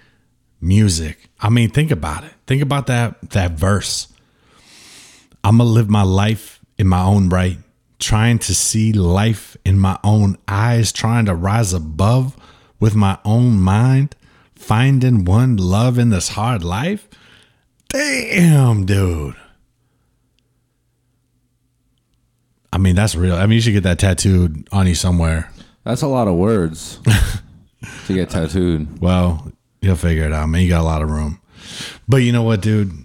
music. 0.60 1.28
I 1.40 1.48
mean, 1.48 1.70
think 1.70 1.90
about 1.90 2.24
it. 2.24 2.32
Think 2.46 2.62
about 2.62 2.88
that 2.88 3.30
that 3.30 3.52
verse. 3.52 4.08
I'm 5.44 5.58
gonna 5.58 5.70
live 5.70 5.90
my 5.90 6.02
life 6.02 6.60
in 6.78 6.88
my 6.88 7.02
own 7.02 7.28
right, 7.28 7.58
trying 7.98 8.38
to 8.40 8.54
see 8.54 8.92
life 8.92 9.56
in 9.64 9.78
my 9.78 9.98
own 10.02 10.38
eyes, 10.48 10.90
trying 10.90 11.26
to 11.26 11.34
rise 11.34 11.72
above 11.72 12.36
with 12.82 12.96
my 12.96 13.16
own 13.24 13.60
mind, 13.60 14.16
finding 14.56 15.24
one 15.24 15.56
love 15.56 15.98
in 15.98 16.10
this 16.10 16.30
hard 16.30 16.64
life. 16.64 17.08
Damn, 17.88 18.86
dude. 18.86 19.36
I 22.72 22.78
mean, 22.78 22.96
that's 22.96 23.14
real. 23.14 23.36
I 23.36 23.42
mean, 23.42 23.52
you 23.52 23.60
should 23.60 23.74
get 23.74 23.84
that 23.84 24.00
tattooed 24.00 24.68
on 24.72 24.88
you 24.88 24.96
somewhere. 24.96 25.52
That's 25.84 26.02
a 26.02 26.08
lot 26.08 26.26
of 26.26 26.34
words 26.34 26.98
to 28.06 28.14
get 28.14 28.30
tattooed. 28.30 29.00
Well, 29.00 29.52
you'll 29.80 29.94
figure 29.94 30.24
it 30.24 30.32
out, 30.32 30.48
man. 30.48 30.62
You 30.62 30.68
got 30.68 30.80
a 30.80 30.82
lot 30.82 31.02
of 31.02 31.10
room. 31.10 31.40
But 32.08 32.16
you 32.18 32.32
know 32.32 32.42
what, 32.42 32.62
dude? 32.62 33.01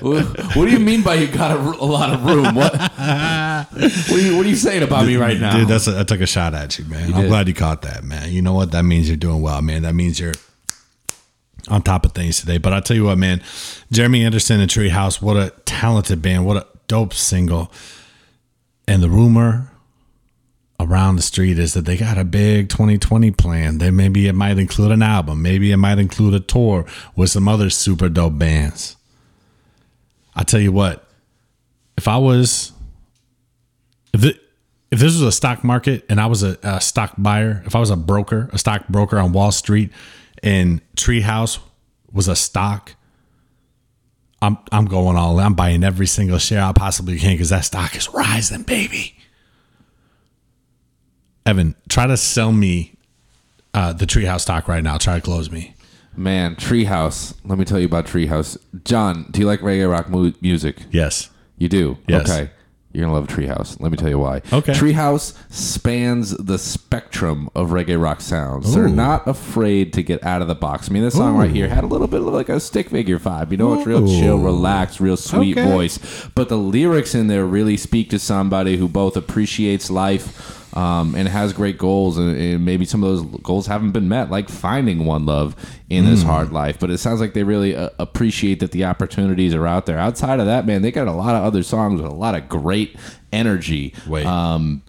What, 0.00 0.54
do 0.54 0.70
you 0.70 0.78
mean 0.78 1.02
by 1.02 1.14
you 1.14 1.26
got 1.26 1.50
a 1.52 1.84
lot 1.84 2.12
of 2.12 2.24
room? 2.24 2.54
What? 2.54 2.72
What 3.76 4.10
are, 4.12 4.18
you, 4.18 4.36
what 4.36 4.46
are 4.46 4.48
you 4.48 4.56
saying 4.56 4.82
about 4.82 5.06
me 5.06 5.16
right 5.16 5.38
now? 5.38 5.56
Dude, 5.56 5.68
that's 5.68 5.86
a, 5.86 6.00
I 6.00 6.04
took 6.04 6.20
a 6.20 6.26
shot 6.26 6.54
at 6.54 6.78
you, 6.78 6.84
man. 6.86 7.12
I'm 7.12 7.22
did. 7.22 7.28
glad 7.28 7.48
you 7.48 7.54
caught 7.54 7.82
that, 7.82 8.04
man. 8.04 8.30
You 8.30 8.40
know 8.40 8.54
what? 8.54 8.70
That 8.72 8.84
means 8.84 9.08
you're 9.08 9.16
doing 9.16 9.42
well, 9.42 9.60
man. 9.60 9.82
That 9.82 9.94
means 9.94 10.18
you're 10.18 10.34
on 11.68 11.82
top 11.82 12.04
of 12.04 12.12
things 12.12 12.40
today. 12.40 12.58
But 12.58 12.72
I'll 12.72 12.82
tell 12.82 12.96
you 12.96 13.04
what, 13.04 13.18
man. 13.18 13.42
Jeremy 13.90 14.24
Anderson 14.24 14.60
and 14.60 14.70
Treehouse, 14.70 15.20
what 15.20 15.36
a 15.36 15.52
talented 15.64 16.22
band. 16.22 16.46
What 16.46 16.56
a 16.56 16.66
dope 16.88 17.12
single. 17.14 17.70
And 18.88 19.02
the 19.02 19.10
rumor 19.10 19.70
around 20.78 21.16
the 21.16 21.22
street 21.22 21.58
is 21.58 21.74
that 21.74 21.84
they 21.84 21.96
got 21.96 22.18
a 22.18 22.24
big 22.24 22.68
2020 22.68 23.30
plan. 23.32 23.78
Then 23.78 23.96
maybe 23.96 24.28
it 24.28 24.34
might 24.34 24.58
include 24.58 24.92
an 24.92 25.02
album. 25.02 25.42
Maybe 25.42 25.72
it 25.72 25.76
might 25.76 25.98
include 25.98 26.34
a 26.34 26.40
tour 26.40 26.86
with 27.14 27.30
some 27.30 27.48
other 27.48 27.70
super 27.70 28.08
dope 28.08 28.38
bands. 28.38 28.96
I 30.36 30.42
tell 30.42 30.60
you 30.60 30.70
what, 30.70 31.08
if 31.96 32.06
I 32.06 32.18
was 32.18 32.72
if 34.12 34.24
it, 34.24 34.40
if 34.90 35.00
this 35.00 35.12
was 35.12 35.22
a 35.22 35.32
stock 35.32 35.64
market 35.64 36.04
and 36.08 36.20
I 36.20 36.26
was 36.26 36.42
a, 36.42 36.58
a 36.62 36.80
stock 36.80 37.14
buyer, 37.18 37.62
if 37.66 37.74
I 37.74 37.80
was 37.80 37.90
a 37.90 37.96
broker, 37.96 38.48
a 38.52 38.58
stock 38.58 38.86
broker 38.88 39.18
on 39.18 39.32
Wall 39.32 39.50
Street, 39.50 39.90
and 40.42 40.80
Treehouse 40.96 41.58
was 42.12 42.28
a 42.28 42.36
stock, 42.36 42.94
I'm 44.42 44.58
I'm 44.70 44.84
going 44.84 45.16
all. 45.16 45.38
in. 45.38 45.44
I'm 45.44 45.54
buying 45.54 45.82
every 45.82 46.06
single 46.06 46.38
share 46.38 46.62
I 46.62 46.72
possibly 46.72 47.18
can 47.18 47.32
because 47.32 47.50
that 47.50 47.64
stock 47.64 47.96
is 47.96 48.08
rising, 48.12 48.62
baby. 48.62 49.16
Evan, 51.44 51.74
try 51.88 52.06
to 52.06 52.16
sell 52.16 52.52
me 52.52 52.94
uh, 53.72 53.92
the 53.92 54.04
Treehouse 54.04 54.40
stock 54.40 54.68
right 54.68 54.82
now. 54.82 54.98
Try 54.98 55.16
to 55.16 55.20
close 55.20 55.50
me. 55.50 55.75
Man, 56.16 56.56
Treehouse. 56.56 57.34
Let 57.44 57.58
me 57.58 57.64
tell 57.64 57.78
you 57.78 57.86
about 57.86 58.06
Treehouse. 58.06 58.56
John, 58.84 59.26
do 59.30 59.40
you 59.40 59.46
like 59.46 59.60
reggae 59.60 59.90
rock 59.90 60.08
mu- 60.08 60.32
music? 60.40 60.78
Yes. 60.90 61.30
You 61.58 61.68
do? 61.68 61.98
Yes. 62.08 62.28
Okay. 62.30 62.50
You're 62.92 63.06
going 63.06 63.14
to 63.14 63.20
love 63.20 63.28
Treehouse. 63.28 63.78
Let 63.78 63.90
me 63.92 63.98
tell 63.98 64.08
you 64.08 64.18
why. 64.18 64.36
Okay. 64.50 64.72
Treehouse 64.72 65.36
spans 65.52 66.30
the 66.30 66.56
spectrum 66.58 67.50
of 67.54 67.68
reggae 67.68 68.00
rock 68.00 68.22
sounds. 68.22 68.74
They're 68.74 68.88
not 68.88 69.28
afraid 69.28 69.92
to 69.94 70.02
get 70.02 70.24
out 70.24 70.40
of 70.40 70.48
the 70.48 70.54
box. 70.54 70.88
I 70.88 70.94
mean, 70.94 71.02
this 71.02 71.14
song 71.14 71.36
right 71.36 71.50
here 71.50 71.68
had 71.68 71.84
a 71.84 71.88
little 71.88 72.06
bit 72.06 72.20
of 72.22 72.28
like 72.28 72.48
a 72.48 72.58
stick 72.58 72.88
figure 72.88 73.18
vibe. 73.18 73.50
You 73.50 73.58
know, 73.58 73.74
it's 73.74 73.86
real 73.86 74.06
chill, 74.06 74.38
relaxed, 74.38 74.98
real 74.98 75.18
sweet 75.18 75.58
Okay. 75.58 75.70
voice. 75.70 75.98
But 76.34 76.48
the 76.48 76.56
lyrics 76.56 77.14
in 77.14 77.26
there 77.26 77.44
really 77.44 77.76
speak 77.76 78.08
to 78.10 78.18
somebody 78.18 78.78
who 78.78 78.88
both 78.88 79.14
appreciates 79.14 79.90
life 79.90 80.55
um, 80.76 81.14
and 81.14 81.26
has 81.28 81.52
great 81.52 81.78
goals. 81.78 82.18
And, 82.18 82.36
and 82.38 82.64
maybe 82.64 82.84
some 82.84 83.02
of 83.02 83.08
those 83.10 83.40
goals 83.42 83.66
haven't 83.66 83.92
been 83.92 84.08
met, 84.08 84.30
like 84.30 84.48
finding 84.48 85.04
one 85.06 85.26
love 85.26 85.56
in 85.90 86.04
this 86.04 86.22
Hmm. 86.22 86.28
hard 86.28 86.52
life. 86.52 86.78
But 86.78 86.90
it 86.90 86.98
sounds 86.98 87.20
like 87.20 87.34
they 87.34 87.42
really 87.42 87.74
uh, 87.74 87.90
appreciate 87.98 88.60
that 88.60 88.70
the 88.72 88.84
opportunities 88.84 89.54
are 89.54 89.66
out 89.66 89.86
there. 89.86 89.98
Outside 89.98 90.38
of 90.40 90.46
that, 90.46 90.66
man, 90.66 90.82
they 90.82 90.90
got 90.92 91.08
a 91.08 91.12
lot 91.12 91.34
of 91.34 91.42
other 91.42 91.62
songs 91.62 92.00
with 92.00 92.10
a 92.10 92.14
lot 92.14 92.34
of 92.34 92.48
great 92.48 92.96
energy. 93.32 93.94
Wait. 94.06 94.26
Um, 94.26 94.82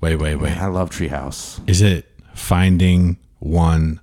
Wait, 0.00 0.16
wait, 0.16 0.36
wait. 0.36 0.52
I 0.58 0.66
love 0.66 0.90
Treehouse. 0.90 1.66
Is 1.66 1.80
it 1.80 2.04
finding 2.34 3.16
one 3.38 4.00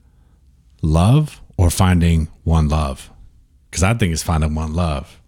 love 0.82 1.42
or 1.58 1.70
finding 1.70 2.28
one 2.44 2.68
love? 2.70 3.12
Because 3.70 3.84
I 3.84 3.94
think 3.94 4.12
it's 4.12 4.24
finding 4.24 4.56
one 4.56 4.74
love 4.74 5.22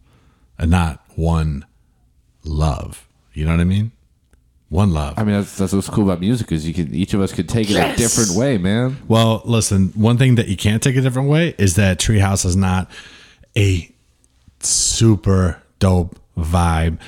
and 0.57 0.72
not 0.72 1.03
one 1.16 1.64
love. 2.43 3.07
You 3.34 3.45
know 3.45 3.51
what 3.51 3.59
I 3.61 3.66
mean? 3.66 3.91
One 4.74 4.91
love. 4.91 5.19
I 5.19 5.24
mean, 5.24 5.36
that's, 5.36 5.55
that's 5.55 5.71
what's 5.71 5.88
cool 5.88 6.05
about 6.05 6.19
music 6.19 6.51
is 6.51 6.67
you 6.67 6.74
can 6.74 6.95
each 6.95 7.13
of 7.13 7.21
us 7.21 7.32
could 7.32 7.47
take 7.47 7.69
it 7.69 7.76
a 7.76 7.95
different 7.95 8.32
way, 8.32 8.57
man. 8.57 8.97
Well, 9.07 9.43
listen, 9.45 9.89
one 9.89 10.17
thing 10.17 10.34
that 10.34 10.47
you 10.47 10.57
can't 10.57 10.82
take 10.82 10.95
a 10.95 11.01
different 11.01 11.30
way 11.30 11.53
is 11.59 11.76
that 11.76 11.99
Treehouse 11.99 12.43
is 12.43 12.55
not 12.55 12.89
a 13.55 13.93
super 14.61 15.61
dope 15.78 16.17
vibe. 16.36 16.99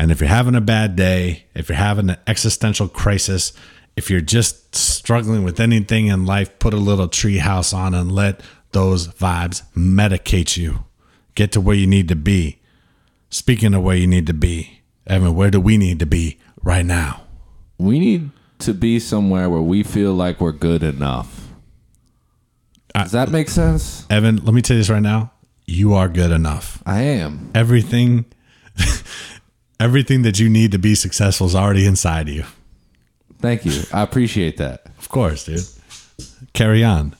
And 0.00 0.10
if 0.10 0.18
you're 0.18 0.28
having 0.28 0.56
a 0.56 0.60
bad 0.60 0.96
day, 0.96 1.44
if 1.54 1.68
you're 1.68 1.78
having 1.78 2.10
an 2.10 2.16
existential 2.26 2.88
crisis, 2.88 3.52
if 3.96 4.10
you're 4.10 4.20
just 4.20 4.74
struggling 4.74 5.44
with 5.44 5.60
anything 5.60 6.08
in 6.08 6.26
life, 6.26 6.58
put 6.58 6.74
a 6.74 6.76
little 6.76 7.06
Treehouse 7.06 7.72
on 7.72 7.94
and 7.94 8.10
let 8.10 8.40
those 8.72 9.06
vibes 9.06 9.62
medicate 9.76 10.56
you. 10.56 10.86
Get 11.36 11.52
to 11.52 11.60
where 11.60 11.76
you 11.76 11.86
need 11.86 12.08
to 12.08 12.16
be. 12.16 12.58
Speaking 13.30 13.74
of 13.74 13.84
where 13.84 13.96
you 13.96 14.08
need 14.08 14.26
to 14.26 14.34
be, 14.34 14.81
Evan, 15.06 15.34
where 15.34 15.50
do 15.50 15.60
we 15.60 15.76
need 15.76 15.98
to 16.00 16.06
be 16.06 16.38
right 16.62 16.84
now? 16.86 17.22
We 17.78 17.98
need 17.98 18.30
to 18.60 18.72
be 18.74 18.98
somewhere 19.00 19.50
where 19.50 19.60
we 19.60 19.82
feel 19.82 20.14
like 20.14 20.40
we're 20.40 20.52
good 20.52 20.82
enough. 20.82 21.48
Does 22.94 23.12
that 23.12 23.30
make 23.30 23.48
sense? 23.48 24.06
Evan, 24.10 24.36
let 24.44 24.54
me 24.54 24.62
tell 24.62 24.76
you 24.76 24.80
this 24.82 24.90
right 24.90 25.02
now. 25.02 25.32
You 25.66 25.94
are 25.94 26.08
good 26.08 26.30
enough. 26.30 26.82
I 26.86 27.00
am. 27.02 27.50
everything 27.54 28.26
everything 29.80 30.22
that 30.22 30.38
you 30.38 30.48
need 30.48 30.72
to 30.72 30.78
be 30.78 30.94
successful 30.94 31.46
is 31.46 31.54
already 31.54 31.86
inside 31.86 32.28
you. 32.28 32.44
Thank 33.40 33.64
you. 33.64 33.82
I 33.92 34.02
appreciate 34.02 34.58
that. 34.58 34.86
Of 34.98 35.08
course, 35.08 35.44
dude. 35.44 35.64
Carry 36.52 36.84
on. 36.84 37.16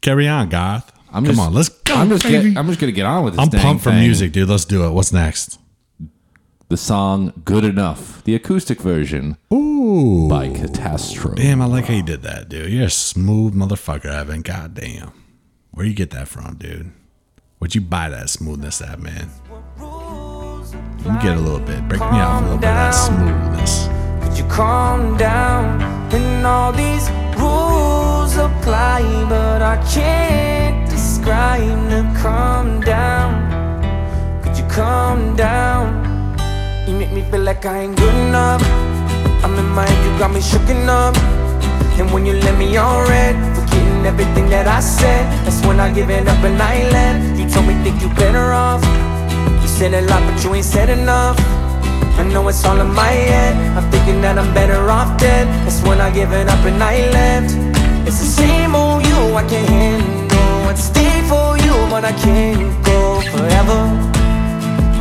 Carry 0.00 0.26
on, 0.28 0.48
Garth. 0.48 0.90
I'm 1.12 1.24
Come 1.24 1.34
just- 1.34 1.40
on, 1.46 1.54
let's 1.54 1.68
go. 1.68 1.94
I'm 1.94 2.08
just 2.08 2.22
get, 2.22 2.56
I'm 2.56 2.66
just 2.68 2.78
gonna 2.80 2.92
get 2.92 3.04
on 3.06 3.24
with 3.24 3.34
this. 3.36 3.42
I'm 3.42 3.50
pumped 3.50 3.84
for 3.84 3.90
thing. 3.90 4.00
music, 4.00 4.32
dude. 4.32 4.48
Let's 4.48 4.64
do 4.64 4.86
it. 4.86 4.90
What's 4.92 5.12
next? 5.12 5.58
The 6.70 6.76
song 6.76 7.32
"Good 7.44 7.64
Enough," 7.64 8.22
the 8.22 8.36
acoustic 8.36 8.80
version 8.80 9.36
Ooh. 9.52 10.28
by 10.28 10.50
Catastro. 10.50 11.34
Damn, 11.34 11.60
I 11.60 11.64
like 11.64 11.86
how 11.86 11.94
you 11.94 12.04
did 12.04 12.22
that, 12.22 12.48
dude. 12.48 12.70
You're 12.70 12.84
a 12.86 12.90
smooth 12.90 13.56
motherfucker, 13.56 14.04
Evan. 14.04 14.42
God 14.42 14.74
damn. 14.74 15.10
Where 15.72 15.84
you 15.84 15.94
get 15.94 16.10
that 16.10 16.28
from, 16.28 16.54
dude? 16.54 16.92
Where'd 17.58 17.74
you 17.74 17.80
buy 17.80 18.08
that 18.10 18.30
smoothness 18.30 18.80
at, 18.82 19.00
man? 19.00 19.30
Let 19.78 21.12
me 21.12 21.20
get 21.20 21.36
a 21.36 21.40
little 21.40 21.58
bit. 21.58 21.88
Break 21.88 22.02
me 22.02 22.06
off 22.06 22.40
a 22.40 22.44
little 22.44 22.58
bit 22.58 22.68
of 22.68 22.74
that 22.76 22.92
smoothness. 22.92 23.88
Could 24.22 24.38
you 24.38 24.44
calm 24.48 25.16
down? 25.16 25.82
And 26.12 26.46
all 26.46 26.70
these 26.70 27.10
rules 27.36 28.36
apply, 28.36 29.02
but 29.28 29.60
I 29.60 29.76
can't 29.92 30.88
describe 30.88 31.90
them. 31.90 32.14
Calm 32.14 32.80
down. 32.80 33.50
Could 34.44 34.56
you 34.56 34.64
calm 34.68 35.34
down? 35.34 35.99
You 36.90 36.96
make 36.96 37.12
me 37.12 37.22
feel 37.30 37.42
like 37.42 37.64
I 37.66 37.82
ain't 37.82 37.96
good 37.96 38.14
enough. 38.26 38.60
I'm 39.44 39.54
in 39.54 39.68
head, 39.78 39.94
you 40.04 40.10
got 40.18 40.32
me 40.32 40.40
shooken 40.40 40.88
up. 40.88 41.14
And 42.00 42.12
when 42.12 42.26
you 42.26 42.32
let 42.32 42.58
me 42.58 42.76
on 42.76 43.08
red, 43.08 43.36
forgetting 43.54 44.04
everything 44.04 44.50
that 44.50 44.66
I 44.66 44.80
said, 44.80 45.22
that's 45.44 45.64
when 45.64 45.78
I 45.78 45.94
give 45.94 46.10
it 46.10 46.26
up 46.26 46.42
and 46.42 46.60
I 46.60 46.82
left. 46.90 47.38
You 47.38 47.48
told 47.48 47.68
me 47.68 47.74
think 47.84 48.02
you 48.02 48.08
better 48.18 48.52
off. 48.52 48.82
You 49.62 49.68
said 49.68 49.94
a 49.94 50.02
lot, 50.10 50.20
but 50.26 50.42
you 50.42 50.52
ain't 50.52 50.64
said 50.64 50.90
enough. 50.90 51.38
I 52.18 52.24
know 52.24 52.48
it's 52.48 52.64
all 52.64 52.80
in 52.80 52.92
my 52.92 53.06
head. 53.06 53.54
I'm 53.78 53.88
thinking 53.92 54.20
that 54.22 54.36
I'm 54.36 54.52
better 54.52 54.90
off 54.90 55.16
dead. 55.16 55.46
That's 55.64 55.80
when 55.86 56.00
I 56.00 56.10
give 56.10 56.32
it 56.32 56.48
up 56.48 56.64
and 56.66 56.82
I 56.82 57.06
left. 57.14 57.54
It's 58.08 58.18
the 58.18 58.30
same 58.42 58.74
old 58.74 59.06
you 59.06 59.36
I 59.38 59.46
can't 59.46 59.68
handle. 59.68 60.68
I'd 60.68 60.76
stay 60.76 61.22
for 61.30 61.54
you, 61.56 61.76
but 61.86 62.04
I 62.04 62.10
can't 62.18 62.66
go 62.84 63.20
forever. 63.30 63.80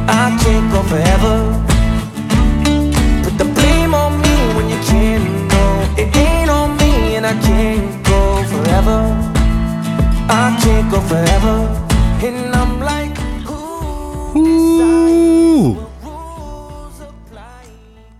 I 0.05 0.37
can't 0.43 0.71
go 0.71 0.83
forever. 0.83 1.68
I 7.30 7.34
can't 7.43 8.05
go 8.07 8.43
forever. 8.45 8.99
I 10.32 10.59
can't 10.63 10.89
go 10.89 10.99
forever, 11.01 11.57
and 12.25 12.55
I'm 12.55 12.80
like, 12.80 13.15
ooh. 13.47 14.36
Ooh. 14.36 15.73
Rules 16.01 16.99
apply. 16.99 17.65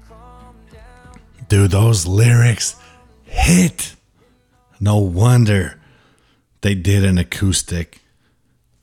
Calm 0.08 0.56
down. 0.72 1.20
Dude, 1.48 1.72
those 1.72 2.06
lyrics 2.06 2.76
hit. 3.24 3.96
No 4.80 4.98
wonder 5.00 5.80
they 6.62 6.76
did 6.76 7.04
an 7.04 7.18
acoustic 7.18 8.02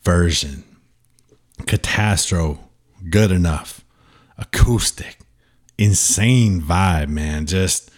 version. 0.03 0.64
Catastro, 1.62 2.59
good 3.11 3.31
enough. 3.31 3.85
Acoustic. 4.37 5.20
Insane 5.79 6.61
vibe, 6.61 7.11
man. 7.11 7.47
Just, 7.47 7.93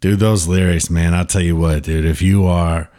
dude, 0.00 0.20
those 0.20 0.48
lyrics, 0.48 0.90
man. 0.90 1.14
I'll 1.14 1.26
tell 1.26 1.42
you 1.42 1.56
what, 1.56 1.84
dude, 1.84 2.04
if 2.04 2.22
you 2.22 2.46
are 2.46 2.90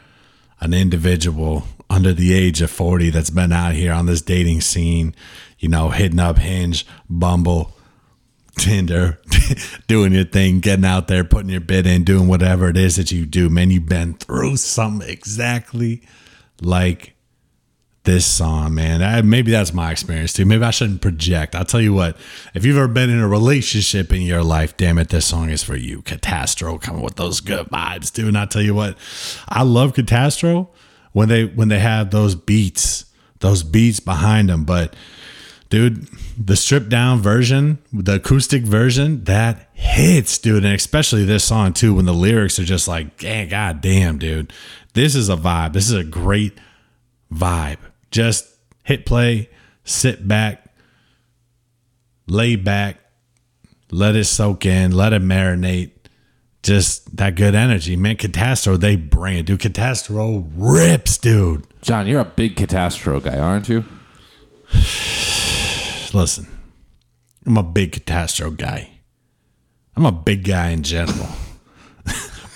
an 0.60 0.74
individual 0.74 1.64
under 1.89 2.14
the 2.14 2.34
age 2.34 2.62
of 2.62 2.72
40 2.72 3.10
that's 3.10 3.30
been 3.30 3.52
out 3.52 3.74
here 3.74 3.91
on 3.91 4.06
this 4.06 4.22
dating 4.22 4.62
scene, 4.62 5.16
you 5.60 5.68
know, 5.68 5.89
hitting 5.89 6.20
up 6.20 6.38
Hinge, 6.38 6.86
Bumble, 7.10 7.76
Tinder, 8.58 9.20
doing 9.88 10.14
your 10.14 10.26
thing, 10.26 10.60
getting 10.60 10.86
out 10.86 11.08
there, 11.08 11.24
putting 11.24 11.49
your 11.49 11.62
bid 11.62 11.88
in, 11.88 12.04
doing 12.04 12.28
whatever 12.28 12.70
it 12.70 12.78
is 12.78 12.95
that 12.97 13.12
you 13.12 13.26
do, 13.26 13.49
man. 13.49 13.72
You've 13.72 13.88
been 13.88 14.14
through 14.14 14.58
something 14.58 15.08
exactly 15.10 16.02
like 16.62 17.16
this 18.04 18.26
song, 18.26 18.74
man. 18.74 19.04
I, 19.04 19.22
maybe 19.22 19.52
that's 19.52 19.74
my 19.74 19.91
experience 19.91 20.34
too. 20.34 20.45
Maybe 20.45 20.64
I 20.64 20.72
shouldn't 20.72 21.02
project. 21.02 21.56
I'll 21.56 21.66
tell 21.66 21.82
you 21.82 21.93
what, 21.93 22.18
if 22.54 22.66
you've 22.66 22.78
ever 22.78 22.88
been 22.88 23.12
in 23.12 23.20
a 23.20 23.28
relationship 23.28 24.12
in 24.12 24.24
your 24.24 24.43
life, 24.43 24.76
damn 24.76 24.97
it, 24.97 25.10
this 25.10 25.26
song 25.26 25.49
is 25.49 25.64
for 25.64 25.76
you. 25.76 26.02
Catastro 26.02 26.82
coming 26.82 27.04
with 27.04 27.16
those 27.16 27.41
good 27.41 27.68
vibes, 27.68 28.12
dude. 28.12 28.28
And 28.28 28.38
I'll 28.38 28.47
tell 28.47 28.62
you 28.62 28.74
what, 28.74 28.97
I 29.47 29.64
love 29.64 29.93
Catastro 29.93 30.70
when 31.12 31.30
they 31.30 31.45
when 31.45 31.68
they 31.68 31.80
have 31.80 32.10
those 32.10 32.34
beats, 32.34 33.06
those 33.39 33.62
beats 33.62 33.99
behind 33.99 34.49
them. 34.49 34.64
But 34.64 34.95
dude, 35.70 36.08
the 36.38 36.56
stripped 36.56 36.89
down 36.89 37.20
version, 37.20 37.78
the 37.93 38.16
acoustic 38.16 38.64
version, 38.64 39.26
that 39.26 39.70
hits, 39.74 40.39
dude. 40.39 40.66
And 40.66 40.74
especially 40.74 41.24
this 41.24 41.43
song 41.43 41.74
too, 41.74 41.93
when 41.93 42.06
the 42.06 42.14
lyrics 42.14 42.58
are 42.58 42.64
just 42.64 42.88
like, 42.88 43.22
yeah, 43.22 43.45
god 43.45 43.82
damn, 43.82 44.18
dude. 44.18 44.52
This 44.93 45.16
is 45.16 45.30
a 45.30 45.38
vibe. 45.38 45.74
This 45.74 45.86
is 45.86 45.95
a 45.95 46.04
great 46.04 46.58
vibe. 47.32 47.78
Just 48.12 48.47
hit 48.84 49.05
play, 49.05 49.49
sit 49.84 50.28
back, 50.28 50.66
lay 52.28 52.55
back, 52.55 52.97
let 53.89 54.16
it 54.16 54.26
soak 54.26 54.66
in, 54.66 54.91
let 54.91 55.14
it 55.14 55.22
marinate. 55.22 55.91
Just 56.64 57.18
that 57.18 57.36
good 57.36 57.55
energy, 57.55 57.95
man. 57.95 58.18
Catastro, 58.18 58.80
they 58.80 58.95
bring 58.95 59.38
it, 59.38 59.47
dude. 59.47 59.62
Catastro 59.62 60.47
rips, 60.55 61.18
dude. 61.18 61.66
John, 61.82 62.05
you're 62.05 62.20
a 62.20 62.26
big 62.26 62.55
Catastro 62.55 63.24
guy, 63.24 63.39
aren't 63.39 63.68
you? 63.68 63.84
Listen, 66.14 66.47
I'm 67.47 67.57
a 67.57 67.64
big 67.64 67.93
Catastro 67.93 68.55
guy. 68.55 68.91
I'm 69.95 70.05
a 70.05 70.12
big 70.12 70.43
guy 70.43 70.70
in 70.70 70.84
general. 70.84 71.30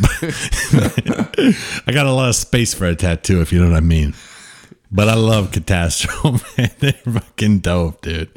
I 1.88 1.91
got 1.91 2.06
a 2.06 2.12
lot 2.12 2.30
of 2.30 2.36
space 2.36 2.74
for 2.74 2.86
a 2.86 2.95
tattoo, 2.95 3.41
if 3.41 3.51
you 3.51 3.60
know 3.60 3.70
what 3.70 3.78
I 3.78 3.82
mean. 3.82 4.14
But 4.96 5.10
I 5.10 5.16
love 5.16 5.52
Catastro, 5.52 6.41
man. 6.58 6.72
They're 6.80 6.93
fucking 6.93 7.60
dope, 7.60 8.02
dude. 8.02 8.30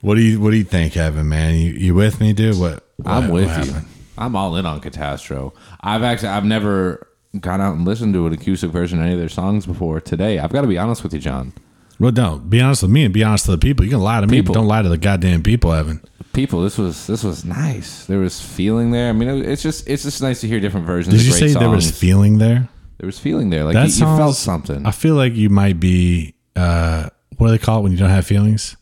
What 0.00 0.14
do 0.14 0.22
you 0.22 0.40
What 0.40 0.50
do 0.50 0.56
you 0.56 0.64
think, 0.64 0.96
Evan? 0.96 1.28
Man, 1.28 1.54
you, 1.54 1.72
you 1.72 1.94
with 1.94 2.20
me, 2.20 2.32
dude? 2.32 2.58
What? 2.58 2.82
I'm 3.04 3.28
with 3.28 3.54
what 3.54 3.66
you. 3.66 3.74
I'm 4.16 4.34
all 4.34 4.56
in 4.56 4.64
on 4.64 4.80
Catastro. 4.80 5.52
I've 5.82 6.02
actually 6.02 6.30
I've 6.30 6.46
never 6.46 7.06
gone 7.38 7.60
out 7.60 7.74
and 7.74 7.84
listened 7.84 8.14
to 8.14 8.26
an 8.26 8.32
acoustic 8.32 8.70
version 8.70 8.98
of 8.98 9.04
any 9.04 9.12
of 9.12 9.18
their 9.18 9.28
songs 9.28 9.66
before 9.66 10.00
today. 10.00 10.38
I've 10.38 10.52
got 10.52 10.62
to 10.62 10.66
be 10.66 10.78
honest 10.78 11.02
with 11.02 11.12
you, 11.12 11.20
John. 11.20 11.52
Well, 12.00 12.12
don't 12.12 12.48
Be 12.48 12.60
honest 12.60 12.82
with 12.82 12.90
me 12.90 13.04
and 13.04 13.14
be 13.14 13.22
honest 13.22 13.44
to 13.44 13.50
the 13.52 13.58
people. 13.58 13.84
You 13.84 13.90
can 13.92 14.00
lie 14.00 14.20
to 14.22 14.26
me, 14.26 14.38
People. 14.38 14.54
but 14.54 14.60
don't 14.60 14.68
lie 14.68 14.82
to 14.82 14.88
the 14.88 14.98
goddamn 14.98 15.42
people, 15.42 15.72
Evan. 15.72 16.00
People, 16.32 16.62
this 16.62 16.78
was 16.78 17.06
this 17.06 17.22
was 17.22 17.44
nice. 17.44 18.06
There 18.06 18.18
was 18.18 18.40
feeling 18.40 18.90
there. 18.90 19.10
I 19.10 19.12
mean, 19.12 19.28
it, 19.28 19.46
it's 19.46 19.62
just 19.62 19.86
it's 19.86 20.02
just 20.02 20.22
nice 20.22 20.40
to 20.40 20.48
hear 20.48 20.60
different 20.60 20.86
versions. 20.86 21.14
Did 21.14 21.20
of 21.20 21.26
you 21.26 21.32
great 21.38 21.52
say 21.52 21.58
there 21.58 21.68
was 21.68 21.90
feeling 21.90 22.38
there? 22.38 22.70
There 22.98 23.06
was 23.06 23.18
feeling 23.18 23.50
there? 23.50 23.64
Like 23.64 23.74
you, 23.76 23.82
you 23.82 24.16
felt 24.16 24.36
something. 24.36 24.86
I 24.86 24.90
feel 24.90 25.14
like 25.14 25.34
you 25.34 25.48
might 25.50 25.80
be. 25.80 26.34
Uh, 26.54 27.08
what 27.36 27.48
do 27.48 27.52
they 27.52 27.58
call 27.58 27.80
it 27.80 27.82
when 27.82 27.92
you 27.92 27.98
don't 27.98 28.10
have 28.10 28.26
feelings? 28.26 28.76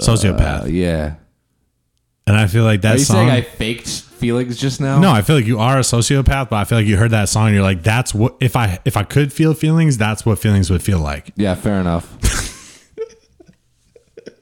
Sociopath. 0.00 0.64
Uh, 0.64 0.66
yeah. 0.66 1.14
and 2.26 2.36
I 2.36 2.46
feel 2.46 2.64
like 2.64 2.82
that 2.82 2.96
Are 2.96 2.98
you 2.98 3.04
song. 3.04 3.16
saying 3.16 3.30
I 3.30 3.40
faked 3.42 3.88
feelings 3.88 4.56
just 4.56 4.80
now? 4.80 4.98
No, 5.00 5.10
I 5.10 5.22
feel 5.22 5.36
like 5.36 5.46
you 5.46 5.58
are 5.58 5.78
a 5.78 5.82
sociopath, 5.82 6.50
but 6.50 6.56
I 6.56 6.64
feel 6.64 6.78
like 6.78 6.86
you 6.86 6.96
heard 6.96 7.12
that 7.12 7.28
song 7.28 7.46
and 7.46 7.54
you're 7.54 7.62
like, 7.64 7.82
that's 7.82 8.12
what 8.14 8.36
if 8.40 8.56
I 8.56 8.78
if 8.84 8.96
I 8.96 9.04
could 9.04 9.32
feel 9.32 9.54
feelings, 9.54 9.96
that's 9.98 10.26
what 10.26 10.38
feelings 10.38 10.70
would 10.70 10.82
feel 10.82 10.98
like. 10.98 11.32
Yeah, 11.36 11.54
fair 11.54 11.80
enough. 11.80 12.12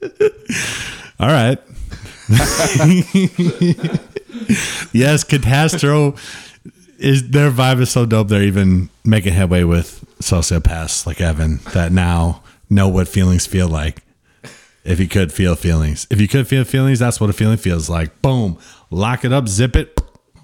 All 1.19 1.27
right. 1.27 1.59
yes, 4.93 5.23
Catastro 5.23 6.17
is 7.03 7.29
their 7.31 7.51
vibe 7.51 7.81
is 7.81 7.91
so 7.91 8.05
dope. 8.05 8.29
They're 8.29 8.43
even 8.43 8.89
making 9.03 9.33
headway 9.33 9.63
with 9.63 10.03
sociopaths 10.19 11.05
like 11.05 11.19
Evan 11.19 11.57
that 11.73 11.91
now 11.91 12.41
know 12.69 12.87
what 12.87 13.07
feelings 13.07 13.45
feel 13.45 13.67
like. 13.67 14.01
If 14.85 14.99
you 14.99 15.07
could 15.07 15.31
feel 15.31 15.55
feelings, 15.55 16.07
if 16.09 16.19
you 16.19 16.27
could 16.27 16.47
feel 16.47 16.63
feelings, 16.65 16.99
that's 16.99 17.19
what 17.21 17.29
a 17.29 17.33
feeling 17.33 17.57
feels 17.57 17.89
like. 17.89 18.21
Boom, 18.21 18.57
lock 18.89 19.23
it 19.23 19.31
up, 19.31 19.47
zip 19.47 19.75
it. 19.75 19.99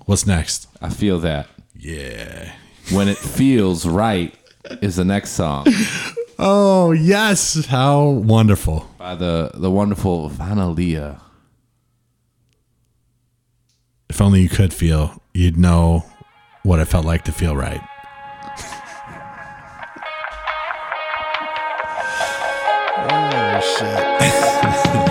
What's 0.06 0.26
next? 0.26 0.68
I 0.82 0.90
feel 0.90 1.20
that. 1.20 1.48
Yeah. 1.76 2.54
When 2.92 3.08
it 3.08 3.18
feels 3.18 3.86
right 3.86 4.34
is 4.82 4.96
the 4.98 5.06
next 5.06 5.32
song 5.32 5.66
Oh 6.40 6.92
yes, 6.92 7.66
how 7.66 8.06
wonderful. 8.10 8.90
by 8.98 9.16
the 9.16 9.52
the 9.54 9.70
wonderful 9.70 10.30
Vanalia. 10.30 11.20
If 14.10 14.22
only 14.22 14.42
you 14.42 14.50
could 14.50 14.74
feel, 14.74 15.22
you'd 15.34 15.58
know 15.58 16.06
what 16.64 16.80
it 16.80 16.86
felt 16.86 17.06
like 17.06 17.24
to 17.24 17.32
feel 17.32 17.56
right. 17.56 17.82
oh 23.12 23.76
shit. 23.78 25.06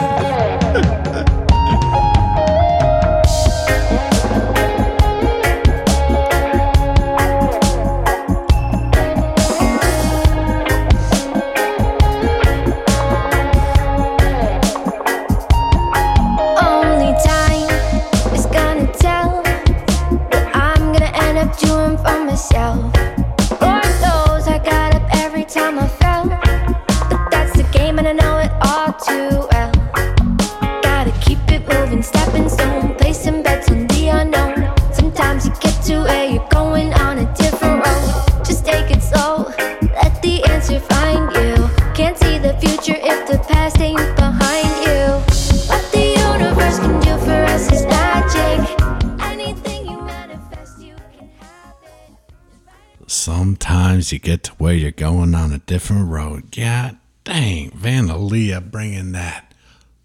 different 55.88 56.10
road. 56.10 56.54
God 56.54 56.98
dang, 57.24 57.70
Vanalia 57.70 58.60
bringing 58.70 59.12
that 59.12 59.54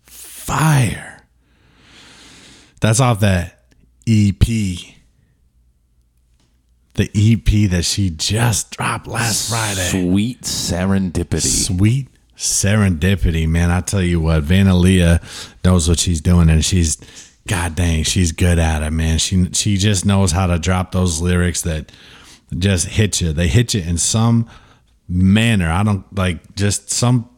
fire. 0.04 1.22
That's 2.80 3.02
off 3.02 3.20
that 3.20 3.66
EP. 4.08 4.40
The 6.96 7.10
EP 7.16 7.70
that 7.72 7.84
she 7.84 8.12
just 8.12 8.72
dropped 8.72 9.08
last 9.08 9.50
Friday. 9.50 9.82
Sweet 9.82 10.42
serendipity. 10.44 11.42
Sweet 11.42 12.08
serendipity, 12.38 13.48
man. 13.48 13.70
I 13.70 13.82
tell 13.82 14.02
you 14.02 14.22
what, 14.22 14.44
Vanalia 14.44 15.22
knows 15.66 15.90
what 15.90 16.00
she's 16.00 16.22
doing, 16.22 16.50
and 16.50 16.64
she's, 16.64 16.98
god 17.48 17.76
dang, 17.76 18.04
she's 18.04 18.32
good 18.32 18.60
at 18.60 18.84
it, 18.84 18.92
man. 18.92 19.18
She 19.18 19.50
she 19.52 19.76
just 19.76 20.06
knows 20.06 20.32
how 20.32 20.48
to 20.48 20.60
drop 20.60 20.94
those 20.94 21.20
lyrics 21.20 21.64
that 21.64 21.92
just 22.58 22.88
hit 22.88 23.20
you. 23.20 23.34
They 23.34 23.48
hit 23.48 23.74
you 23.74 23.82
in 23.82 23.98
some 23.98 24.48
manner. 25.08 25.70
I 25.72 25.84
don't 25.84 26.06
like 26.16 26.56
just 26.56 26.90
some 26.90 27.30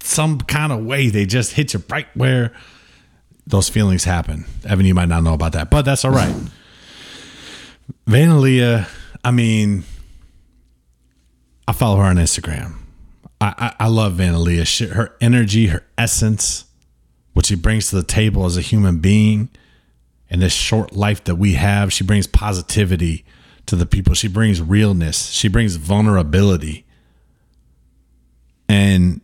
some 0.00 0.40
kind 0.40 0.72
of 0.72 0.84
way. 0.84 1.08
They 1.08 1.26
just 1.26 1.52
hit 1.52 1.74
you 1.74 1.82
right 1.88 2.06
where 2.14 2.52
those 3.46 3.68
feelings 3.68 4.04
happen. 4.04 4.44
Evan, 4.64 4.86
you 4.86 4.94
might 4.94 5.08
not 5.08 5.22
know 5.22 5.34
about 5.34 5.52
that, 5.52 5.70
but 5.70 5.84
that's 5.84 6.04
all 6.04 6.10
right. 6.10 6.34
Vanalia, 8.06 8.88
I 9.24 9.30
mean, 9.30 9.84
I 11.66 11.72
follow 11.72 11.96
her 11.98 12.04
on 12.04 12.16
Instagram. 12.16 12.76
I, 13.40 13.54
I, 13.78 13.84
I 13.84 13.88
love 13.88 14.14
Vanalia. 14.14 14.92
Her 14.92 15.16
energy, 15.20 15.68
her 15.68 15.84
essence, 15.96 16.64
what 17.32 17.46
she 17.46 17.54
brings 17.54 17.90
to 17.90 17.96
the 17.96 18.02
table 18.02 18.44
as 18.44 18.56
a 18.56 18.60
human 18.60 18.98
being 18.98 19.48
in 20.28 20.40
this 20.40 20.52
short 20.52 20.92
life 20.92 21.24
that 21.24 21.36
we 21.36 21.54
have. 21.54 21.92
She 21.92 22.04
brings 22.04 22.26
positivity 22.26 23.24
to 23.66 23.76
the 23.76 23.86
people. 23.86 24.14
She 24.14 24.28
brings 24.28 24.60
realness. 24.60 25.30
She 25.30 25.48
brings 25.48 25.76
vulnerability. 25.76 26.84
And 28.72 29.20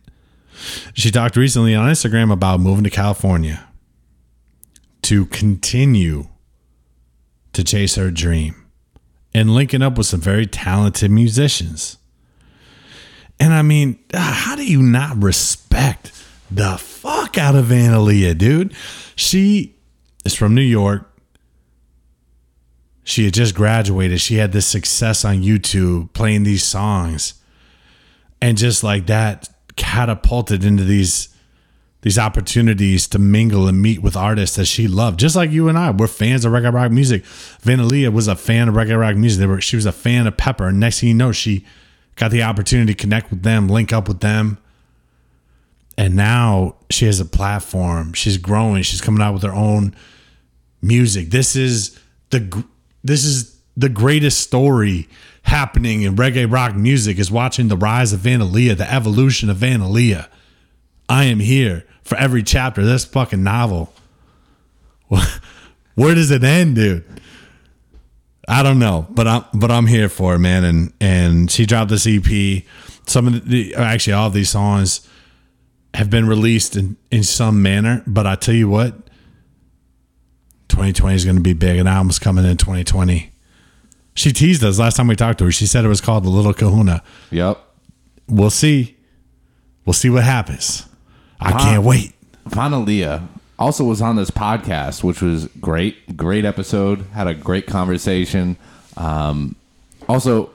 she 0.93 1.09
talked 1.09 1.35
recently 1.35 1.73
on 1.73 1.89
Instagram 1.89 2.31
about 2.31 2.59
moving 2.59 2.83
to 2.83 2.91
California 2.91 3.67
to 5.01 5.25
continue 5.25 6.27
to 7.53 7.63
chase 7.63 7.95
her 7.95 8.11
dream 8.11 8.67
and 9.33 9.55
linking 9.55 9.81
up 9.81 9.97
with 9.97 10.05
some 10.05 10.21
very 10.21 10.45
talented 10.45 11.09
musicians. 11.09 11.97
And 13.39 13.51
I 13.51 13.63
mean, 13.63 13.97
how 14.13 14.55
do 14.55 14.63
you 14.63 14.83
not 14.83 15.21
respect 15.23 16.11
the 16.51 16.77
fuck 16.77 17.37
out 17.37 17.55
of 17.55 17.65
Vanalia, 17.65 18.37
dude. 18.37 18.73
She 19.15 19.75
is 20.25 20.33
from 20.33 20.55
New 20.55 20.61
York. 20.61 21.05
She 23.03 23.25
had 23.25 23.33
just 23.33 23.55
graduated. 23.55 24.21
She 24.21 24.35
had 24.35 24.51
this 24.51 24.67
success 24.67 25.25
on 25.25 25.41
YouTube 25.41 26.13
playing 26.13 26.43
these 26.43 26.63
songs. 26.63 27.35
And 28.41 28.57
just 28.57 28.83
like 28.83 29.07
that 29.07 29.49
catapulted 29.75 30.63
into 30.63 30.83
these 30.83 31.29
these 32.01 32.17
opportunities 32.17 33.07
to 33.09 33.19
mingle 33.19 33.67
and 33.67 33.81
meet 33.81 34.01
with 34.01 34.15
artists 34.15 34.55
that 34.55 34.65
she 34.65 34.87
loved. 34.87 35.19
Just 35.19 35.35
like 35.35 35.51
you 35.51 35.67
and 35.67 35.77
I, 35.77 35.91
we're 35.91 36.07
fans 36.07 36.45
of 36.45 36.53
reggae 36.53 36.73
rock 36.73 36.91
music. 36.91 37.23
Vanalia 37.61 38.11
was 38.11 38.29
a 38.29 38.37
fan 38.37 38.69
of 38.69 38.75
reggae 38.75 38.97
rock 38.97 39.17
music. 39.17 39.45
Were, 39.45 39.59
she 39.59 39.75
was 39.75 39.85
a 39.85 39.91
fan 39.91 40.25
of 40.25 40.37
Pepper. 40.37 40.67
And 40.67 40.79
next 40.79 41.01
thing 41.01 41.09
you 41.09 41.15
know, 41.15 41.33
she 41.33 41.65
got 42.15 42.31
the 42.31 42.43
opportunity 42.43 42.93
to 42.93 42.97
connect 42.97 43.29
with 43.29 43.43
them, 43.43 43.67
link 43.67 43.91
up 43.91 44.07
with 44.07 44.21
them. 44.21 44.59
And 45.97 46.15
now 46.15 46.77
she 46.89 47.05
has 47.05 47.19
a 47.19 47.25
platform. 47.25 48.13
She's 48.13 48.37
growing. 48.37 48.83
She's 48.83 49.01
coming 49.01 49.21
out 49.21 49.33
with 49.33 49.43
her 49.43 49.53
own 49.53 49.93
music. 50.81 51.31
This 51.31 51.57
is 51.57 51.99
the 52.29 52.63
this 53.03 53.25
is 53.25 53.58
the 53.79 53.89
greatest 53.89 54.41
story 54.41 55.07
happening 55.43 56.01
in 56.01 56.15
reggae 56.15 56.51
rock 56.51 56.75
music 56.75 57.17
is 57.17 57.31
watching 57.31 57.69
the 57.69 57.77
rise 57.77 58.11
of 58.11 58.19
Vanalia, 58.19 58.75
the 58.75 58.91
evolution 58.91 59.49
of 59.49 59.57
Vanalia. 59.57 60.27
I 61.07 61.23
am 61.25 61.39
here 61.39 61.85
for 62.03 62.17
every 62.17 62.43
chapter 62.43 62.81
of 62.81 62.87
this 62.87 63.05
fucking 63.05 63.41
novel. 63.41 63.93
Where 65.95 66.13
does 66.13 66.29
it 66.29 66.43
end, 66.43 66.75
dude? 66.75 67.05
I 68.49 68.63
don't 68.63 68.79
know, 68.79 69.07
but 69.11 69.27
I'm 69.27 69.45
but 69.53 69.71
I'm 69.71 69.85
here 69.85 70.09
for 70.09 70.35
it, 70.35 70.39
man. 70.39 70.65
And 70.65 70.93
and 70.99 71.51
she 71.51 71.65
dropped 71.65 71.89
this 71.89 72.05
EP. 72.05 72.63
Some 73.05 73.27
of 73.27 73.47
the 73.47 73.75
actually 73.75 74.13
all 74.13 74.27
of 74.27 74.33
these 74.33 74.49
songs 74.49 75.07
have 75.93 76.09
been 76.09 76.27
released 76.27 76.75
in 76.75 76.97
in 77.11 77.23
some 77.23 77.61
manner. 77.61 78.03
But 78.05 78.27
I 78.27 78.35
tell 78.35 78.55
you 78.55 78.67
what, 78.67 78.93
2020 80.69 81.15
is 81.15 81.25
going 81.25 81.37
to 81.37 81.41
be 81.41 81.53
big. 81.53 81.79
An 81.79 81.87
album's 81.87 82.19
coming 82.19 82.43
in 82.43 82.57
2020. 82.57 83.28
She 84.19 84.33
teased 84.33 84.65
us 84.65 84.79
last 84.79 84.97
time 84.97 85.07
we 85.07 85.15
talked 85.15 85.39
to 85.39 85.45
her. 85.45 85.51
She 85.51 85.65
said 85.65 85.85
it 85.85 85.87
was 85.87 86.01
called 86.01 86.25
the 86.25 86.29
Little 86.29 86.53
Kahuna. 86.53 87.01
Yep. 87.31 87.57
We'll 88.27 88.49
see. 88.49 88.97
We'll 89.85 89.93
see 89.93 90.09
what 90.09 90.25
happens. 90.25 90.85
I 91.39 91.53
can't 91.53 91.85
wait. 91.85 92.11
Vanalia 92.45 93.25
also 93.57 93.85
was 93.85 94.01
on 94.01 94.17
this 94.17 94.29
podcast, 94.29 95.05
which 95.05 95.21
was 95.21 95.45
great. 95.61 96.17
Great 96.17 96.43
episode. 96.43 97.05
Had 97.13 97.27
a 97.27 97.33
great 97.33 97.65
conversation. 97.65 98.57
Um, 98.97 99.55
also, 100.09 100.49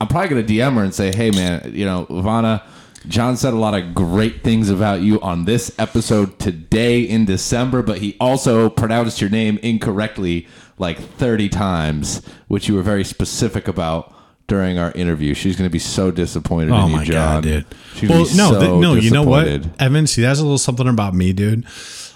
I'm 0.00 0.08
probably 0.08 0.30
going 0.30 0.46
to 0.46 0.54
DM 0.54 0.76
her 0.76 0.82
and 0.82 0.94
say, 0.94 1.14
hey, 1.14 1.30
man, 1.30 1.72
you 1.74 1.84
know, 1.84 2.06
Ivana, 2.06 2.62
John 3.06 3.36
said 3.36 3.52
a 3.52 3.58
lot 3.58 3.74
of 3.74 3.94
great 3.94 4.42
things 4.42 4.70
about 4.70 5.02
you 5.02 5.20
on 5.20 5.44
this 5.44 5.74
episode 5.78 6.38
today 6.38 7.02
in 7.02 7.26
December, 7.26 7.82
but 7.82 7.98
he 7.98 8.16
also 8.18 8.70
pronounced 8.70 9.20
your 9.20 9.28
name 9.28 9.58
incorrectly 9.62 10.48
like 10.80 10.98
30 10.98 11.48
times, 11.50 12.22
which 12.48 12.66
you 12.68 12.74
were 12.74 12.82
very 12.82 13.04
specific 13.04 13.68
about 13.68 14.12
during 14.48 14.78
our 14.78 14.90
interview. 14.92 15.34
She's 15.34 15.54
going 15.56 15.68
to 15.68 15.72
be 15.72 15.78
so 15.78 16.10
disappointed 16.10 16.72
Oh 16.72 16.84
in 16.86 16.90
you, 16.90 16.96
my 16.96 17.04
John. 17.04 17.14
god, 17.36 17.42
dude. 17.44 17.66
She's 17.94 18.10
Well, 18.10 18.18
no, 18.34 18.50
so 18.52 18.58
th- 18.60 18.72
no. 18.80 18.94
You 18.94 19.10
know 19.12 19.22
what. 19.22 19.46
Evan? 19.80 20.06
See, 20.08 20.22
that's 20.22 20.40
a 20.40 20.42
little 20.42 20.58
something 20.58 20.88
about 20.88 21.14
me, 21.14 21.32
dude. 21.32 21.64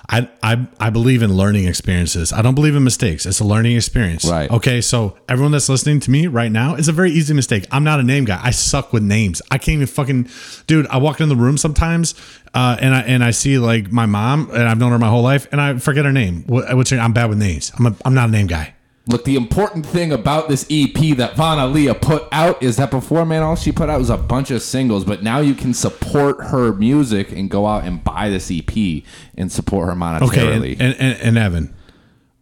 I, 0.07 0.29
I 0.43 0.67
I 0.79 0.91
believe 0.91 1.23
in 1.23 1.33
learning 1.33 1.67
experiences. 1.67 2.31
I 2.31 2.43
don't 2.43 2.55
believe 2.55 2.77
in 2.77 2.85
mistakes. 2.85 3.25
It's 3.25 3.41
a 3.41 3.45
learning 3.45 3.75
experience. 3.77 4.27
Right. 4.27 4.51
Okay. 4.51 4.83
So 4.83 5.17
everyone 5.31 5.53
that's 5.53 5.71
listening 5.71 5.99
to 6.01 6.11
me 6.11 6.27
right 6.27 6.53
now, 6.53 6.75
it's 6.75 6.89
a 6.89 6.93
very 6.93 7.11
easy 7.11 7.33
mistake. 7.33 7.67
I'm 7.71 7.85
not 7.85 8.01
a 8.01 8.03
name 8.03 8.27
guy. 8.27 8.39
I 8.43 8.51
suck 8.51 8.93
with 8.93 9.03
names. 9.03 9.41
I 9.51 9.57
can't 9.57 9.77
even 9.77 9.87
fucking, 9.87 10.29
dude. 10.67 10.87
I 10.89 10.99
walk 10.99 11.21
in 11.23 11.31
the 11.31 11.37
room 11.37 11.57
sometimes, 11.57 12.15
uh, 12.55 12.77
and 12.81 12.95
I 12.95 13.01
and 13.03 13.25
I 13.25 13.31
see 13.33 13.59
like 13.59 13.91
my 13.93 14.07
mom, 14.07 14.49
and 14.51 14.63
I've 14.63 14.79
known 14.79 14.93
her 14.93 14.99
my 14.99 15.09
whole 15.09 15.23
life, 15.23 15.47
and 15.53 15.61
I 15.61 15.77
forget 15.79 16.05
her 16.05 16.13
name. 16.13 16.45
What, 16.47 16.75
what's 16.77 16.91
her, 16.91 16.99
I'm 16.99 17.13
bad 17.13 17.29
with 17.29 17.39
names. 17.39 17.73
I'm 17.79 17.87
a, 17.87 17.97
I'm 18.05 18.15
not 18.15 18.29
a 18.29 18.33
name 18.33 18.47
guy. 18.47 18.75
Look, 19.07 19.25
the 19.27 19.37
important 19.37 19.85
thing 19.85 20.13
about 20.13 20.49
this 20.49 20.65
EP 20.71 21.15
that 21.19 21.37
Vana 21.37 21.67
Leah 21.67 21.95
put 21.95 22.27
out 22.33 22.63
is 22.63 22.77
that 22.79 22.91
before, 22.91 23.27
man, 23.27 23.43
all 23.43 23.55
she 23.55 23.71
put 23.71 23.91
out 23.91 23.99
was 23.99 24.09
a 24.09 24.17
bunch 24.17 24.51
of 24.51 24.63
singles, 24.63 25.05
but 25.05 25.23
now 25.23 25.41
you 25.41 25.55
can 25.55 25.75
support 25.75 26.43
her 26.45 26.73
music 26.73 27.31
and 27.31 27.51
go 27.51 27.67
out 27.67 27.85
and 27.85 28.03
buy 28.03 28.31
this 28.31 28.51
EP 28.51 29.03
and 29.37 29.53
support 29.53 29.89
her 29.89 29.93
Okay. 29.93 30.39
monetarily. 30.41 30.73
And, 30.73 30.81
and, 30.81 30.97
and, 30.99 31.21
and 31.21 31.39
Evan, 31.39 31.75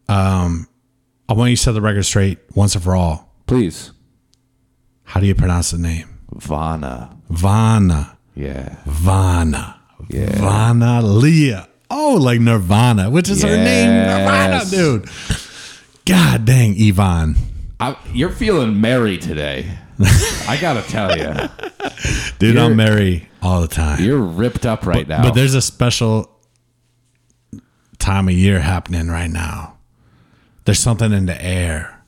um, 0.08 0.68
I 1.28 1.32
want 1.32 1.50
you 1.50 1.56
to 1.56 1.62
set 1.62 1.72
the 1.72 1.80
record 1.80 2.04
straight 2.04 2.38
once 2.54 2.76
and 2.76 2.84
for 2.84 2.94
all. 2.94 3.34
Please, 3.46 3.90
How 5.02 5.18
do 5.18 5.26
you 5.26 5.34
pronounce 5.34 5.72
the 5.72 5.78
name? 5.78 6.20
Vana. 6.32 7.16
Vana. 7.28 8.18
Yeah. 8.36 8.76
Vana. 8.86 9.80
Yeah. 10.08 11.00
Leah. 11.02 11.68
Oh, 11.90 12.18
like 12.20 12.40
Nirvana, 12.40 13.10
which 13.10 13.28
is 13.28 13.42
her 13.42 13.56
name. 13.56 13.88
Nirvana, 13.90 14.64
dude. 14.70 15.08
God 16.06 16.44
dang, 16.44 16.74
Yvonne. 16.76 17.36
I, 17.78 17.96
you're 18.12 18.30
feeling 18.30 18.80
merry 18.80 19.18
today. 19.18 19.66
I 20.48 20.58
gotta 20.60 20.82
tell 20.82 21.16
you, 21.16 21.32
Dude, 22.38 22.56
I'm 22.56 22.76
merry 22.76 23.28
all 23.42 23.60
the 23.60 23.68
time. 23.68 24.02
you're 24.02 24.20
ripped 24.20 24.66
up 24.66 24.86
right 24.86 25.06
now. 25.06 25.22
But 25.22 25.34
there's 25.34 25.54
a 25.54 25.62
special 25.62 26.30
time 27.98 28.28
of 28.28 28.34
year 28.34 28.60
happening 28.60 29.08
right 29.08 29.30
now. 29.30 29.76
There's 30.64 30.78
something 30.78 31.12
in 31.12 31.26
the 31.26 31.40
air. 31.44 32.02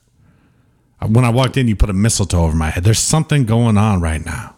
Uh, 1.01 1.07
when 1.07 1.25
I 1.25 1.29
walked 1.29 1.57
in, 1.57 1.67
you 1.67 1.75
put 1.75 1.89
a 1.89 1.93
mistletoe 1.93 2.43
over 2.43 2.55
my 2.55 2.69
head. 2.69 2.83
There's 2.83 2.99
something 2.99 3.45
going 3.45 3.77
on 3.77 4.01
right 4.01 4.23
now. 4.25 4.55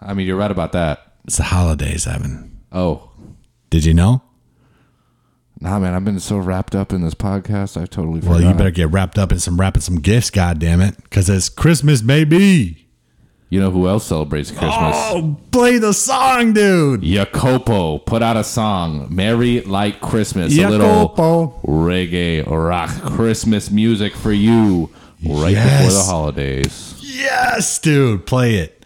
I 0.00 0.14
mean, 0.14 0.26
you're 0.26 0.36
right 0.36 0.50
about 0.50 0.72
that. 0.72 1.09
It's 1.24 1.36
the 1.36 1.44
holidays, 1.44 2.06
Evan. 2.06 2.58
Oh, 2.72 3.10
Did 3.70 3.84
you 3.84 3.94
know? 3.94 4.22
nah, 5.60 5.78
man, 5.78 5.92
I've 5.94 6.04
been 6.04 6.18
so 6.20 6.38
wrapped 6.38 6.74
up 6.74 6.92
in 6.92 7.02
this 7.02 7.14
podcast, 7.14 7.80
I 7.80 7.84
totally 7.86 8.20
forgot. 8.20 8.32
Well, 8.32 8.42
you 8.42 8.54
better 8.54 8.70
get 8.70 8.90
wrapped 8.90 9.18
up 9.18 9.30
in 9.30 9.38
some 9.38 9.60
wrapping 9.60 9.82
some 9.82 9.96
gifts, 10.00 10.30
God 10.30 10.58
damn 10.58 10.80
it, 10.80 10.96
because 11.02 11.28
it's 11.28 11.48
Christmas, 11.48 12.00
baby. 12.02 12.86
You 13.50 13.58
know 13.60 13.70
who 13.72 13.88
else 13.88 14.06
celebrates 14.06 14.50
Christmas? 14.50 14.96
Oh, 14.96 15.36
play 15.50 15.78
the 15.78 15.92
song, 15.92 16.52
dude. 16.52 17.02
Iakopo 17.02 18.06
put 18.06 18.22
out 18.22 18.36
a 18.36 18.44
song, 18.44 19.08
"Merry 19.10 19.60
Like 19.62 20.00
Christmas," 20.00 20.56
a 20.56 20.68
little 20.68 21.08
Iakopo. 21.10 21.60
reggae 21.64 22.44
rock 22.48 22.90
Christmas 23.12 23.68
music 23.72 24.14
for 24.14 24.32
you 24.32 24.88
right 25.28 25.50
Yes. 25.52 25.84
before 25.84 25.98
the 25.98 26.04
holidays. 26.10 26.94
Yes, 27.00 27.78
dude, 27.80 28.24
play 28.24 28.54
it. 28.54 28.79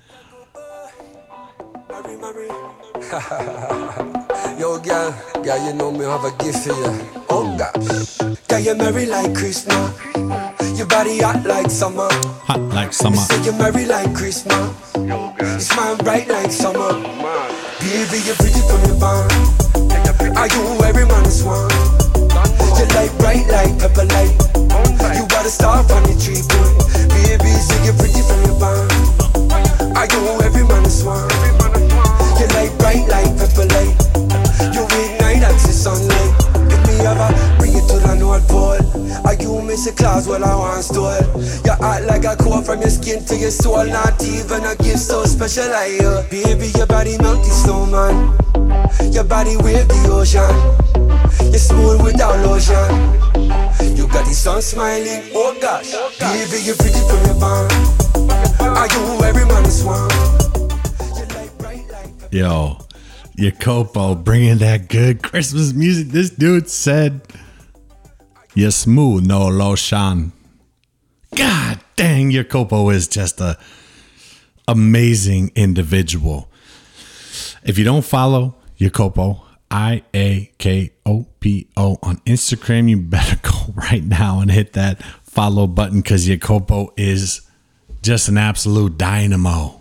Yo, 4.59 4.75
girl, 4.81 5.15
girl, 5.45 5.59
you 5.65 5.73
know 5.75 5.93
me 5.93 6.05
I 6.05 6.19
have 6.19 6.25
a 6.25 6.35
gift 6.43 6.67
for 6.67 6.75
you. 6.75 6.91
Oh 7.31 7.47
gosh, 7.55 8.19
girl, 8.49 8.59
you 8.59 8.75
merry 8.75 9.07
like 9.07 9.33
Christmas. 9.37 9.95
Your 10.77 10.89
body 10.89 11.21
hot 11.23 11.47
like 11.47 11.71
summer. 11.71 12.09
Hot 12.51 12.59
like 12.75 12.93
summer. 12.93 13.15
Say 13.15 13.39
you 13.45 13.53
merry 13.53 13.87
like 13.87 14.13
Christmas. 14.17 14.67
Yo, 14.97 15.31
girl, 15.39 15.47
You 15.47 15.61
smile 15.61 15.97
bright 15.99 16.27
like 16.27 16.51
summer. 16.51 16.91
Baby, 17.79 18.19
you're 18.27 18.35
pretty 18.35 18.59
from 18.67 18.83
your 18.83 18.99
bond. 18.99 19.31
Are 20.35 20.51
you 20.51 20.63
every 20.83 21.07
man's 21.07 21.45
one? 21.47 21.71
You 21.71 22.87
like 22.99 23.15
bright 23.23 23.47
like 23.47 23.79
pepper 23.79 24.11
light. 24.11 24.35
You 25.15 25.23
got 25.31 25.47
a 25.47 25.55
star 25.55 25.87
on 25.87 26.03
the 26.03 26.19
tree, 26.19 26.43
boy. 26.51 26.67
Baby, 27.15 27.55
say 27.63 27.79
you're 27.87 27.95
pretty 27.95 28.27
from 28.27 28.43
your 28.43 28.59
bond. 28.59 28.91
Are 29.95 30.11
you 30.11 30.19
every 30.43 30.67
man's 30.67 31.05
one? 31.05 31.44
Bright 32.85 33.09
like 33.09 33.33
pepper 33.41 33.65
light. 33.73 33.97
You 34.77 34.85
ignite 34.85 35.57
the 35.57 35.73
sunlight. 35.73 36.37
If 36.69 36.85
me 36.85 37.01
ever 37.01 37.33
bring 37.57 37.73
you 37.73 37.81
to 37.81 37.97
the 37.97 38.15
North 38.21 38.47
Pole, 38.47 38.77
are 39.25 39.33
you 39.41 39.57
a 39.57 39.93
class 39.97 40.29
while 40.29 40.45
I 40.45 40.55
want 40.55 40.85
stole? 40.85 41.17
You 41.65 41.73
act 41.81 42.05
like 42.05 42.27
a 42.29 42.37
core 42.37 42.61
from 42.61 42.83
your 42.83 42.91
skin 42.91 43.25
to 43.25 43.37
your 43.39 43.51
soul, 43.51 43.87
not 43.87 44.23
even 44.23 44.67
a 44.69 44.77
gift 44.77 44.99
so 44.99 45.25
special 45.25 45.65
like 45.71 45.93
you. 45.97 46.09
Uh. 46.09 46.29
Baby, 46.29 46.77
your 46.77 46.85
body 46.85 47.17
melt 47.25 47.41
the 47.41 47.57
snowman. 47.57 48.37
Your 49.11 49.25
body 49.25 49.57
wave 49.65 49.89
the 49.89 50.05
ocean. 50.13 50.45
You're 51.41 51.65
smooth 51.65 52.05
without 52.05 52.37
lotion. 52.45 52.85
You 53.97 54.07
got 54.13 54.29
the 54.29 54.37
sun 54.37 54.61
smiling, 54.61 55.33
oh 55.33 55.57
gosh. 55.59 55.97
Baby, 56.21 56.61
you're 56.69 56.77
pretty 56.77 57.01
from 57.09 57.25
your 57.33 57.41
bond. 57.41 57.73
Are 58.61 58.89
you 58.93 59.25
every 59.25 59.47
man's 59.47 59.83
one? 59.83 60.64
Yo, 62.35 62.77
Iakopo 63.39 64.25
bringing 64.25 64.59
that 64.59 64.89
good 64.89 65.23
Christmas 65.23 65.73
music. 65.73 66.09
This 66.09 66.31
dude 66.31 66.69
said, 66.69 67.21
smooth, 68.71 69.25
no 69.25 69.47
lotion. 69.47 70.33
God 71.37 71.79
dang, 71.95 72.33
Iakopo 72.33 72.93
is 72.93 73.07
just 73.07 73.41
a 73.41 73.57
amazing 74.67 75.53
individual. 75.55 76.51
If 77.63 77.79
you 77.79 77.85
don't 77.85 78.05
follow 78.05 78.57
Iakopo, 78.81 79.41
I 79.71 80.03
A 80.13 80.51
K 80.59 80.91
O 81.07 81.27
P 81.39 81.69
O 81.77 81.99
on 82.03 82.17
Instagram, 82.27 82.91
you 82.91 82.97
better 82.97 83.37
go 83.49 83.73
right 83.75 84.03
now 84.03 84.41
and 84.41 84.51
hit 84.51 84.73
that 84.73 85.01
follow 85.23 85.69
button 85.69 86.01
because 86.01 86.27
Iakopo 86.27 86.89
is 86.97 87.43
just 88.03 88.29
an 88.29 88.39
absolute 88.39 88.99
dynamo. 88.99 89.81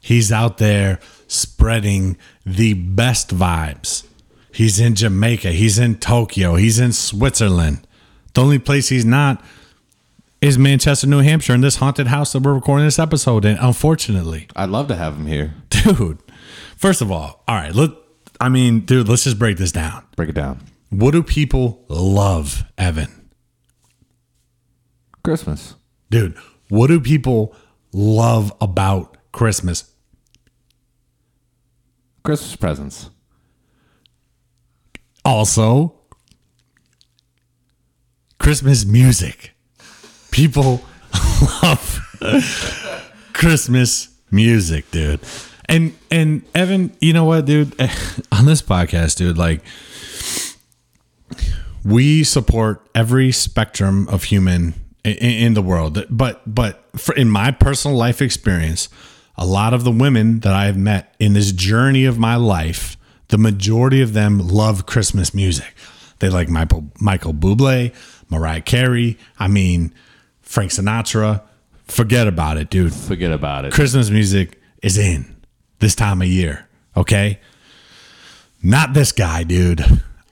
He's 0.00 0.32
out 0.32 0.58
there 0.58 0.98
spreading 1.28 2.16
the 2.44 2.74
best 2.74 3.34
vibes. 3.34 4.04
He's 4.52 4.80
in 4.80 4.96
Jamaica. 4.96 5.52
He's 5.52 5.78
in 5.78 5.98
Tokyo. 6.00 6.56
He's 6.56 6.80
in 6.80 6.92
Switzerland. 6.92 7.86
The 8.34 8.42
only 8.42 8.58
place 8.58 8.88
he's 8.88 9.04
not 9.04 9.40
is 10.40 10.58
Manchester, 10.58 11.06
New 11.06 11.20
Hampshire, 11.20 11.54
in 11.54 11.60
this 11.60 11.76
haunted 11.76 12.08
house 12.08 12.32
that 12.32 12.42
we're 12.42 12.54
recording 12.54 12.84
this 12.86 12.98
episode 12.98 13.44
in. 13.44 13.56
Unfortunately, 13.58 14.48
I'd 14.56 14.70
love 14.70 14.88
to 14.88 14.96
have 14.96 15.16
him 15.16 15.26
here. 15.26 15.54
dude. 15.70 16.18
First 16.76 17.00
of 17.00 17.12
all, 17.12 17.44
all 17.46 17.54
right. 17.54 17.74
look, 17.74 18.04
I 18.40 18.48
mean, 18.48 18.80
dude. 18.80 19.08
Let's 19.08 19.24
just 19.24 19.38
break 19.38 19.58
this 19.58 19.72
down. 19.72 20.04
Break 20.16 20.30
it 20.30 20.34
down. 20.34 20.60
What 20.90 21.10
do 21.12 21.22
people 21.22 21.84
love, 21.88 22.64
Evan? 22.76 23.30
Christmas. 25.22 25.74
Dude, 26.10 26.36
what 26.68 26.86
do 26.86 27.00
people 27.00 27.54
love 27.92 28.52
about 28.60 29.16
Christmas? 29.32 29.92
Christmas 32.28 32.56
presents. 32.56 33.10
Also, 35.24 35.94
Christmas 38.38 38.84
music. 38.84 39.54
People 40.30 40.82
love 41.62 42.00
Christmas 43.32 44.08
music, 44.30 44.90
dude. 44.90 45.20
And 45.70 45.96
and 46.10 46.42
Evan, 46.54 46.94
you 47.00 47.14
know 47.14 47.24
what, 47.24 47.46
dude? 47.46 47.72
On 48.32 48.44
this 48.44 48.60
podcast, 48.60 49.16
dude, 49.16 49.38
like 49.38 49.62
we 51.82 52.24
support 52.24 52.86
every 52.94 53.32
spectrum 53.32 54.06
of 54.10 54.24
human 54.24 54.74
in, 55.02 55.14
in 55.14 55.54
the 55.54 55.62
world. 55.62 56.04
But 56.10 56.42
but 56.44 56.84
for, 56.94 57.14
in 57.14 57.30
my 57.30 57.52
personal 57.52 57.96
life 57.96 58.20
experience, 58.20 58.90
a 59.38 59.46
lot 59.46 59.72
of 59.72 59.84
the 59.84 59.92
women 59.92 60.40
that 60.40 60.52
I 60.52 60.66
have 60.66 60.76
met 60.76 61.14
in 61.18 61.32
this 61.32 61.52
journey 61.52 62.04
of 62.04 62.18
my 62.18 62.34
life, 62.34 62.96
the 63.28 63.38
majority 63.38 64.02
of 64.02 64.12
them 64.12 64.38
love 64.38 64.84
Christmas 64.84 65.32
music. 65.32 65.74
They 66.18 66.28
like 66.28 66.48
Michael 66.48 66.90
Michael 67.00 67.32
Bublé, 67.32 67.94
Mariah 68.28 68.60
Carey. 68.60 69.16
I 69.38 69.46
mean, 69.46 69.94
Frank 70.42 70.72
Sinatra. 70.72 71.42
Forget 71.84 72.26
about 72.26 72.58
it, 72.58 72.68
dude. 72.68 72.92
Forget 72.92 73.30
about 73.32 73.64
it. 73.64 73.72
Christmas 73.72 74.10
music 74.10 74.60
is 74.82 74.98
in 74.98 75.36
this 75.78 75.94
time 75.94 76.20
of 76.20 76.28
year. 76.28 76.68
Okay. 76.96 77.38
Not 78.62 78.92
this 78.92 79.12
guy, 79.12 79.44
dude. 79.44 79.84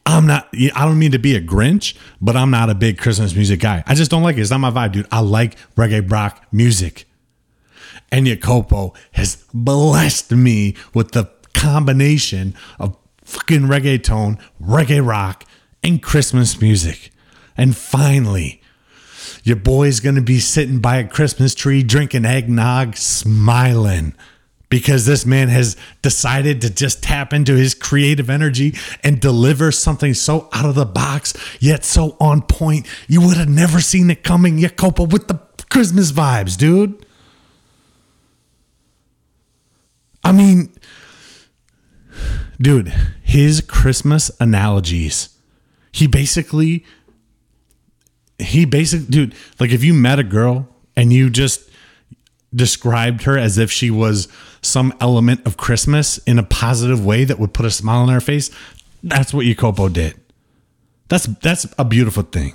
I'm 0.04 0.26
not, 0.26 0.48
I 0.52 0.84
don't 0.84 0.98
mean 0.98 1.12
to 1.12 1.18
be 1.18 1.34
a 1.34 1.40
Grinch, 1.40 1.96
but 2.20 2.36
I'm 2.36 2.50
not 2.50 2.70
a 2.70 2.74
big 2.74 2.98
Christmas 2.98 3.34
music 3.34 3.60
guy. 3.60 3.82
I 3.86 3.94
just 3.94 4.10
don't 4.10 4.22
like 4.22 4.36
it. 4.36 4.40
It's 4.40 4.50
not 4.50 4.58
my 4.58 4.70
vibe, 4.70 4.92
dude. 4.92 5.06
I 5.10 5.20
like 5.20 5.56
reggae 5.76 6.10
rock 6.10 6.44
music. 6.52 7.06
And 8.10 8.26
Iakopo 8.26 8.94
has 9.12 9.44
blessed 9.52 10.32
me 10.32 10.74
with 10.94 11.12
the 11.12 11.30
combination 11.54 12.54
of 12.78 12.96
fucking 13.24 13.62
reggaeton, 13.62 14.40
reggae 14.62 15.04
rock, 15.04 15.44
and 15.82 16.02
Christmas 16.02 16.60
music. 16.60 17.10
And 17.56 17.76
finally, 17.76 18.62
your 19.42 19.56
boy's 19.56 20.00
gonna 20.00 20.20
be 20.22 20.38
sitting 20.40 20.80
by 20.80 20.96
a 20.96 21.08
Christmas 21.08 21.54
tree 21.54 21.82
drinking 21.82 22.24
eggnog, 22.24 22.96
smiling 22.96 24.14
because 24.68 25.06
this 25.06 25.24
man 25.24 25.48
has 25.48 25.76
decided 26.02 26.60
to 26.60 26.70
just 26.70 27.02
tap 27.02 27.32
into 27.32 27.54
his 27.54 27.74
creative 27.74 28.28
energy 28.28 28.74
and 29.02 29.20
deliver 29.20 29.70
something 29.70 30.12
so 30.12 30.48
out 30.52 30.66
of 30.66 30.74
the 30.74 30.84
box, 30.84 31.34
yet 31.60 31.84
so 31.84 32.16
on 32.20 32.42
point. 32.42 32.86
You 33.06 33.20
would 33.20 33.36
have 33.36 33.48
never 33.48 33.80
seen 33.80 34.10
it 34.10 34.24
coming, 34.24 34.58
Iakopo, 34.58 35.08
with 35.08 35.28
the 35.28 35.40
Christmas 35.70 36.10
vibes, 36.10 36.58
dude. 36.58 37.05
I 40.26 40.32
mean, 40.32 40.72
dude, 42.60 42.88
his 43.22 43.60
Christmas 43.60 44.30
analogies, 44.40 45.30
he 45.92 46.06
basically 46.06 46.84
he 48.38 48.66
basically 48.66 49.06
dude 49.06 49.34
like 49.58 49.70
if 49.70 49.82
you 49.82 49.94
met 49.94 50.18
a 50.18 50.24
girl 50.24 50.68
and 50.94 51.10
you 51.10 51.30
just 51.30 51.70
described 52.54 53.22
her 53.22 53.38
as 53.38 53.56
if 53.56 53.72
she 53.72 53.90
was 53.90 54.28
some 54.60 54.92
element 55.00 55.40
of 55.46 55.56
christmas 55.56 56.18
in 56.18 56.38
a 56.38 56.42
positive 56.42 57.02
way 57.02 57.24
that 57.24 57.38
would 57.38 57.54
put 57.54 57.64
a 57.64 57.70
smile 57.70 58.02
on 58.02 58.10
her 58.10 58.20
face 58.20 58.50
that's 59.06 59.32
what 59.32 59.46
Iakopo 59.46 59.92
did. 59.92 60.20
That's 61.08 61.26
that's 61.26 61.66
a 61.78 61.84
beautiful 61.84 62.24
thing. 62.24 62.54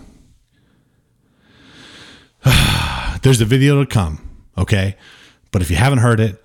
There's 3.21 3.39
a 3.39 3.45
video 3.45 3.79
to 3.79 3.85
come 3.85 4.27
okay? 4.57 4.97
But 5.51 5.61
if 5.61 5.69
you 5.69 5.77
haven't 5.77 5.99
heard 5.99 6.19
it 6.19 6.43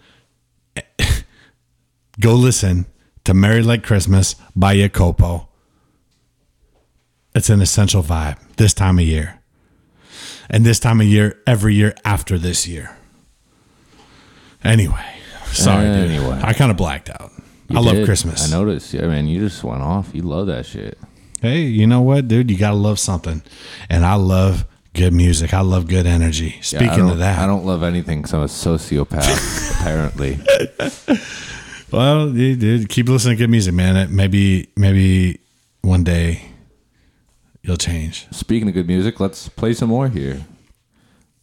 go 2.20 2.34
listen 2.34 2.86
to 3.24 3.34
merry 3.34 3.62
like 3.62 3.82
christmas 3.82 4.34
by 4.54 4.74
Iakopo 4.76 5.48
it's 7.36 7.50
an 7.50 7.60
essential 7.60 8.02
vibe 8.02 8.38
this 8.56 8.72
time 8.72 8.98
of 8.98 9.04
year. 9.04 9.40
And 10.48 10.64
this 10.64 10.78
time 10.80 11.02
of 11.02 11.06
year, 11.06 11.38
every 11.46 11.74
year 11.74 11.94
after 12.02 12.38
this 12.38 12.66
year. 12.66 12.96
Anyway, 14.64 15.04
sorry. 15.44 15.84
dude. 15.84 16.10
Anyway. 16.12 16.40
I 16.42 16.54
kind 16.54 16.70
of 16.70 16.78
blacked 16.78 17.10
out. 17.10 17.30
You 17.68 17.76
I 17.78 17.80
love. 17.82 18.06
Christmas. 18.06 18.50
I 18.50 18.56
noticed. 18.56 18.94
Yeah, 18.94 19.06
man, 19.08 19.26
you 19.26 19.40
just 19.40 19.62
went 19.62 19.82
off. 19.82 20.14
You 20.14 20.22
love 20.22 20.46
that 20.46 20.64
shit. 20.64 20.98
Hey, 21.42 21.60
you 21.62 21.86
know 21.86 22.00
what, 22.00 22.26
dude? 22.26 22.50
You 22.50 22.56
got 22.56 22.70
to 22.70 22.76
love 22.76 22.98
something. 22.98 23.42
And 23.90 24.06
I 24.06 24.14
love 24.14 24.64
good 24.94 25.12
music. 25.12 25.52
I 25.52 25.60
love 25.60 25.88
good 25.88 26.06
energy. 26.06 26.58
Speaking 26.62 26.88
don't- 26.88 27.10
of 27.10 27.18
that, 27.18 27.38
I 27.38 27.46
don't 27.46 27.66
love 27.66 27.82
anything 27.82 28.22
because 28.22 28.32
I'm 28.32 28.40
a 28.40 28.46
sociopath, 28.46 29.78
apparently. 29.80 30.38
well, 31.96 32.30
dude, 32.30 32.60
dude, 32.60 32.88
keep 32.88 33.08
listening 33.08 33.36
to 33.36 33.42
good 33.44 33.50
music, 33.50 33.74
man. 33.74 33.96
It- 33.96 34.10
Maybe, 34.10 34.68
maybe 34.76 35.40
one 35.82 36.04
day 36.04 36.42
you'll 37.62 37.76
change. 37.76 38.26
Speaking 38.30 38.68
of 38.68 38.74
good 38.74 38.86
music, 38.86 39.18
let's 39.20 39.48
play 39.48 39.72
some 39.74 39.88
more 39.88 40.08
here. 40.08 40.44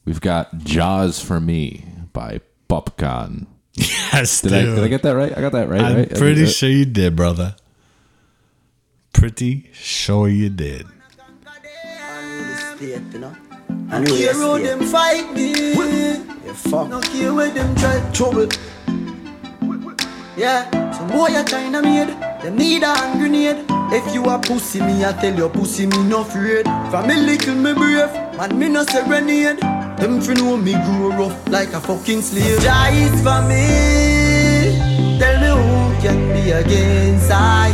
We've 0.05 0.21
got 0.21 0.57
Jah 0.59 1.03
Is 1.07 1.19
for 1.19 1.39
Me 1.39 1.85
by 2.13 2.41
Popcaan. 2.69 3.47
Yes, 3.75 4.41
Did 4.41 4.53
I, 4.53 4.61
did 4.65 4.79
I 4.83 4.87
get 4.87 5.01
that 5.01 5.15
right? 5.15 5.35
I 5.35 5.41
got 5.41 5.53
that 5.53 5.67
right, 5.67 5.81
I'm 5.81 5.95
right? 5.95 6.15
pretty 6.15 6.45
sure 6.45 6.69
you 6.69 6.85
did, 6.85 7.15
brother. 7.15 7.55
Pretty 9.13 9.69
sure 9.73 10.27
you 10.29 10.49
did. 10.49 10.85
state, 12.75 13.01
you 13.11 13.19
know. 13.19 13.35
And 13.91 14.07
care 14.07 14.33
how 14.33 14.57
them 14.59 14.83
fight 14.83 15.33
me. 15.33 15.71
You 15.73 16.53
fuck. 16.53 16.89
No 16.89 16.99
care 17.01 17.33
where 17.33 17.49
them 17.49 17.75
try 17.75 18.11
trouble. 18.11 18.47
Yeah, 20.35 20.67
some 20.91 21.09
boy 21.09 21.27
a 21.27 21.43
China 21.43 21.81
made. 21.81 22.09
Them 22.41 22.55
need 22.57 22.81
a 22.81 22.87
hand 22.87 23.19
grenade. 23.19 23.65
If 23.93 24.13
you 24.15 24.23
a 24.25 24.39
pussy, 24.39 24.79
me 24.81 25.05
I 25.05 25.13
tell 25.13 25.35
you 25.37 25.47
pussy 25.47 25.85
me 25.85 26.03
no 26.03 26.21
afraid. 26.21 26.65
Family 26.91 27.37
kill 27.37 27.55
me 27.55 27.73
brave, 27.73 28.11
man 28.35 28.57
me 28.57 28.67
no 28.67 28.83
serenade. 28.83 29.59
Them 29.99 30.21
fi 30.21 30.33
know 30.33 30.57
me 30.57 30.73
grow 30.73 31.09
rough 31.09 31.47
like 31.49 31.73
a 31.73 31.79
fucking 31.79 32.23
slave. 32.23 32.59
Jah 32.61 32.89
is 32.91 33.13
for 33.21 33.41
me. 33.47 35.19
Tell 35.19 35.37
me 35.39 35.49
who 35.53 36.01
can 36.01 36.33
be 36.33 36.49
against 36.49 37.29
I. 37.31 37.69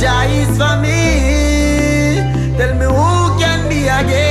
Jah 0.00 0.24
is 0.24 0.48
for 0.56 0.80
me. 0.80 2.56
Tell 2.56 2.74
me 2.74 2.86
who 2.86 3.38
can 3.38 3.68
be 3.68 3.82
against 3.82 4.25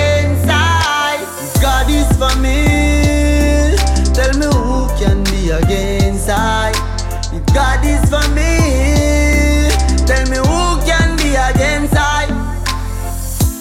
God 7.56 7.86
is 7.86 8.04
for 8.12 8.28
me, 8.36 9.72
tell 10.06 10.26
me 10.30 10.38
who 10.38 10.86
can 10.86 11.16
be 11.16 11.30
against 11.30 11.96
I. 11.98 12.28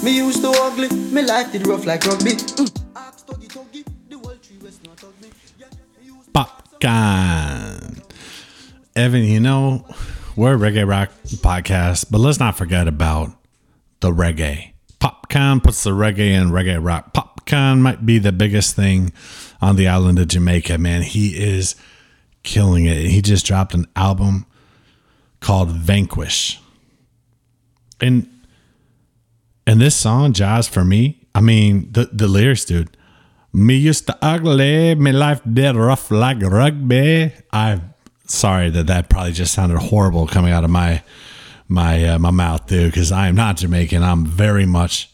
Me 0.03 0.17
used 0.17 0.43
to 0.43 0.51
ugly, 0.51 0.89
me 0.89 1.23
life 1.23 1.53
did 1.53 1.65
rough 1.69 1.87
like 1.87 2.05
rugby. 2.05 2.33
Mm. 2.33 2.75
Evan, 8.97 9.25
you 9.25 9.39
know, 9.41 9.87
we're 10.35 10.55
a 10.55 10.59
reggae 10.59 10.87
rock 10.87 11.11
podcast, 11.37 12.11
but 12.11 12.19
let's 12.19 12.41
not 12.41 12.57
forget 12.57 12.89
about 12.89 13.31
the 14.01 14.11
reggae. 14.11 14.73
Popcaan 15.01 15.63
puts 15.63 15.85
the 15.85 15.91
reggae 15.91 16.33
in 16.33 16.51
reggae 16.51 16.85
rock. 16.85 17.15
Popcaan 17.15 17.79
might 17.79 18.05
be 18.05 18.19
the 18.19 18.33
biggest 18.33 18.75
thing 18.75 19.13
on 19.63 19.77
the 19.77 19.87
island 19.87 20.19
of 20.19 20.29
Jamaica, 20.29 20.79
man. 20.79 21.03
He 21.03 21.29
is 21.29 21.77
killing 22.45 22.87
it. 22.87 22.99
He 23.07 23.21
just 23.21 23.45
dropped 23.45 23.75
an 23.75 23.87
album 23.97 24.47
called 25.41 25.71
Vanquish. 25.71 26.61
And 28.01 28.29
and 29.67 29.81
this 29.81 29.97
song, 29.97 30.33
Jah 30.33 30.59
is 30.59 30.69
for 30.69 30.85
me, 30.85 31.25
I 31.35 31.41
mean, 31.41 31.89
the, 31.91 32.05
the 32.13 32.29
lyrics, 32.29 32.65
dude. 32.65 32.97
Me 33.53 33.75
used 33.77 34.07
to 34.07 34.19
ugly, 34.21 34.95
me 34.95 35.13
life 35.13 35.41
dead 35.51 35.77
rough 35.77 36.11
like 36.11 36.41
rugby. 36.43 37.33
I'm 37.53 37.95
sorry 38.27 38.69
that 38.71 38.89
that 38.89 39.09
probably 39.09 39.33
just 39.33 39.55
sounded 39.55 39.79
horrible 39.79 40.27
coming 40.27 40.53
out 40.53 40.65
of 40.65 40.71
my 40.71 41.03
my 41.69 42.05
uh, 42.05 42.19
my 42.19 42.31
mouth, 42.31 42.67
dude. 42.67 42.93
Because 42.93 43.13
I 43.13 43.29
am 43.29 43.37
not 43.37 43.59
Jamaican. 43.59 44.03
I'm 44.03 44.27
very 44.27 44.67
much 44.67 45.09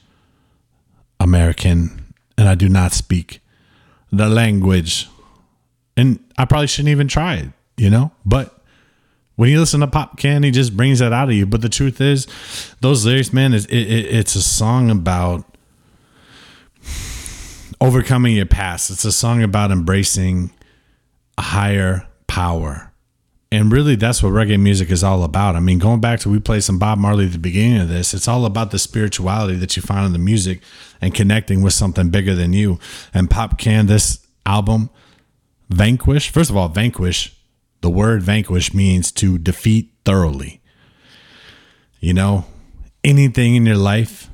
American, 1.21 2.15
and 2.39 2.49
I 2.49 2.55
do 2.55 2.69
not 2.69 2.93
speak 2.93 3.41
the 4.11 4.29
language. 4.29 5.07
And 5.97 6.19
I 6.39 6.45
probably 6.45 6.67
shouldn't 6.67 6.91
even 6.91 7.09
try 7.09 7.35
it, 7.37 7.49
you 7.77 7.91
know. 7.91 8.13
But 8.25 8.57
When 9.41 9.49
you 9.49 9.59
listen 9.59 9.81
to 9.81 9.87
Popcaan, 9.87 10.45
he 10.45 10.51
just 10.51 10.77
brings 10.77 10.99
that 10.99 11.15
out 11.15 11.31
of 11.31 11.35
you. 11.35 11.47
But 11.47 11.63
the 11.63 11.71
truth 11.71 11.99
is, 12.03 12.27
those 12.83 13.07
lyrics, 13.07 13.33
man, 13.33 13.55
is 13.55 13.65
it, 13.65 13.75
it, 13.75 14.15
it's 14.15 14.35
a 14.35 14.43
song 14.43 14.91
about 14.91 15.47
overcoming 17.81 18.37
your 18.37 18.45
past. 18.45 18.91
It's 18.91 19.07
a 19.07 19.13
song 19.13 19.43
about 19.43 19.71
embracing 19.71 20.51
a 21.39 21.41
higher 21.43 22.07
power. 22.27 22.93
And 23.51 23.73
really, 23.73 23.97
that's 23.97 24.23
what 24.23 24.35
reggae 24.35 24.61
music 24.61 24.91
is 24.91 25.03
all 25.03 25.25
about. 25.25 25.57
I 25.57 25.61
mean, 25.61 25.79
going 25.79 26.03
back 26.03 26.21
to 26.21 26.29
we 26.29 26.39
played 26.39 26.63
some 26.63 26.79
Bob 26.79 26.99
Marley 26.99 27.25
at 27.25 27.33
the 27.33 27.39
beginning 27.39 27.81
of 27.81 27.89
this, 27.89 28.13
it's 28.13 28.29
all 28.29 28.45
about 28.45 28.73
the 28.73 28.79
spirituality 28.79 29.57
that 29.57 29.75
you 29.75 29.81
find 29.81 30.05
in 30.05 30.13
the 30.13 30.19
music 30.19 30.61
and 31.01 31.15
connecting 31.15 31.63
with 31.63 31.73
something 31.73 32.11
bigger 32.11 32.35
than 32.35 32.53
you. 32.53 32.79
And 33.15 33.31
Popcaan, 33.31 33.87
this 33.87 34.19
album, 34.45 34.91
Vanquish, 35.71 36.31
first 36.31 36.51
of 36.51 36.57
all, 36.57 36.69
Vanquish, 36.69 37.37
the 37.81 37.91
word 37.91 38.23
vanquish 38.23 38.75
means 38.75 39.11
to 39.13 39.39
defeat 39.39 39.93
thoroughly. 40.05 40.61
You 42.01 42.13
know, 42.13 42.45
anything 43.05 43.55
in 43.55 43.65
your 43.65 43.77
life 43.77 44.29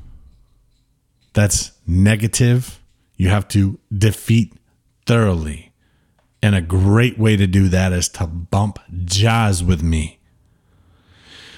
that's 1.33 1.73
negative, 1.87 2.81
you 3.17 3.29
have 3.29 3.47
to 3.49 3.79
defeat 3.97 4.55
thoroughly. 5.05 5.73
And 6.43 6.55
a 6.55 6.61
great 6.61 7.19
way 7.19 7.37
to 7.37 7.47
do 7.47 7.69
that 7.69 7.93
is 7.93 8.09
to 8.11 8.27
bump 8.27 8.79
jaws 9.05 9.63
with 9.63 9.83
me. 9.83 10.19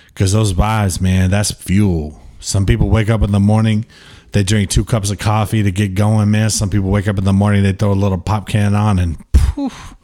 Because 0.07 0.33
those 0.33 0.53
vibes, 0.53 1.01
man, 1.01 1.31
that's 1.31 1.53
fuel. 1.53 2.21
Some 2.41 2.67
people 2.67 2.89
wake 2.89 3.11
up 3.11 3.23
in 3.23 3.33
the 3.33 3.41
morning, 3.41 3.87
they 4.33 4.43
drink 4.43 4.71
two 4.71 4.85
cups 4.85 5.11
of 5.11 5.19
coffee 5.19 5.63
to 5.63 5.71
get 5.71 5.95
going, 5.95 6.31
man. 6.31 6.51
Some 6.51 6.71
people 6.71 6.91
wake 6.91 7.09
up 7.09 7.19
in 7.19 7.25
the 7.25 7.33
morning, 7.33 7.63
they 7.63 7.73
throw 7.73 7.93
a 7.93 7.95
little 7.95 8.19
Popcaan 8.19 8.79
on, 8.79 8.99
and 8.99 9.33
poof, 9.33 9.95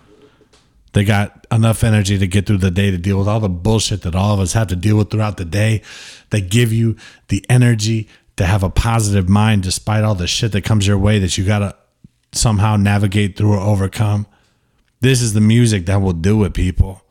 they 0.92 1.04
got 1.04 1.46
enough 1.50 1.82
energy 1.84 2.18
to 2.18 2.26
get 2.26 2.46
through 2.46 2.58
the 2.58 2.70
day 2.70 2.90
to 2.90 2.98
deal 2.98 3.18
with 3.18 3.28
all 3.28 3.40
the 3.40 3.48
bullshit 3.48 4.02
that 4.02 4.14
all 4.14 4.32
of 4.32 4.40
us 4.40 4.52
have 4.52 4.68
to 4.68 4.76
deal 4.76 4.96
with 4.96 5.10
throughout 5.10 5.36
the 5.36 5.44
day. 5.44 5.82
They 6.30 6.40
give 6.40 6.72
you 6.72 6.96
the 7.28 7.44
energy 7.48 8.08
to 8.36 8.46
have 8.46 8.62
a 8.62 8.70
positive 8.70 9.28
mind 9.28 9.62
despite 9.62 10.04
all 10.04 10.14
the 10.14 10.26
shit 10.26 10.52
that 10.52 10.62
comes 10.62 10.86
your 10.86 10.98
way 10.98 11.18
that 11.18 11.36
you 11.36 11.44
got 11.44 11.58
to 11.60 11.76
somehow 12.32 12.76
navigate 12.76 13.36
through 13.36 13.54
or 13.54 13.60
overcome. 13.60 14.26
This 15.00 15.20
is 15.20 15.34
the 15.34 15.40
music 15.40 15.86
that 15.86 16.00
will 16.00 16.12
do 16.12 16.44
it, 16.44 16.54
people. 16.54 17.02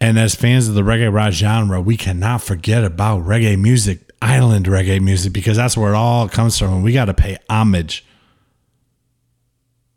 And 0.00 0.18
as 0.18 0.34
fans 0.34 0.68
of 0.68 0.74
the 0.74 0.82
reggae 0.82 1.12
rock 1.12 1.32
genre, 1.32 1.80
we 1.80 1.96
cannot 1.96 2.42
forget 2.42 2.84
about 2.84 3.24
reggae 3.24 3.58
music, 3.58 4.07
island 4.20 4.66
reggae 4.66 5.00
music, 5.00 5.32
because 5.32 5.56
that's 5.56 5.76
where 5.76 5.92
it 5.92 5.96
all 5.96 6.28
comes 6.28 6.58
from. 6.58 6.82
We 6.82 6.92
got 6.92 7.06
to 7.06 7.14
pay 7.14 7.38
homage. 7.48 8.04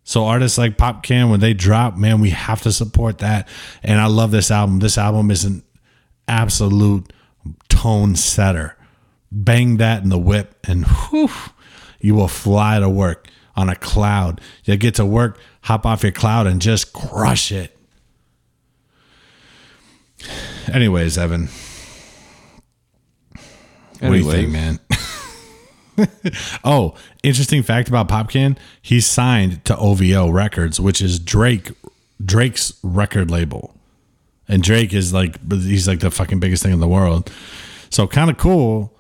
So 0.04 0.26
artists 0.26 0.58
like 0.58 0.78
Popcaan, 0.78 1.30
when 1.30 1.40
they 1.40 1.54
drop, 1.54 1.96
man, 1.96 2.20
we 2.20 2.32
have 2.32 2.62
to 2.64 2.72
support 2.72 3.20
that. 3.20 3.48
And 3.82 4.00
I 4.00 4.08
love 4.08 4.32
this 4.32 4.52
album. 4.52 4.80
This 4.80 4.98
album 4.98 5.32
is 5.32 5.46
an 5.46 5.64
absolute 6.28 7.14
tone 7.70 8.16
setter. 8.16 8.78
Bang 9.32 9.78
that 9.78 10.04
in 10.04 10.10
the 10.10 10.18
whip, 10.18 10.56
and 10.68 10.86
whew, 10.86 11.30
you 12.00 12.16
will 12.16 12.28
fly 12.28 12.80
to 12.80 12.90
work 12.90 13.30
on 13.56 13.70
a 13.70 13.76
cloud. 13.76 14.42
You 14.66 14.76
get 14.76 14.96
to 14.96 15.06
work, 15.06 15.40
hop 15.62 15.86
off 15.86 16.04
your 16.04 16.12
cloud, 16.12 16.48
and 16.48 16.62
just 16.62 16.92
crush 16.92 17.52
it. 17.52 17.78
Anyways, 20.72 21.18
Evan. 21.18 21.50
What 24.02 24.12
do 24.12 24.18
you 24.18 24.32
think, 24.32 24.50
man? 24.50 24.80
oh, 26.64 26.96
interesting 27.24 27.64
fact 27.64 27.88
about 27.88 28.08
Popcaan: 28.08 28.58
he's 28.82 29.06
signed 29.06 29.64
to 29.66 29.78
OVO 29.78 30.30
Records, 30.30 30.80
which 30.80 31.02
is 31.02 31.20
Drake 31.20 31.72
Drake's 32.24 32.74
record 32.84 33.30
label, 33.30 33.76
and 34.48 34.64
Drake 34.64 34.94
is 34.94 35.14
like 35.14 35.40
he's 35.52 35.88
like 35.88 36.00
the 36.00 36.12
fucking 36.12 36.40
biggest 36.40 36.64
thing 36.64 36.74
in 36.74 36.80
the 36.80 36.88
world. 36.88 37.32
So 37.90 38.08
kind 38.08 38.30
of 38.30 38.38
cool 38.38 38.98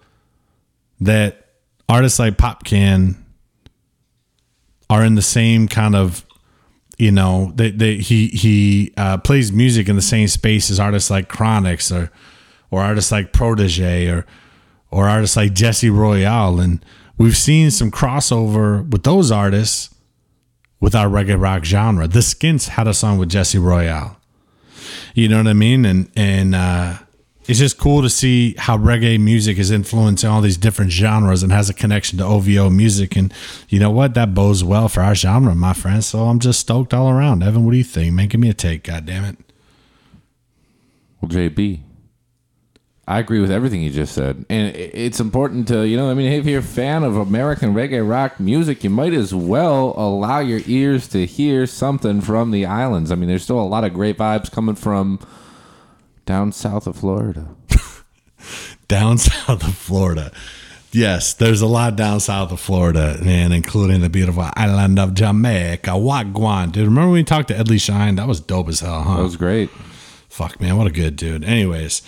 that 0.99 1.47
artists 1.89 2.20
like 2.20 2.38
Popcaan 2.38 3.16
are 4.89 5.04
in 5.04 5.16
the 5.16 5.22
same 5.22 5.68
kind 5.68 5.95
of 5.95 6.26
you 6.97 7.12
know 7.12 7.52
they, 7.56 7.72
they 7.72 7.97
he 7.97 8.28
he 8.28 8.93
uh, 8.97 9.18
plays 9.18 9.52
music 9.52 9.89
in 9.89 9.95
the 9.95 10.02
same 10.02 10.28
space 10.28 10.70
as 10.70 10.80
artists 10.80 11.10
like 11.10 11.30
Chronixx 11.30 11.91
or 11.95 12.12
or 12.70 12.82
artists 12.82 13.12
like 13.12 13.34
Protoje 13.34 14.12
or 14.14 14.26
or 14.92 15.08
artists 15.08 15.38
like 15.38 15.54
Jesse 15.54 15.89
Royal 15.89 16.60
and 16.60 16.84
we've 17.18 17.38
seen 17.38 17.72
some 17.72 17.92
crossover 17.92 18.88
with 18.89 19.04
those 19.04 19.32
artists 19.32 19.94
with 20.80 20.96
our 20.96 21.08
reggae 21.08 21.39
rock 21.39 21.64
genre. 21.64 22.08
The 22.08 22.22
Skins 22.22 22.70
had 22.70 22.88
a 22.88 22.94
song 22.94 23.18
with 23.18 23.30
Jesse 23.30 23.58
Royal. 23.58 24.18
You 25.14 25.30
know 25.30 25.38
what 25.38 25.48
I 25.48 25.54
mean? 25.54 25.86
And 25.86 26.12
and 26.16 26.56
uh 26.56 26.98
it's 27.48 27.60
just 27.60 27.78
cool 27.78 28.02
to 28.02 28.10
see 28.10 28.56
how 28.58 28.78
reggae 28.78 29.20
music 29.20 29.58
is 29.58 29.72
influencing 29.72 30.30
all 30.30 30.42
these 30.42 30.58
different 30.58 30.92
genres 30.92 31.42
and 31.42 31.52
has 31.52 31.70
a 31.70 31.74
connection 31.74 32.20
to 32.20 32.24
OVO 32.24 32.70
music. 32.70 33.16
And 33.16 33.34
you 33.68 33.80
know 33.80 33.89
what? 33.89 34.14
That 34.14 34.34
bodes 34.34 34.64
well 34.64 34.88
for 34.88 35.02
our 35.02 35.16
genre, 35.16 35.56
my 35.56 35.74
friend. 35.74 36.04
So 36.04 36.26
I'm 36.28 36.39
just 36.39 36.60
stoked 36.60 36.94
all 36.94 37.10
around. 37.10 37.44
Evan, 37.44 37.66
what 37.66 37.72
do 37.72 37.78
you 37.78 37.84
think? 37.84 38.14
Man, 38.14 38.28
give 38.28 38.39
me 38.39 38.50
a 38.50 38.54
take, 38.54 38.84
God 38.84 39.06
damn 39.06 39.26
it. 39.26 39.38
Well, 41.20 41.30
JB, 41.30 41.80
I 43.08 43.20
agree 43.20 43.41
with 43.41 43.52
everything 43.52 43.82
you 43.82 43.89
just 43.89 44.14
said, 44.14 44.45
and 44.47 44.76
it's 44.76 45.20
important 45.20 45.68
to 45.70 45.86
you 45.88 45.97
know. 45.97 46.10
I 46.10 46.14
mean, 46.14 46.32
if 46.32 46.45
you're 46.45 46.60
a 46.60 46.64
fan 46.64 47.04
of 47.04 47.18
American 47.18 47.74
reggae 47.74 48.08
rock 48.08 48.39
music, 48.39 48.84
you 48.84 48.89
might 48.89 49.14
as 49.14 49.34
well 49.34 49.93
allow 49.97 50.39
your 50.39 50.62
ears 50.68 51.08
to 51.10 51.26
hear 51.26 51.66
something 51.66 52.22
from 52.22 52.52
the 52.52 52.66
islands. 52.66 53.12
I 53.12 53.16
mean, 53.16 53.28
there's 53.28 53.43
still 53.43 53.60
a 53.60 53.62
lot 53.62 53.84
of 53.84 53.93
great 53.93 54.18
vibes 54.18 54.52
coming 54.52 54.76
from 54.76 55.20
down 56.26 56.52
south 56.52 56.88
of 56.88 56.95
Florida. 56.95 57.49
down 58.88 59.18
south 59.18 59.64
of 59.64 59.76
Florida. 59.76 60.32
Yes, 60.93 61.34
there's 61.34 61.62
a 61.62 61.68
lot 61.68 61.95
down 61.95 62.20
south 62.20 62.52
of 62.52 62.60
Florida, 62.60 63.18
man, 63.24 63.52
including 63.52 64.02
the 64.02 64.10
beautiful 64.10 64.45
island 64.56 64.99
of 64.99 65.14
Jamaica, 65.14 65.91
Wagwan. 65.91 66.72
Dude, 66.72 66.86
remember 66.86 67.08
when 67.08 67.14
we 67.14 67.24
talked 67.24 67.47
to 67.47 67.54
Edley 67.54 67.80
Shine? 67.80 68.16
That 68.16 68.28
was 68.28 68.41
dope 68.41 68.68
as 68.68 68.82
hell, 68.82 69.04
huh? 69.04 69.18
That 69.18 69.24
was 69.24 69.38
great. 69.38 69.70
Fuck, 70.28 70.60
man, 70.60 70.78
what 70.78 70.88
a 70.88 70.91
good 70.91 71.16
dude. 71.16 71.45
Anyways, 71.45 72.02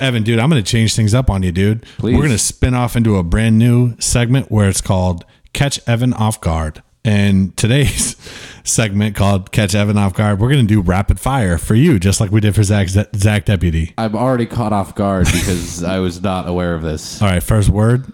Evan, 0.00 0.22
dude, 0.22 0.38
I'm 0.38 0.50
going 0.50 0.62
to 0.62 0.70
change 0.70 0.94
things 0.94 1.14
up 1.14 1.30
on 1.30 1.42
you, 1.42 1.52
dude. 1.52 1.82
Please. 1.98 2.14
We're 2.14 2.20
going 2.22 2.32
to 2.32 2.38
spin 2.38 2.74
off 2.74 2.96
into 2.96 3.16
a 3.16 3.22
brand 3.22 3.58
new 3.58 3.94
segment 3.98 4.50
where 4.50 4.68
it's 4.68 4.80
called 4.80 5.24
Catch 5.52 5.80
Evan 5.88 6.12
Off 6.14 6.40
Guard. 6.40 6.82
And 7.04 7.56
today's 7.56 8.16
segment 8.64 9.14
called 9.14 9.52
Catch 9.52 9.74
Evan 9.74 9.96
Off 9.96 10.12
Guard, 10.14 10.40
we're 10.40 10.50
going 10.50 10.66
to 10.66 10.74
do 10.74 10.80
rapid 10.80 11.20
fire 11.20 11.56
for 11.56 11.74
you, 11.74 11.98
just 11.98 12.20
like 12.20 12.30
we 12.30 12.40
did 12.40 12.54
for 12.54 12.62
Zach, 12.62 12.88
Zach 12.88 13.44
Deputy. 13.44 13.94
I'm 13.96 14.16
already 14.16 14.46
caught 14.46 14.72
off 14.72 14.94
guard 14.94 15.26
because 15.26 15.82
I 15.84 16.00
was 16.00 16.20
not 16.20 16.48
aware 16.48 16.74
of 16.74 16.82
this. 16.82 17.22
All 17.22 17.28
right, 17.28 17.42
first 17.42 17.68
word 17.68 18.12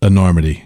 enormity. 0.00 0.64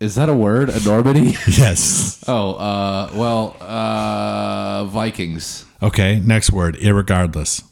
Is 0.00 0.16
that 0.16 0.28
a 0.28 0.34
word? 0.34 0.68
Enormity? 0.68 1.36
Yes. 1.48 2.22
oh, 2.28 2.54
uh, 2.56 3.10
well, 3.14 3.56
uh, 3.60 4.84
Vikings. 4.84 5.64
Okay, 5.82 6.20
next 6.20 6.52
word, 6.52 6.76
irregardless. 6.76 7.62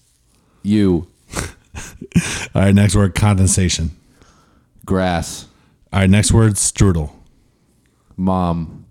You. 0.62 1.08
All 2.54 2.62
right, 2.62 2.74
next 2.74 2.94
word, 2.94 3.14
condensation. 3.14 3.90
Grass. 4.84 5.46
All 5.92 6.00
right, 6.00 6.10
next 6.10 6.32
word, 6.32 6.54
strudel. 6.54 7.10
Mom. 8.16 8.86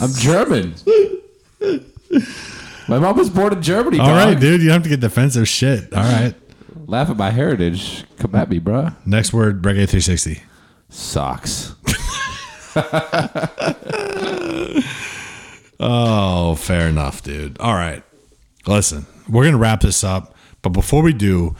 I'm 0.00 0.12
German. 0.14 0.74
My 2.88 2.98
mom 2.98 3.16
was 3.16 3.30
born 3.30 3.52
in 3.52 3.62
Germany. 3.62 3.98
All 3.98 4.06
dog. 4.06 4.16
right, 4.16 4.40
dude, 4.40 4.60
you 4.60 4.68
don't 4.68 4.74
have 4.74 4.82
to 4.84 4.88
get 4.88 5.00
defensive 5.00 5.48
shit. 5.48 5.92
All 5.94 6.02
right. 6.02 6.34
Laugh 6.86 7.10
at 7.10 7.16
my 7.16 7.30
heritage. 7.30 8.04
Come 8.18 8.34
at 8.34 8.50
me, 8.50 8.58
bruh. 8.58 8.94
Next 9.06 9.32
word, 9.32 9.62
reggae 9.62 9.88
360. 9.88 10.42
Socks. 10.88 11.74
Oh, 15.84 16.54
fair 16.54 16.88
enough, 16.88 17.24
dude. 17.24 17.58
All 17.58 17.74
right. 17.74 18.04
Listen, 18.68 19.04
we're 19.28 19.42
going 19.42 19.54
to 19.54 19.58
wrap 19.58 19.80
this 19.80 20.04
up. 20.04 20.31
But 20.62 20.70
before 20.70 21.02
we 21.02 21.12
do, 21.12 21.54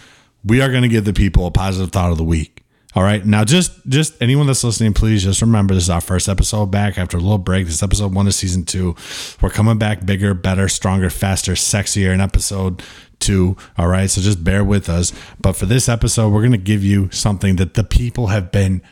we 0.45 0.61
are 0.61 0.71
going 0.71 0.83
to 0.83 0.89
give 0.89 1.05
the 1.05 1.13
people 1.13 1.47
a 1.47 1.51
positive 1.51 1.93
thought 1.93 2.11
of 2.11 2.19
the 2.19 2.25
week. 2.25 2.63
All 2.95 3.03
right. 3.03 3.25
Now, 3.25 3.45
just 3.45 3.73
just 3.89 4.21
anyone 4.21 4.47
that's 4.47 4.63
listening, 4.63 4.93
please 4.93 5.23
just 5.23 5.41
remember 5.41 5.73
this 5.73 5.85
is 5.85 5.91
our 5.91 6.03
first 6.03 6.29
episode 6.29 6.67
back 6.67 6.99
after 6.99 7.17
a 7.17 7.21
little 7.21 7.39
break. 7.39 7.65
This 7.65 7.77
is 7.77 7.83
episode 7.83 8.15
one 8.15 8.27
of 8.27 8.35
season 8.35 8.65
two. 8.65 8.95
We're 9.41 9.49
coming 9.49 9.79
back 9.79 10.05
bigger, 10.05 10.35
better, 10.35 10.69
stronger, 10.69 11.09
faster, 11.09 11.53
sexier 11.53 12.13
in 12.13 12.21
episode 12.21 12.83
two. 13.19 13.57
All 13.79 13.89
right. 13.89 14.11
So 14.11 14.21
just 14.21 14.45
bear 14.45 14.63
with 14.63 14.91
us. 14.91 15.13
But 15.41 15.55
for 15.55 15.65
this 15.65 15.89
episode, 15.89 16.31
we're 16.31 16.43
going 16.43 16.53
to 16.53 16.59
give 16.59 16.85
you 16.85 17.09
something 17.11 17.57
that 17.57 17.75
the 17.75 17.85
people 17.85 18.27
have 18.27 18.53
been 18.53 18.83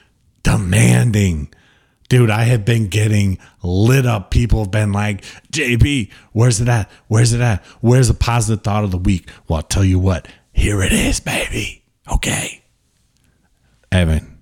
demanding. 0.43 1.53
Dude, 2.11 2.29
I 2.29 2.43
have 2.43 2.65
been 2.65 2.89
getting 2.89 3.39
lit 3.63 4.05
up. 4.05 4.33
People 4.33 4.65
have 4.65 4.73
been 4.73 4.93
like, 4.93 5.23
JB, 5.53 6.11
where's 6.33 6.61
it 6.61 6.69
at? 6.69 6.91
Where's 7.07 7.33
it 7.33 7.41
at? 7.41 7.65
Where's 7.81 8.09
the 8.09 8.15
positive 8.15 8.65
thought 8.65 8.83
of 8.83 8.91
the 8.91 8.99
week? 8.99 9.31
Well, 9.47 9.59
I'll 9.59 9.63
tell 9.63 9.85
you 9.85 10.01
what, 10.01 10.27
here 10.53 10.83
it 10.83 10.93
is, 10.93 11.21
baby. 11.21 11.85
Okay. 12.13 12.65
Evan, 13.93 14.41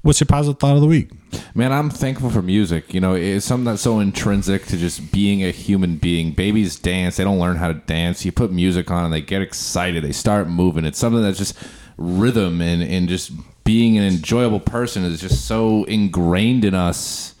what's 0.00 0.18
your 0.18 0.26
positive 0.28 0.58
thought 0.58 0.76
of 0.76 0.80
the 0.80 0.86
week? 0.86 1.10
Man, 1.54 1.72
I'm 1.72 1.90
thankful 1.90 2.30
for 2.30 2.40
music. 2.40 2.94
You 2.94 3.00
know, 3.00 3.12
it's 3.12 3.44
something 3.44 3.66
that's 3.66 3.82
so 3.82 4.00
intrinsic 4.00 4.64
to 4.66 4.78
just 4.78 5.12
being 5.12 5.44
a 5.44 5.50
human 5.50 5.96
being. 5.98 6.32
Babies 6.32 6.78
dance, 6.78 7.18
they 7.18 7.24
don't 7.24 7.38
learn 7.38 7.56
how 7.56 7.68
to 7.68 7.74
dance. 7.74 8.24
You 8.24 8.32
put 8.32 8.50
music 8.50 8.90
on 8.90 9.04
and 9.04 9.12
they 9.12 9.20
get 9.20 9.42
excited, 9.42 10.02
they 10.02 10.12
start 10.12 10.48
moving. 10.48 10.86
It's 10.86 10.98
something 10.98 11.22
that's 11.22 11.36
just 11.36 11.54
rhythm 11.98 12.62
and, 12.62 12.82
and 12.82 13.10
just 13.10 13.30
being 13.64 13.98
an 13.98 14.04
enjoyable 14.04 14.60
person 14.60 15.04
is 15.04 15.20
just 15.20 15.46
so 15.46 15.84
ingrained 15.84 16.64
in 16.64 16.74
us 16.74 17.34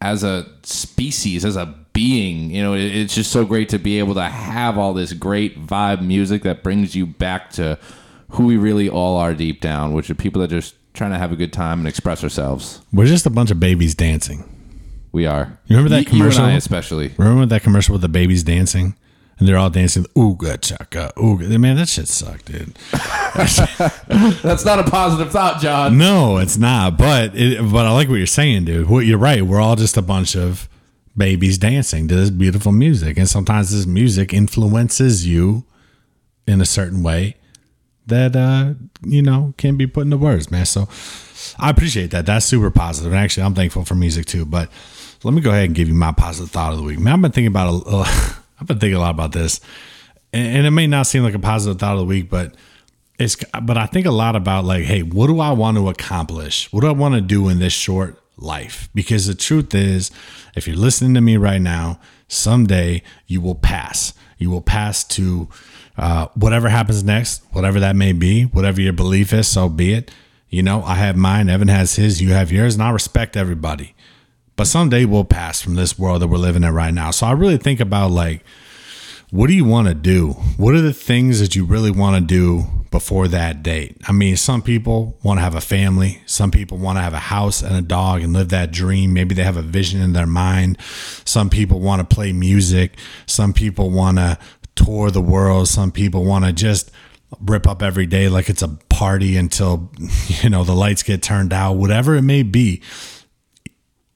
as 0.00 0.24
a 0.24 0.46
species, 0.62 1.44
as 1.44 1.56
a 1.56 1.74
being. 1.92 2.50
You 2.50 2.62
know, 2.62 2.74
it, 2.74 2.84
it's 2.84 3.14
just 3.14 3.30
so 3.30 3.44
great 3.44 3.68
to 3.70 3.78
be 3.78 3.98
able 3.98 4.14
to 4.14 4.22
have 4.22 4.78
all 4.78 4.94
this 4.94 5.12
great 5.12 5.64
vibe 5.64 6.02
music 6.02 6.42
that 6.42 6.62
brings 6.62 6.94
you 6.94 7.06
back 7.06 7.50
to 7.52 7.78
who 8.30 8.46
we 8.46 8.56
really 8.56 8.88
all 8.88 9.16
are 9.16 9.34
deep 9.34 9.60
down, 9.60 9.92
which 9.92 10.08
are 10.10 10.14
people 10.14 10.40
that 10.40 10.52
are 10.52 10.60
just 10.60 10.74
trying 10.94 11.10
to 11.12 11.18
have 11.18 11.32
a 11.32 11.36
good 11.36 11.52
time 11.52 11.78
and 11.80 11.88
express 11.88 12.22
ourselves. 12.22 12.80
We're 12.92 13.06
just 13.06 13.26
a 13.26 13.30
bunch 13.30 13.50
of 13.50 13.60
babies 13.60 13.94
dancing. 13.94 14.44
We 15.12 15.26
are. 15.26 15.58
You 15.66 15.76
remember 15.76 15.90
that 15.90 15.96
you 15.96 15.98
and 15.98 16.08
commercial? 16.08 16.44
I 16.44 16.52
especially. 16.52 17.12
Remember 17.16 17.46
that 17.46 17.62
commercial 17.62 17.92
with 17.94 18.02
the 18.02 18.08
babies 18.08 18.44
dancing? 18.44 18.94
And 19.40 19.48
they're 19.48 19.56
all 19.56 19.70
dancing, 19.70 20.04
ooga 20.14 20.60
chaka, 20.60 21.12
ooga. 21.16 21.58
Man, 21.58 21.76
that 21.76 21.88
shit 21.88 22.08
sucked, 22.08 22.44
dude. 22.44 22.76
That's 24.42 24.66
not 24.66 24.78
a 24.78 24.84
positive 24.84 25.32
thought, 25.32 25.62
John. 25.62 25.96
No, 25.96 26.36
it's 26.36 26.58
not. 26.58 26.98
But 26.98 27.34
it, 27.34 27.58
but 27.72 27.86
I 27.86 27.90
like 27.92 28.10
what 28.10 28.16
you're 28.16 28.26
saying, 28.26 28.66
dude. 28.66 28.90
What 28.90 29.06
you're 29.06 29.16
right. 29.16 29.40
We're 29.40 29.60
all 29.60 29.76
just 29.76 29.96
a 29.96 30.02
bunch 30.02 30.36
of 30.36 30.68
babies 31.16 31.56
dancing 31.56 32.06
to 32.08 32.14
this 32.14 32.28
beautiful 32.28 32.70
music, 32.70 33.16
and 33.16 33.26
sometimes 33.26 33.70
this 33.72 33.86
music 33.86 34.34
influences 34.34 35.26
you 35.26 35.64
in 36.46 36.60
a 36.60 36.66
certain 36.66 37.02
way 37.02 37.36
that 38.06 38.34
uh 38.36 38.74
you 39.02 39.22
know 39.22 39.54
can 39.56 39.78
be 39.78 39.86
put 39.86 40.02
into 40.02 40.18
words, 40.18 40.50
man. 40.50 40.66
So 40.66 40.86
I 41.58 41.70
appreciate 41.70 42.10
that. 42.10 42.26
That's 42.26 42.44
super 42.44 42.70
positive. 42.70 43.10
And 43.12 43.20
actually, 43.20 43.44
I'm 43.44 43.54
thankful 43.54 43.86
for 43.86 43.94
music 43.94 44.26
too. 44.26 44.44
But 44.44 44.68
let 45.24 45.32
me 45.32 45.40
go 45.40 45.50
ahead 45.50 45.64
and 45.64 45.74
give 45.74 45.88
you 45.88 45.94
my 45.94 46.12
positive 46.12 46.50
thought 46.50 46.72
of 46.72 46.78
the 46.78 46.84
week. 46.84 46.98
Man, 46.98 47.14
I've 47.14 47.22
been 47.22 47.32
thinking 47.32 47.48
about 47.48 47.86
a, 47.86 47.88
uh, 47.88 48.32
I've 48.60 48.66
been 48.66 48.78
thinking 48.78 48.96
a 48.96 49.00
lot 49.00 49.10
about 49.10 49.32
this, 49.32 49.60
and, 50.32 50.58
and 50.58 50.66
it 50.66 50.70
may 50.70 50.86
not 50.86 51.06
seem 51.06 51.22
like 51.22 51.34
a 51.34 51.38
positive 51.38 51.78
thought 51.78 51.94
of 51.94 52.00
the 52.00 52.04
week, 52.04 52.28
but 52.28 52.54
it's 53.18 53.36
but 53.62 53.76
I 53.76 53.86
think 53.86 54.06
a 54.06 54.10
lot 54.10 54.36
about 54.36 54.64
like, 54.64 54.84
hey, 54.84 55.02
what 55.02 55.26
do 55.26 55.40
I 55.40 55.52
want 55.52 55.76
to 55.76 55.88
accomplish? 55.88 56.72
What 56.72 56.80
do 56.80 56.88
I 56.88 56.92
want 56.92 57.14
to 57.14 57.20
do 57.20 57.48
in 57.48 57.58
this 57.58 57.72
short 57.72 58.20
life? 58.36 58.88
Because 58.94 59.26
the 59.26 59.34
truth 59.34 59.74
is, 59.74 60.10
if 60.54 60.66
you're 60.66 60.76
listening 60.76 61.14
to 61.14 61.20
me 61.20 61.36
right 61.36 61.60
now, 61.60 62.00
someday 62.28 63.02
you 63.26 63.40
will 63.40 63.54
pass. 63.54 64.14
You 64.38 64.50
will 64.50 64.62
pass 64.62 65.04
to 65.04 65.48
uh, 65.98 66.28
whatever 66.34 66.70
happens 66.70 67.04
next, 67.04 67.42
whatever 67.52 67.78
that 67.80 67.94
may 67.94 68.12
be, 68.12 68.44
whatever 68.44 68.80
your 68.80 68.94
belief 68.94 69.34
is, 69.34 69.48
so 69.48 69.68
be 69.68 69.92
it. 69.92 70.10
You 70.48 70.62
know, 70.62 70.82
I 70.82 70.94
have 70.94 71.16
mine, 71.16 71.48
Evan 71.48 71.68
has 71.68 71.96
his, 71.96 72.22
you 72.22 72.30
have 72.30 72.50
yours, 72.50 72.74
and 72.74 72.82
I 72.82 72.90
respect 72.90 73.36
everybody. 73.36 73.94
But 74.60 74.66
someday 74.66 75.06
we'll 75.06 75.24
pass 75.24 75.62
from 75.62 75.74
this 75.74 75.98
world 75.98 76.20
that 76.20 76.28
we're 76.28 76.36
living 76.36 76.64
in 76.64 76.74
right 76.74 76.92
now. 76.92 77.12
So 77.12 77.26
I 77.26 77.32
really 77.32 77.56
think 77.56 77.80
about 77.80 78.10
like, 78.10 78.44
what 79.30 79.46
do 79.46 79.54
you 79.54 79.64
want 79.64 79.88
to 79.88 79.94
do? 79.94 80.32
What 80.58 80.74
are 80.74 80.82
the 80.82 80.92
things 80.92 81.40
that 81.40 81.56
you 81.56 81.64
really 81.64 81.90
want 81.90 82.16
to 82.16 82.20
do 82.20 82.66
before 82.90 83.26
that 83.28 83.62
date? 83.62 83.96
I 84.06 84.12
mean, 84.12 84.36
some 84.36 84.60
people 84.60 85.18
want 85.22 85.38
to 85.38 85.42
have 85.42 85.54
a 85.54 85.62
family. 85.62 86.20
Some 86.26 86.50
people 86.50 86.76
want 86.76 86.98
to 86.98 87.00
have 87.00 87.14
a 87.14 87.20
house 87.20 87.62
and 87.62 87.74
a 87.74 87.80
dog 87.80 88.20
and 88.20 88.34
live 88.34 88.50
that 88.50 88.70
dream. 88.70 89.14
Maybe 89.14 89.34
they 89.34 89.44
have 89.44 89.56
a 89.56 89.62
vision 89.62 90.02
in 90.02 90.12
their 90.12 90.26
mind. 90.26 90.76
Some 91.24 91.48
people 91.48 91.80
want 91.80 92.06
to 92.06 92.14
play 92.14 92.34
music. 92.34 92.98
Some 93.24 93.54
people 93.54 93.88
want 93.88 94.18
to 94.18 94.38
tour 94.74 95.10
the 95.10 95.22
world. 95.22 95.68
Some 95.68 95.90
people 95.90 96.22
want 96.26 96.44
to 96.44 96.52
just 96.52 96.90
rip 97.40 97.66
up 97.66 97.82
every 97.82 98.04
day 98.04 98.28
like 98.28 98.50
it's 98.50 98.60
a 98.60 98.68
party 98.90 99.38
until, 99.38 99.90
you 100.42 100.50
know, 100.50 100.64
the 100.64 100.74
lights 100.74 101.02
get 101.02 101.22
turned 101.22 101.54
out, 101.54 101.78
whatever 101.78 102.14
it 102.14 102.22
may 102.22 102.42
be 102.42 102.82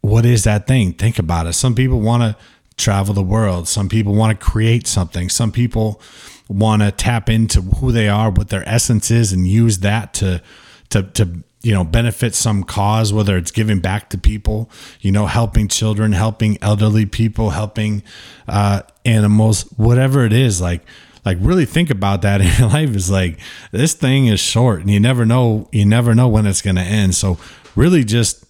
what 0.05 0.27
is 0.27 0.45
that 0.45 0.67
thing? 0.67 0.93
Think 0.93 1.19
about 1.19 1.47
it. 1.47 1.55
Some 1.55 1.75
people 1.75 1.99
want 1.99 2.23
to 2.23 2.37
travel 2.77 3.15
the 3.15 3.23
world. 3.23 3.67
Some 3.67 3.89
people 3.89 4.15
want 4.15 4.39
to 4.39 4.47
create 4.47 4.87
something. 4.87 5.31
Some 5.31 5.51
people 5.51 5.99
want 6.47 6.83
to 6.83 6.93
tap 6.93 7.31
into 7.31 7.63
who 7.63 7.91
they 7.91 8.07
are, 8.07 8.31
what 8.31 8.51
their 8.51 8.69
essence 8.69 9.11
is, 9.11 9.33
and 9.33 9.49
use 9.49 9.79
that 9.79 10.13
to 10.15 10.43
to 10.91 11.05
to 11.05 11.43
you 11.63 11.73
know 11.73 11.85
benefit 11.85 12.35
some 12.35 12.65
cause, 12.65 13.15
whether 13.15 13.39
it's 13.39 13.51
giving 13.51 13.81
back 13.81 14.11
to 14.11 14.19
people, 14.19 14.71
you 15.01 15.11
know, 15.11 15.25
helping 15.25 15.69
children, 15.69 16.13
helping 16.13 16.59
elderly 16.61 17.07
people, 17.07 17.51
helping 17.51 18.03
uh, 18.47 18.83
animals, 19.07 19.63
whatever 19.79 20.27
it 20.27 20.35
is. 20.35 20.61
Like 20.61 20.83
like 21.25 21.39
really 21.41 21.65
think 21.65 21.89
about 21.89 22.21
that 22.23 22.41
in 22.43 22.53
your 22.59 22.69
life. 22.69 22.95
Is 22.95 23.11
like 23.11 23.39
this 23.73 23.95
thing 23.95 24.27
is 24.27 24.39
short, 24.39 24.81
and 24.83 24.91
you 24.91 25.01
never 25.01 25.25
know 25.25 25.67
you 25.73 25.87
never 25.87 26.15
know 26.15 26.29
when 26.29 26.45
it's 26.45 26.61
going 26.61 26.77
to 26.77 26.83
end. 26.83 27.15
So 27.15 27.39
really 27.75 28.05
just 28.05 28.44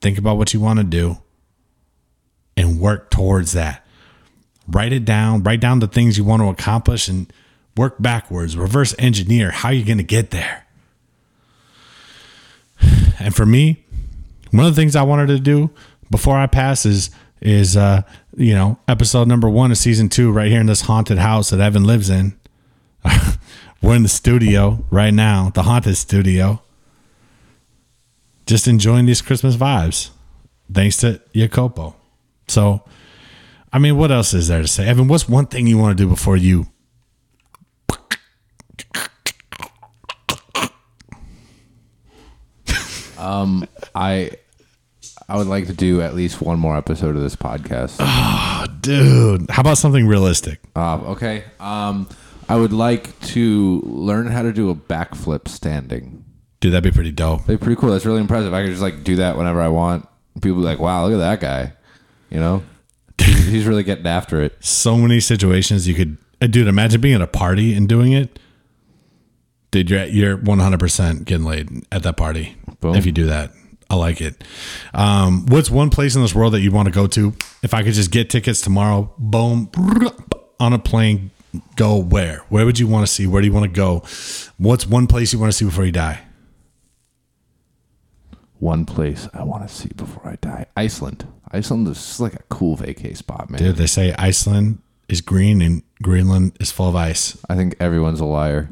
think 0.00 0.18
about 0.18 0.36
what 0.36 0.54
you 0.54 0.60
want 0.60 0.78
to 0.78 0.84
do 0.84 1.18
and 2.56 2.80
work 2.80 3.10
towards 3.10 3.52
that. 3.52 3.86
Write 4.66 4.92
it 4.92 5.04
down, 5.04 5.42
write 5.42 5.60
down 5.60 5.78
the 5.78 5.88
things 5.88 6.18
you 6.18 6.24
want 6.24 6.42
to 6.42 6.48
accomplish 6.48 7.08
and 7.08 7.32
work 7.76 7.96
backwards, 8.00 8.56
reverse 8.56 8.94
engineer 8.98 9.50
how 9.50 9.70
you're 9.70 9.86
going 9.86 9.98
to 9.98 10.04
get 10.04 10.30
there. 10.30 10.66
And 13.20 13.34
for 13.34 13.44
me, 13.44 13.84
one 14.52 14.64
of 14.64 14.74
the 14.74 14.80
things 14.80 14.94
I 14.94 15.02
wanted 15.02 15.26
to 15.26 15.40
do 15.40 15.70
before 16.08 16.38
I 16.38 16.46
pass 16.46 16.86
is 16.86 17.10
is 17.40 17.76
uh, 17.76 18.02
you 18.36 18.54
know, 18.54 18.78
episode 18.86 19.26
number 19.26 19.48
1 19.48 19.72
of 19.72 19.78
season 19.78 20.08
2 20.08 20.30
right 20.30 20.48
here 20.50 20.60
in 20.60 20.66
this 20.66 20.82
haunted 20.82 21.18
house 21.18 21.50
that 21.50 21.60
Evan 21.60 21.84
lives 21.84 22.10
in. 22.10 22.38
We're 23.82 23.96
in 23.96 24.02
the 24.04 24.08
studio 24.08 24.84
right 24.90 25.12
now, 25.12 25.50
the 25.50 25.64
haunted 25.64 25.96
studio 25.96 26.62
just 28.48 28.66
enjoying 28.66 29.04
these 29.04 29.20
Christmas 29.20 29.56
vibes, 29.56 30.08
thanks 30.72 30.96
to 30.96 31.20
Iakopo. 31.34 31.94
So, 32.48 32.82
I 33.72 33.78
mean, 33.78 33.96
what 33.98 34.10
else 34.10 34.32
is 34.32 34.48
there 34.48 34.62
to 34.62 34.66
say? 34.66 34.88
Evan, 34.88 35.06
what's 35.06 35.28
one 35.28 35.46
thing 35.46 35.66
you 35.66 35.76
want 35.76 35.96
to 35.96 36.02
do 36.02 36.08
before 36.08 36.36
you? 36.36 36.66
Um, 43.18 43.66
I 43.94 44.30
I 45.28 45.36
would 45.36 45.48
like 45.48 45.66
to 45.66 45.74
do 45.74 46.00
at 46.00 46.14
least 46.14 46.40
one 46.40 46.58
more 46.58 46.76
episode 46.76 47.16
of 47.16 47.20
this 47.20 47.36
podcast. 47.36 47.96
Oh, 48.00 48.64
Dude, 48.80 49.50
how 49.50 49.60
about 49.60 49.76
something 49.76 50.06
realistic? 50.06 50.60
Uh, 50.74 50.98
okay. 51.08 51.44
Um, 51.60 52.08
I 52.48 52.56
would 52.56 52.72
like 52.72 53.18
to 53.20 53.82
learn 53.84 54.28
how 54.28 54.42
to 54.42 54.52
do 54.52 54.70
a 54.70 54.74
backflip 54.74 55.48
standing. 55.48 56.17
Dude, 56.60 56.72
that'd 56.72 56.82
be 56.82 56.94
pretty 56.94 57.12
dope. 57.12 57.40
That'd 57.42 57.60
be 57.60 57.64
pretty 57.64 57.80
cool. 57.80 57.90
That's 57.90 58.04
really 58.04 58.20
impressive. 58.20 58.52
I 58.52 58.62
could 58.62 58.70
just 58.70 58.82
like 58.82 59.04
do 59.04 59.16
that 59.16 59.36
whenever 59.36 59.60
I 59.60 59.68
want. 59.68 60.08
People 60.42 60.58
be 60.58 60.64
like, 60.64 60.78
"Wow, 60.78 61.04
look 61.06 61.14
at 61.14 61.18
that 61.18 61.40
guy," 61.40 61.72
you 62.30 62.40
know. 62.40 62.62
He's, 63.20 63.46
he's 63.46 63.66
really 63.66 63.82
getting 63.82 64.06
after 64.06 64.42
it. 64.42 64.56
So 64.64 64.96
many 64.96 65.20
situations 65.20 65.86
you 65.88 65.94
could, 65.94 66.18
uh, 66.40 66.46
dude. 66.46 66.68
Imagine 66.68 67.00
being 67.00 67.14
at 67.14 67.20
a 67.20 67.26
party 67.26 67.74
and 67.74 67.88
doing 67.88 68.12
it. 68.12 68.38
Dude, 69.70 69.90
you're 69.90 70.04
you're 70.04 70.36
100 70.36 70.80
percent 70.80 71.24
getting 71.26 71.44
laid 71.46 71.68
at 71.92 72.02
that 72.04 72.16
party 72.16 72.56
Boom. 72.80 72.94
if 72.94 73.06
you 73.06 73.12
do 73.12 73.26
that. 73.26 73.52
I 73.90 73.94
like 73.96 74.20
it. 74.20 74.44
Um, 74.92 75.46
what's 75.46 75.70
one 75.70 75.88
place 75.90 76.14
in 76.14 76.20
this 76.22 76.34
world 76.34 76.52
that 76.54 76.60
you 76.60 76.70
want 76.70 76.86
to 76.86 76.92
go 76.92 77.06
to? 77.06 77.34
If 77.62 77.72
I 77.72 77.82
could 77.82 77.94
just 77.94 78.10
get 78.10 78.28
tickets 78.28 78.60
tomorrow, 78.60 79.12
boom, 79.16 79.70
on 80.60 80.74
a 80.74 80.78
plane, 80.78 81.30
go 81.76 81.96
where? 81.96 82.44
Where 82.50 82.66
would 82.66 82.78
you 82.78 82.86
want 82.86 83.06
to 83.06 83.12
see? 83.12 83.26
Where 83.26 83.40
do 83.40 83.46
you 83.46 83.52
want 83.52 83.64
to 83.64 83.74
go? 83.74 84.02
What's 84.58 84.86
one 84.86 85.06
place 85.06 85.32
you 85.32 85.38
want 85.38 85.52
to 85.52 85.56
see 85.56 85.64
before 85.64 85.86
you 85.86 85.92
die? 85.92 86.20
One 88.58 88.84
place 88.84 89.28
I 89.32 89.44
want 89.44 89.68
to 89.68 89.72
see 89.74 89.90
before 89.96 90.26
I 90.28 90.36
die: 90.40 90.66
Iceland. 90.76 91.26
Iceland 91.50 91.86
is 91.88 91.96
just 91.96 92.20
like 92.20 92.34
a 92.34 92.42
cool 92.48 92.76
vacay 92.76 93.16
spot, 93.16 93.48
man. 93.50 93.60
Dude, 93.60 93.76
they 93.76 93.86
say 93.86 94.14
Iceland 94.18 94.78
is 95.08 95.20
green 95.20 95.62
and 95.62 95.82
Greenland 96.02 96.56
is 96.60 96.70
full 96.70 96.88
of 96.88 96.96
ice. 96.96 97.38
I 97.48 97.54
think 97.56 97.76
everyone's 97.80 98.20
a 98.20 98.24
liar. 98.26 98.68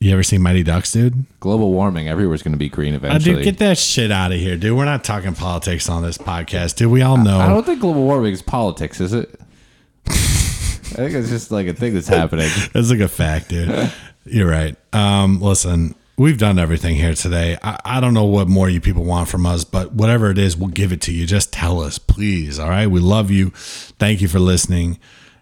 You 0.00 0.12
ever 0.12 0.22
seen 0.22 0.42
Mighty 0.42 0.62
Ducks, 0.62 0.92
dude? 0.92 1.24
Global 1.40 1.72
warming, 1.72 2.08
everywhere's 2.08 2.42
going 2.42 2.52
to 2.52 2.58
be 2.58 2.68
green 2.68 2.92
Uh, 2.92 2.96
eventually. 2.98 3.36
dude, 3.36 3.44
get 3.44 3.58
that 3.58 3.78
shit 3.78 4.10
out 4.10 4.32
of 4.32 4.38
here, 4.38 4.56
dude. 4.56 4.76
We're 4.76 4.84
not 4.84 5.02
talking 5.02 5.32
politics 5.34 5.88
on 5.88 6.02
this 6.02 6.18
podcast, 6.18 6.76
dude. 6.76 6.90
We 6.90 7.00
all 7.00 7.16
know. 7.16 7.38
I 7.38 7.48
don't 7.48 7.64
think 7.64 7.80
global 7.80 8.02
warming 8.02 8.34
is 8.34 8.42
politics, 8.42 9.00
is 9.00 9.14
it? 9.14 9.40
I 10.06 10.96
think 10.96 11.14
it's 11.14 11.30
just 11.30 11.50
like 11.50 11.66
a 11.68 11.72
thing 11.74 11.94
that's 11.94 12.08
happening. 12.08 12.50
That's 12.74 12.90
like 12.90 13.00
a 13.00 13.08
fact, 13.08 13.48
dude. 13.48 13.90
You're 14.26 14.48
right. 14.50 14.76
Um, 14.92 15.40
listen, 15.40 15.94
we've 16.16 16.38
done 16.38 16.58
everything 16.58 16.96
here 16.96 17.14
today. 17.14 17.58
I, 17.62 17.78
I 17.84 18.00
don't 18.00 18.14
know 18.14 18.24
what 18.24 18.48
more 18.48 18.68
you 18.68 18.80
people 18.80 19.04
want 19.04 19.28
from 19.28 19.46
us, 19.46 19.64
but 19.64 19.92
whatever 19.92 20.30
it 20.30 20.38
is, 20.38 20.56
we'll 20.56 20.68
give 20.68 20.92
it 20.92 21.00
to 21.02 21.12
you. 21.12 21.26
Just 21.26 21.52
tell 21.52 21.80
us, 21.80 21.98
please. 21.98 22.58
All 22.58 22.68
right. 22.68 22.86
We 22.86 23.00
love 23.00 23.30
you. 23.30 23.50
Thank 23.50 24.20
you 24.20 24.28
for 24.28 24.38
listening. 24.38 24.98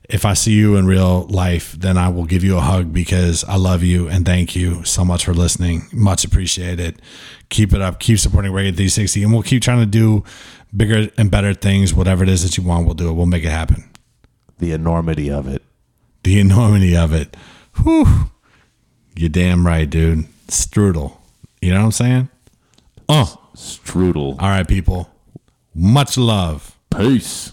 If 0.09 0.25
I 0.25 0.35
see 0.35 0.53
you 0.53 0.77
in 0.77 0.87
real 0.87 1.27
life, 1.29 1.73
then 1.73 1.97
I 1.97 2.09
will 2.09 2.25
give 2.25 2.45
you 2.45 2.57
a 2.57 2.61
hug 2.61 2.93
because 2.93 3.45
I 3.45 3.57
love 3.57 3.83
you 3.83 4.09
and 4.09 4.27
thank 4.27 4.57
you 4.57 4.85
so 4.85 5.05
much 5.05 5.25
for 5.25 5.33
listening. 5.33 5.89
Much 5.93 6.25
appreciated. 6.25 7.01
Keep 7.49 7.73
it 7.73 7.81
up. 7.81 8.01
Keep 8.01 8.19
supporting 8.19 8.53
Reggae 8.53 8.75
360 8.75 9.23
and 9.23 9.33
we'll 9.33 9.43
keep 9.43 9.63
trying 9.63 9.81
to 9.81 9.87
do 9.87 10.25
bigger 10.77 11.09
and 11.17 11.31
better 11.31 11.55
things. 11.55 11.95
Whatever 11.95 12.25
it 12.25 12.29
is 12.29 12.43
that 12.43 12.57
you 12.57 12.65
want, 12.65 12.85
we'll 12.85 12.95
do 12.95 13.09
it. 13.09 13.13
We'll 13.13 13.27
make 13.27 13.45
it 13.45 13.51
happen. 13.51 13.89
The 14.59 14.73
enormity 14.73 15.31
of 15.31 15.47
it. 15.47 15.63
The 16.25 16.39
enormity 16.41 16.97
of 16.97 17.13
it. 17.13 17.37
Whew. 17.83 18.31
You're 19.15 19.29
damn 19.29 19.67
right, 19.67 19.89
dude. 19.89 20.27
Strudel. 20.49 21.17
You 21.61 21.73
know 21.73 21.81
what 21.81 21.85
I'm 21.87 21.93
saying? 21.93 22.29
Oh, 23.09 23.39
Strudel. 23.55 24.37
All 24.41 24.49
right, 24.49 24.67
people. 24.67 25.09
Much 25.75 26.17
love. 26.17 26.77
Peace. 26.95 27.52